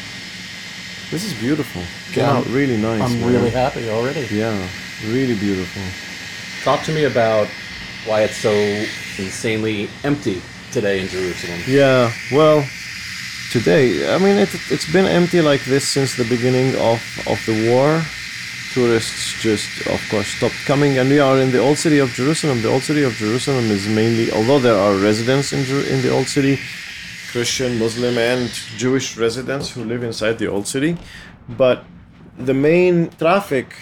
This 1.14 1.26
is 1.26 1.40
beautiful. 1.40 1.84
Came 2.12 2.24
Yeah, 2.24 2.38
out 2.38 2.46
really 2.48 2.76
nice. 2.76 3.04
I'm 3.04 3.20
man. 3.20 3.30
really 3.32 3.52
happy 3.52 3.88
already. 3.88 4.26
Yeah, 4.32 4.58
really 5.06 5.36
beautiful. 5.36 5.84
Talk 6.64 6.84
to 6.86 6.92
me 6.92 7.04
about 7.04 7.48
why 8.08 8.24
it's 8.24 8.38
so 8.38 8.52
insanely 9.22 9.90
empty 10.04 10.42
today 10.72 11.02
in 11.02 11.08
Jerusalem. 11.08 11.60
Yeah, 11.68 12.12
well, 12.32 12.66
today, 13.52 14.12
I 14.12 14.18
mean, 14.18 14.38
it, 14.40 14.50
it's 14.72 14.92
been 14.92 15.06
empty 15.06 15.40
like 15.40 15.64
this 15.66 15.88
since 15.88 16.18
the 16.18 16.26
beginning 16.26 16.74
of, 16.82 17.00
of 17.28 17.38
the 17.46 17.70
war. 17.70 18.02
Tourists 18.74 19.40
just, 19.40 19.70
of 19.86 20.02
course, 20.10 20.26
stopped 20.26 20.66
coming, 20.66 20.98
and 20.98 21.08
we 21.12 21.20
are 21.20 21.38
in 21.38 21.52
the 21.52 21.60
old 21.60 21.78
city 21.78 22.00
of 22.00 22.10
Jerusalem. 22.10 22.64
The 22.64 22.70
old 22.70 22.82
city 22.82 23.04
of 23.04 23.14
Jerusalem 23.14 23.70
is 23.70 23.88
mainly, 23.88 24.32
although 24.32 24.58
there 24.58 24.80
are 24.80 24.96
residents 24.96 25.54
in, 25.54 25.60
in 25.94 26.02
the 26.02 26.10
old 26.10 26.28
city, 26.28 26.58
Christian, 27.34 27.80
Muslim, 27.80 28.16
and 28.20 28.48
Jewish 28.78 29.18
residents 29.18 29.72
who 29.72 29.84
live 29.84 30.04
inside 30.04 30.38
the 30.38 30.46
old 30.46 30.68
city, 30.68 31.00
but 31.50 31.84
the 32.38 32.54
main 32.54 33.10
traffic 33.10 33.74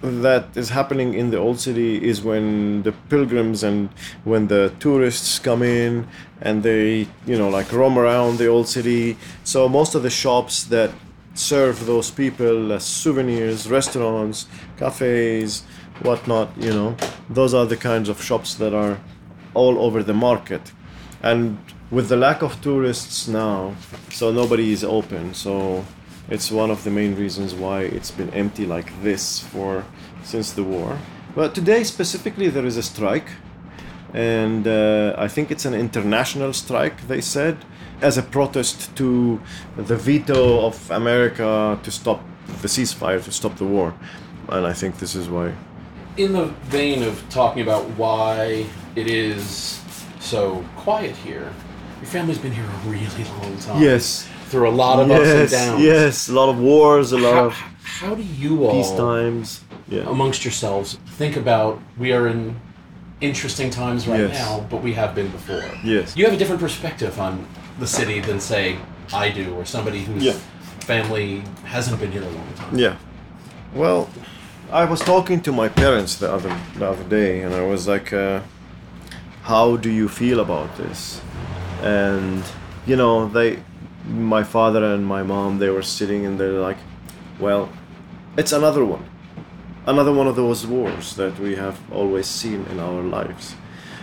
that 0.00 0.56
is 0.56 0.68
happening 0.68 1.12
in 1.14 1.30
the 1.30 1.36
old 1.36 1.58
city 1.58 1.92
is 2.10 2.22
when 2.22 2.84
the 2.84 2.92
pilgrims 3.10 3.64
and 3.64 3.88
when 4.22 4.46
the 4.46 4.72
tourists 4.78 5.40
come 5.40 5.60
in 5.64 6.06
and 6.40 6.62
they 6.62 7.08
you 7.26 7.36
know 7.36 7.48
like 7.48 7.72
roam 7.72 7.98
around 7.98 8.38
the 8.38 8.46
old 8.46 8.68
city. 8.68 9.16
So 9.42 9.68
most 9.68 9.96
of 9.96 10.04
the 10.04 10.10
shops 10.10 10.62
that 10.64 10.92
serve 11.34 11.86
those 11.86 12.12
people 12.12 12.72
as 12.72 12.84
souvenirs 12.84 13.68
restaurants 13.68 14.46
cafes 14.76 15.64
whatnot 16.02 16.48
you 16.56 16.72
know 16.72 16.96
those 17.28 17.52
are 17.54 17.66
the 17.66 17.76
kinds 17.76 18.08
of 18.08 18.22
shops 18.22 18.54
that 18.54 18.72
are 18.72 19.00
all 19.52 19.80
over 19.80 20.00
the 20.04 20.14
market. 20.14 20.70
And 21.22 21.58
with 21.90 22.08
the 22.08 22.16
lack 22.16 22.42
of 22.42 22.60
tourists 22.60 23.28
now 23.28 23.74
so 24.10 24.32
nobody 24.32 24.72
is 24.72 24.82
open 24.82 25.34
so 25.34 25.84
it's 26.30 26.50
one 26.50 26.70
of 26.70 26.84
the 26.84 26.90
main 26.90 27.14
reasons 27.14 27.54
why 27.54 27.82
it's 27.82 28.10
been 28.10 28.30
empty 28.30 28.64
like 28.64 28.90
this 29.02 29.40
for 29.40 29.84
since 30.22 30.52
the 30.52 30.64
war. 30.64 30.98
But 31.34 31.54
today 31.54 31.84
specifically 31.84 32.48
there 32.48 32.64
is 32.64 32.76
a 32.78 32.82
strike 32.82 33.28
and 34.14 34.66
uh, 34.66 35.12
i 35.18 35.26
think 35.26 35.50
it's 35.50 35.64
an 35.64 35.74
international 35.74 36.52
strike 36.52 37.08
they 37.08 37.20
said 37.20 37.56
as 38.00 38.16
a 38.16 38.22
protest 38.22 38.94
to 38.94 39.40
the 39.76 39.96
veto 39.96 40.64
of 40.64 40.88
america 40.92 41.76
to 41.82 41.90
stop 41.90 42.22
the 42.62 42.68
ceasefire 42.68 43.22
to 43.22 43.32
stop 43.32 43.56
the 43.56 43.64
war. 43.64 43.92
And 44.48 44.66
i 44.66 44.72
think 44.72 44.98
this 44.98 45.14
is 45.14 45.28
why. 45.28 45.52
In 46.16 46.32
the 46.32 46.46
vein 46.70 47.02
of 47.02 47.28
talking 47.28 47.62
about 47.62 47.84
why 47.98 48.66
it 48.94 49.08
is 49.08 49.80
so 50.20 50.64
quiet 50.76 51.16
here, 51.16 51.52
Your 52.04 52.10
family's 52.10 52.36
been 52.36 52.52
here 52.52 52.66
a 52.66 52.88
really 52.90 53.24
long 53.40 53.56
time. 53.56 53.82
Yes. 53.82 54.28
Through 54.48 54.68
a 54.68 54.76
lot 54.84 55.00
of 55.00 55.08
yes, 55.08 55.20
ups 55.20 55.30
and 55.30 55.50
downs. 55.50 55.82
Yes, 55.82 56.28
a 56.28 56.34
lot 56.34 56.50
of 56.50 56.58
wars, 56.60 57.12
a 57.12 57.16
lot 57.16 57.32
How, 57.32 57.44
of 57.46 57.52
how 57.54 58.14
do 58.14 58.22
you 58.22 58.66
all, 58.66 58.72
peace 58.72 58.90
times. 58.92 59.62
Yeah. 59.88 60.02
amongst 60.10 60.44
yourselves, 60.44 60.98
think 61.16 61.36
about 61.38 61.80
we 61.96 62.12
are 62.12 62.28
in 62.28 62.60
interesting 63.22 63.70
times 63.70 64.06
right 64.06 64.20
Yes. 64.20 64.38
now, 64.38 64.66
but 64.68 64.82
we 64.82 64.92
have 64.92 65.14
been 65.14 65.30
before. 65.30 65.64
Yes. 65.82 66.14
You 66.14 66.26
have 66.26 66.34
a 66.34 66.36
different 66.36 66.60
perspective 66.60 67.18
on 67.18 67.46
the 67.78 67.86
city 67.86 68.20
than, 68.20 68.38
say, 68.38 68.76
I 69.10 69.30
do, 69.30 69.54
or 69.54 69.64
somebody 69.64 70.00
whose 70.04 70.24
Yeah. 70.24 70.36
family 70.80 71.42
hasn't 71.64 71.98
been 72.00 72.12
here 72.12 72.22
a 72.22 72.28
long 72.28 72.52
time. 72.54 72.78
Yeah. 72.78 72.96
Well, 73.74 74.10
I 74.70 74.84
was 74.84 75.00
talking 75.00 75.40
to 75.40 75.52
my 75.52 75.70
parents 75.70 76.16
the 76.16 76.30
other 76.30 76.54
the 76.78 76.86
other 76.86 77.04
day, 77.04 77.40
and 77.40 77.54
I 77.54 77.62
was 77.62 77.88
like, 77.88 78.12
uh, 78.12 78.40
"How 79.44 79.76
do 79.78 79.88
you 79.90 80.06
feel 80.08 80.38
about 80.40 80.76
this?" 80.76 81.22
And 81.82 82.42
you 82.86 82.96
know, 82.96 83.28
they, 83.28 83.62
my 84.06 84.42
father 84.42 84.84
and 84.84 85.06
my 85.06 85.22
mom, 85.22 85.58
they 85.58 85.70
were 85.70 85.82
sitting 85.82 86.26
and 86.26 86.38
they're 86.38 86.60
like, 86.60 86.78
"Well, 87.38 87.68
it's 88.36 88.52
another 88.52 88.84
one, 88.84 89.04
another 89.86 90.12
one 90.12 90.26
of 90.26 90.36
those 90.36 90.66
wars 90.66 91.16
that 91.16 91.38
we 91.38 91.56
have 91.56 91.78
always 91.92 92.26
seen 92.26 92.66
in 92.70 92.80
our 92.80 93.02
lives. 93.02 93.54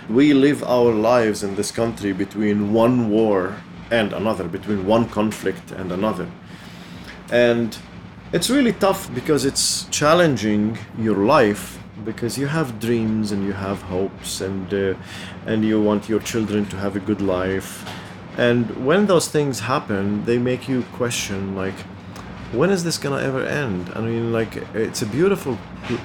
We 0.09 0.33
live 0.33 0.63
our 0.63 0.91
lives 0.91 1.43
in 1.43 1.55
this 1.55 1.71
country 1.71 2.13
between 2.13 2.73
one 2.73 3.09
war 3.09 3.55
and 3.91 4.13
another, 4.13 4.47
between 4.47 4.85
one 4.85 5.07
conflict 5.09 5.71
and 5.71 5.91
another." 5.91 6.27
and 7.31 7.77
it's 8.33 8.49
really 8.49 8.73
tough 8.73 9.13
because 9.15 9.45
it's 9.45 9.85
challenging 9.85 10.77
your 10.97 11.25
life 11.25 11.79
because 12.05 12.37
you 12.37 12.47
have 12.47 12.79
dreams 12.79 13.31
and 13.31 13.43
you 13.43 13.53
have 13.53 13.81
hopes 13.83 14.41
and 14.41 14.73
uh, 14.73 14.93
and 15.45 15.63
you 15.63 15.81
want 15.81 16.09
your 16.09 16.19
children 16.19 16.65
to 16.67 16.77
have 16.77 16.95
a 16.95 16.99
good 16.99 17.21
life. 17.21 17.85
And 18.37 18.85
when 18.85 19.07
those 19.07 19.27
things 19.27 19.59
happen 19.61 20.25
they 20.25 20.37
make 20.37 20.67
you 20.69 20.83
question 20.93 21.55
like 21.55 21.79
when 22.53 22.69
is 22.69 22.83
this 22.83 22.97
gonna 22.97 23.21
ever 23.21 23.43
end? 23.45 23.91
I 23.95 24.01
mean 24.01 24.31
like 24.31 24.55
it's 24.73 25.01
a 25.01 25.05
beautiful 25.05 25.57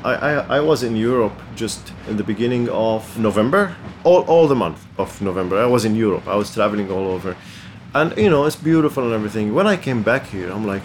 i 0.05 0.15
i, 0.15 0.33
I 0.57 0.61
was 0.61 0.83
in 0.83 0.97
europe 0.97 1.37
just 1.55 1.93
in 2.09 2.17
the 2.17 2.25
beginning 2.25 2.69
of 2.71 3.19
november 3.19 3.77
all, 4.05 4.23
all 4.23 4.49
the 4.49 4.55
month 4.55 4.87
of 4.99 5.21
november. 5.21 5.59
I 5.59 5.67
was 5.67 5.85
in 5.85 5.95
europe. 5.95 6.27
I 6.27 6.37
was 6.37 6.53
traveling 6.53 6.91
all 6.91 7.07
over. 7.09 7.37
And 7.95 8.17
you 8.17 8.31
know 8.31 8.45
it's 8.45 8.57
beautiful 8.57 9.05
and 9.05 9.13
everything. 9.13 9.55
When 9.55 9.67
i 9.67 9.77
came 9.77 10.03
back 10.03 10.27
here 10.27 10.51
i'm 10.51 10.67
like 10.67 10.83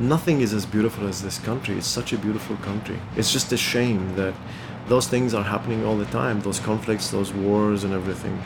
nothing 0.00 0.40
is 0.40 0.52
as 0.52 0.66
beautiful 0.66 1.06
as 1.06 1.22
this 1.22 1.38
country. 1.38 1.76
It's 1.76 1.86
such 1.86 2.12
a 2.12 2.18
beautiful 2.18 2.56
country. 2.56 2.98
It's 3.16 3.32
just 3.32 3.52
a 3.52 3.56
shame 3.56 4.16
that 4.16 4.34
those 4.88 5.06
things 5.06 5.34
are 5.34 5.44
happening 5.44 5.84
all 5.84 5.96
the 5.96 6.06
time 6.06 6.40
those 6.40 6.58
conflicts, 6.58 7.10
those 7.10 7.32
wars, 7.32 7.84
and 7.84 7.92
everything. 7.92 8.42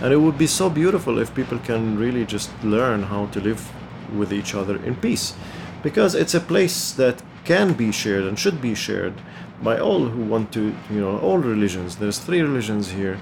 And 0.00 0.12
it 0.12 0.16
would 0.16 0.38
be 0.38 0.46
so 0.46 0.70
beautiful 0.70 1.18
if 1.18 1.34
people 1.34 1.58
can 1.58 1.98
really 1.98 2.24
just 2.24 2.50
learn 2.64 3.02
how 3.04 3.26
to 3.26 3.40
live 3.40 3.70
with 4.16 4.32
each 4.32 4.54
other 4.54 4.82
in 4.84 4.96
peace. 4.96 5.34
Because 5.82 6.14
it's 6.14 6.34
a 6.34 6.40
place 6.40 6.92
that 6.92 7.22
can 7.44 7.72
be 7.72 7.92
shared 7.92 8.24
and 8.24 8.38
should 8.38 8.60
be 8.60 8.74
shared 8.74 9.14
by 9.62 9.78
all 9.78 10.08
who 10.08 10.24
want 10.24 10.52
to, 10.52 10.74
you 10.90 11.00
know, 11.00 11.18
all 11.18 11.38
religions. 11.38 11.96
There's 11.96 12.18
three 12.18 12.40
religions 12.40 12.90
here. 12.90 13.18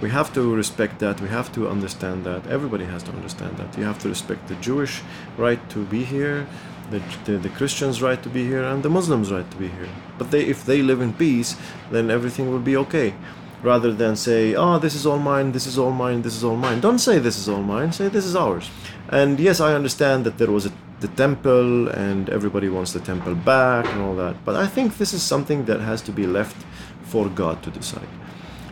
We 0.00 0.10
have 0.10 0.32
to 0.34 0.54
respect 0.54 0.98
that. 1.00 1.20
We 1.20 1.28
have 1.28 1.52
to 1.52 1.68
understand 1.68 2.24
that. 2.24 2.46
Everybody 2.46 2.84
has 2.84 3.02
to 3.04 3.12
understand 3.12 3.56
that. 3.58 3.76
You 3.78 3.84
have 3.84 3.98
to 4.00 4.08
respect 4.08 4.48
the 4.48 4.56
Jewish 4.56 5.02
right 5.36 5.60
to 5.70 5.84
be 5.84 6.04
here, 6.04 6.46
the, 6.90 7.02
the, 7.24 7.38
the 7.38 7.48
Christians' 7.48 8.02
right 8.02 8.22
to 8.22 8.28
be 8.28 8.44
here, 8.44 8.62
and 8.62 8.82
the 8.82 8.88
Muslims' 8.88 9.32
right 9.32 9.48
to 9.50 9.56
be 9.56 9.68
here. 9.68 9.88
But 10.18 10.30
they, 10.30 10.44
if 10.44 10.64
they 10.64 10.82
live 10.82 11.00
in 11.00 11.12
peace, 11.12 11.56
then 11.90 12.10
everything 12.10 12.50
will 12.50 12.60
be 12.60 12.76
okay. 12.76 13.14
Rather 13.62 13.92
than 13.92 14.14
say, 14.14 14.54
oh, 14.54 14.78
this 14.78 14.94
is 14.94 15.06
all 15.06 15.18
mine, 15.18 15.52
this 15.52 15.66
is 15.66 15.78
all 15.78 15.90
mine, 15.90 16.22
this 16.22 16.36
is 16.36 16.44
all 16.44 16.56
mine. 16.56 16.80
Don't 16.80 16.98
say 16.98 17.18
this 17.18 17.38
is 17.38 17.48
all 17.48 17.62
mine, 17.62 17.92
say 17.92 18.08
this 18.08 18.26
is 18.26 18.36
ours. 18.36 18.70
And 19.08 19.40
yes, 19.40 19.58
I 19.60 19.74
understand 19.74 20.26
that 20.26 20.36
there 20.36 20.50
was 20.50 20.66
a, 20.66 20.72
the 21.00 21.08
temple 21.08 21.88
and 21.88 22.28
everybody 22.28 22.68
wants 22.68 22.92
the 22.92 23.00
temple 23.00 23.34
back 23.34 23.86
and 23.86 24.02
all 24.02 24.14
that. 24.16 24.44
But 24.44 24.56
I 24.56 24.66
think 24.66 24.98
this 24.98 25.14
is 25.14 25.22
something 25.22 25.64
that 25.64 25.80
has 25.80 26.02
to 26.02 26.12
be 26.12 26.26
left 26.26 26.56
for 27.04 27.28
God 27.30 27.62
to 27.62 27.70
decide. 27.70 28.08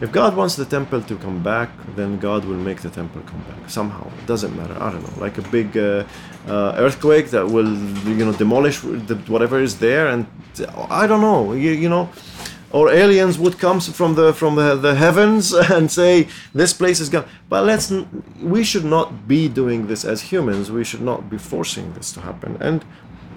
If 0.03 0.11
God 0.11 0.35
wants 0.35 0.57
the 0.57 0.65
temple 0.65 1.01
to 1.03 1.17
come 1.17 1.45
back, 1.45 1.71
then 1.95 2.19
God 2.19 2.45
will 2.45 2.63
make 2.69 2.81
the 2.81 2.91
temple 2.91 3.23
come 3.23 3.41
back 3.43 3.71
somehow. 3.71 4.05
It 4.21 4.27
doesn't 4.27 4.55
matter. 4.57 4.77
I 4.83 4.91
don't 4.91 5.05
know, 5.07 5.21
like 5.21 5.39
a 5.39 5.43
big 5.43 5.77
uh, 5.77 6.05
uh, 6.49 6.75
earthquake 6.77 7.31
that 7.31 7.47
will, 7.47 7.73
you 8.09 8.25
know, 8.25 8.33
demolish 8.33 8.81
the, 8.81 9.15
whatever 9.29 9.61
is 9.61 9.79
there, 9.79 10.09
and 10.09 10.27
I 10.91 11.07
don't 11.07 11.21
know, 11.21 11.53
you, 11.53 11.71
you 11.71 11.89
know, 11.89 12.11
or 12.73 12.91
aliens 12.91 13.39
would 13.39 13.61
come 13.61 13.79
from 13.79 14.17
the 14.17 14.33
from 14.33 14.57
the, 14.57 14.75
the 14.75 14.97
heavens 14.97 15.53
and 15.75 15.89
say 15.89 16.27
this 16.53 16.73
place 16.73 16.99
is 16.99 17.09
gone. 17.09 17.27
But 17.49 17.65
let's, 17.65 17.93
we 18.41 18.65
should 18.65 18.85
not 18.85 19.29
be 19.29 19.49
doing 19.49 19.87
this 19.87 20.05
as 20.05 20.33
humans. 20.33 20.73
We 20.73 20.83
should 20.83 21.03
not 21.03 21.31
be 21.31 21.39
forcing 21.39 21.93
this 21.93 22.11
to 22.15 22.21
happen. 22.23 22.57
And 22.61 22.85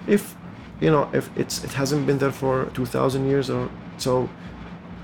if, 0.07 0.35
you 0.81 0.89
know, 0.89 1.11
if 1.13 1.29
it's 1.37 1.63
it 1.63 1.73
hasn't 1.73 2.07
been 2.07 2.17
there 2.17 2.31
for 2.31 2.65
two 2.73 2.87
thousand 2.87 3.29
years 3.29 3.51
or 3.51 3.69
so 3.97 4.29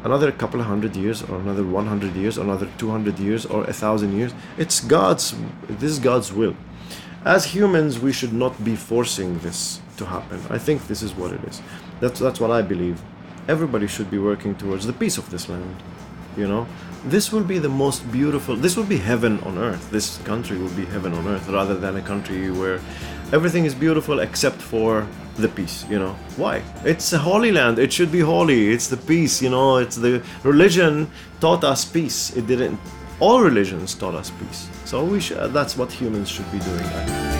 another 0.04 0.32
couple 0.32 0.60
of 0.60 0.66
hundred 0.66 0.96
years 0.96 1.22
or 1.24 1.40
another 1.40 1.64
100 1.64 2.16
years 2.16 2.38
or 2.38 2.44
another 2.44 2.68
200 2.78 3.20
years 3.20 3.46
or 3.46 3.64
a 3.66 3.74
thousand 3.74 4.18
years. 4.18 4.34
It's 4.58 4.80
god's 4.80 5.34
this 5.68 5.92
is 5.92 6.00
god's 6.00 6.32
will. 6.34 6.56
As 7.24 7.46
humans 7.46 8.00
we 8.00 8.12
should 8.12 8.34
not 8.34 8.64
be 8.64 8.76
forcing 8.76 9.40
this 9.40 9.82
to 9.98 10.06
happen. 10.06 10.42
I 10.50 10.58
think 10.58 10.88
this 10.88 11.02
is 11.04 11.14
what 11.14 11.32
it 11.34 11.44
is. 11.44 11.62
That's 12.00 12.20
that's 12.20 12.40
what 12.40 12.52
i 12.52 12.62
believe. 12.62 13.02
Everybody 13.48 13.88
should 13.88 14.10
be 14.10 14.20
working 14.20 14.56
towards 14.56 14.86
the 14.86 14.94
peace 14.94 15.18
of 15.18 15.30
this 15.30 15.50
land 15.50 15.84
you 16.38 16.48
know? 16.48 16.68
This 17.06 17.32
will 17.32 17.44
be 17.44 17.58
the 17.58 17.70
most 17.70 18.10
beautiful 18.12 18.56
this 18.56 18.78
will 18.78 18.86
be 18.86 18.98
heaven 18.98 19.40
on 19.42 19.58
earth. 19.58 19.90
This 19.90 20.18
country 20.20 20.58
will 20.58 20.70
be 20.70 20.86
heaven 20.86 21.14
on 21.14 21.28
earth 21.28 21.48
rather 21.50 21.76
than 21.76 21.98
a 21.98 22.02
country 22.02 22.52
where 22.52 22.80
everything 23.34 23.66
is 23.66 23.74
beautiful 23.74 24.20
except 24.20 24.62
for 24.62 25.08
the 25.42 25.50
peace 25.50 25.86
you 25.90 26.00
know? 26.00 26.14
Why? 26.38 26.64
It's 26.86 27.14
a 27.14 27.18
holy 27.18 27.52
land. 27.52 27.80
It 27.80 27.92
should 27.92 28.12
be 28.12 28.20
holy. 28.20 28.72
It's 28.72 28.88
the 28.88 28.98
peace 28.98 29.42
you 29.42 29.50
know? 29.50 29.78
It's 29.78 29.96
the 29.96 30.24
religion 30.44 31.10
taught 31.40 31.64
us 31.64 31.86
peace. 31.86 32.36
It 32.38 32.48
didn't 32.48 32.80
all 33.20 33.42
religions 33.42 33.94
taught 33.94 34.16
us 34.16 34.32
peace. 34.32 34.70
So 34.86 35.04
we 35.04 35.20
should 35.20 35.54
that's 35.54 35.78
what 35.78 35.92
humans 35.92 36.30
should 36.30 36.52
be 36.52 36.60
doing 36.60 37.31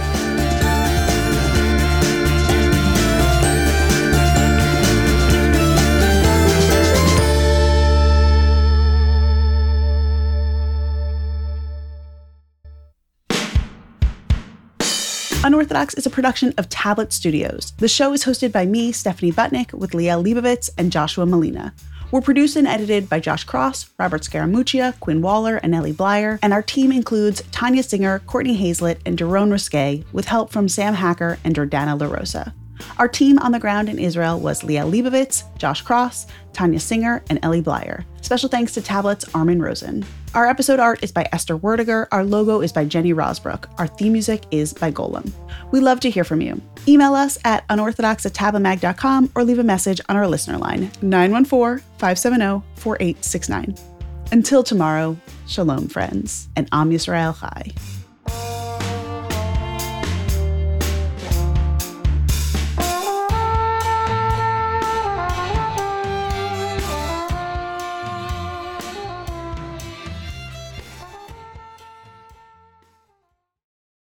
Unorthodox 15.44 15.96
is 15.96 16.06
a 16.06 16.12
production 16.12 16.54
of 16.60 16.70
Tablet 16.70 17.12
Studios. 17.12 17.74
The 17.78 17.88
show 17.88 18.14
is 18.14 18.24
hosted 18.24 18.52
by 18.52 18.68
me, 18.68 18.92
Stephanie 18.92 19.32
Butnick, 19.32 19.74
with 19.74 19.94
Liel 19.94 20.24
Leibovitz 20.24 20.70
and 20.78 20.92
Joshua 20.92 21.26
Malina. 21.26 21.72
We're 22.12 22.22
produced 22.22 22.58
and 22.58 22.68
edited 22.68 23.10
by 23.10 23.22
Josh 23.22 23.44
Cross, 23.46 23.90
Robert 23.98 24.22
Scaramuccia, 24.22 25.00
Quinn 25.00 25.24
Waller, 25.24 25.56
and 25.58 25.74
Ellie 25.74 25.94
Blyer, 25.94 26.38
and 26.44 26.54
our 26.54 26.62
team 26.62 26.92
includes 26.92 27.42
Tanya 27.52 27.82
Singer, 27.82 28.20
Courtney 28.28 28.56
Hazlett, 28.56 29.02
and 29.04 29.18
Daron 29.18 29.52
Risque, 29.52 30.04
with 30.14 30.26
help 30.26 30.52
from 30.52 30.70
Sam 30.70 30.94
Hacker 30.94 31.40
and 31.44 31.56
Jordana 31.56 31.98
LaRosa. 31.98 32.54
Our 33.00 33.08
team 33.08 33.40
on 33.40 33.52
the 33.52 33.60
ground 33.60 33.90
in 33.90 33.98
Israel 33.98 34.40
was 34.40 34.62
Liel 34.62 34.92
Leibovitz, 34.92 35.44
Josh 35.58 35.82
Cross, 35.82 36.28
Tanya 36.54 36.80
Singer, 36.80 37.24
and 37.32 37.40
Ellie 37.42 37.64
Blyer. 37.64 38.06
Special 38.22 38.48
thanks 38.48 38.76
to 38.76 38.82
Tablets 38.82 39.26
Armin 39.34 39.60
Rosen. 39.60 40.06
Our 40.34 40.48
episode 40.48 40.80
art 40.80 41.04
is 41.04 41.12
by 41.12 41.28
Esther 41.34 41.58
Werdiger. 41.58 42.08
Our 42.10 42.24
logo 42.24 42.62
is 42.62 42.72
by 42.72 42.86
Jenny 42.86 43.14
Rosbrook. 43.14 43.66
Our 43.78 43.88
theme 43.88 44.14
music 44.14 44.46
is 44.50 44.72
by 44.74 44.90
Golem. 44.90 45.30
We 45.72 45.82
love 45.82 46.00
to 46.02 46.10
hear 46.10 46.24
from 46.24 46.40
you. 46.40 46.62
Email 46.88 47.16
us 47.16 47.38
at 47.44 47.66
unorthodox 47.70 48.26
at 48.26 48.34
or 49.36 49.44
leave 49.44 49.60
a 49.60 49.64
message 49.64 50.00
on 50.08 50.16
our 50.16 50.30
listener 50.30 50.58
line, 50.58 50.90
914 51.02 51.84
570 51.98 52.66
4869. 52.76 53.76
Until 54.32 54.64
tomorrow, 54.64 55.18
shalom, 55.48 55.90
friends, 55.90 56.48
and 56.56 56.70
Am 56.72 56.92
Yisrael 56.92 57.38
Chai. 57.38 57.74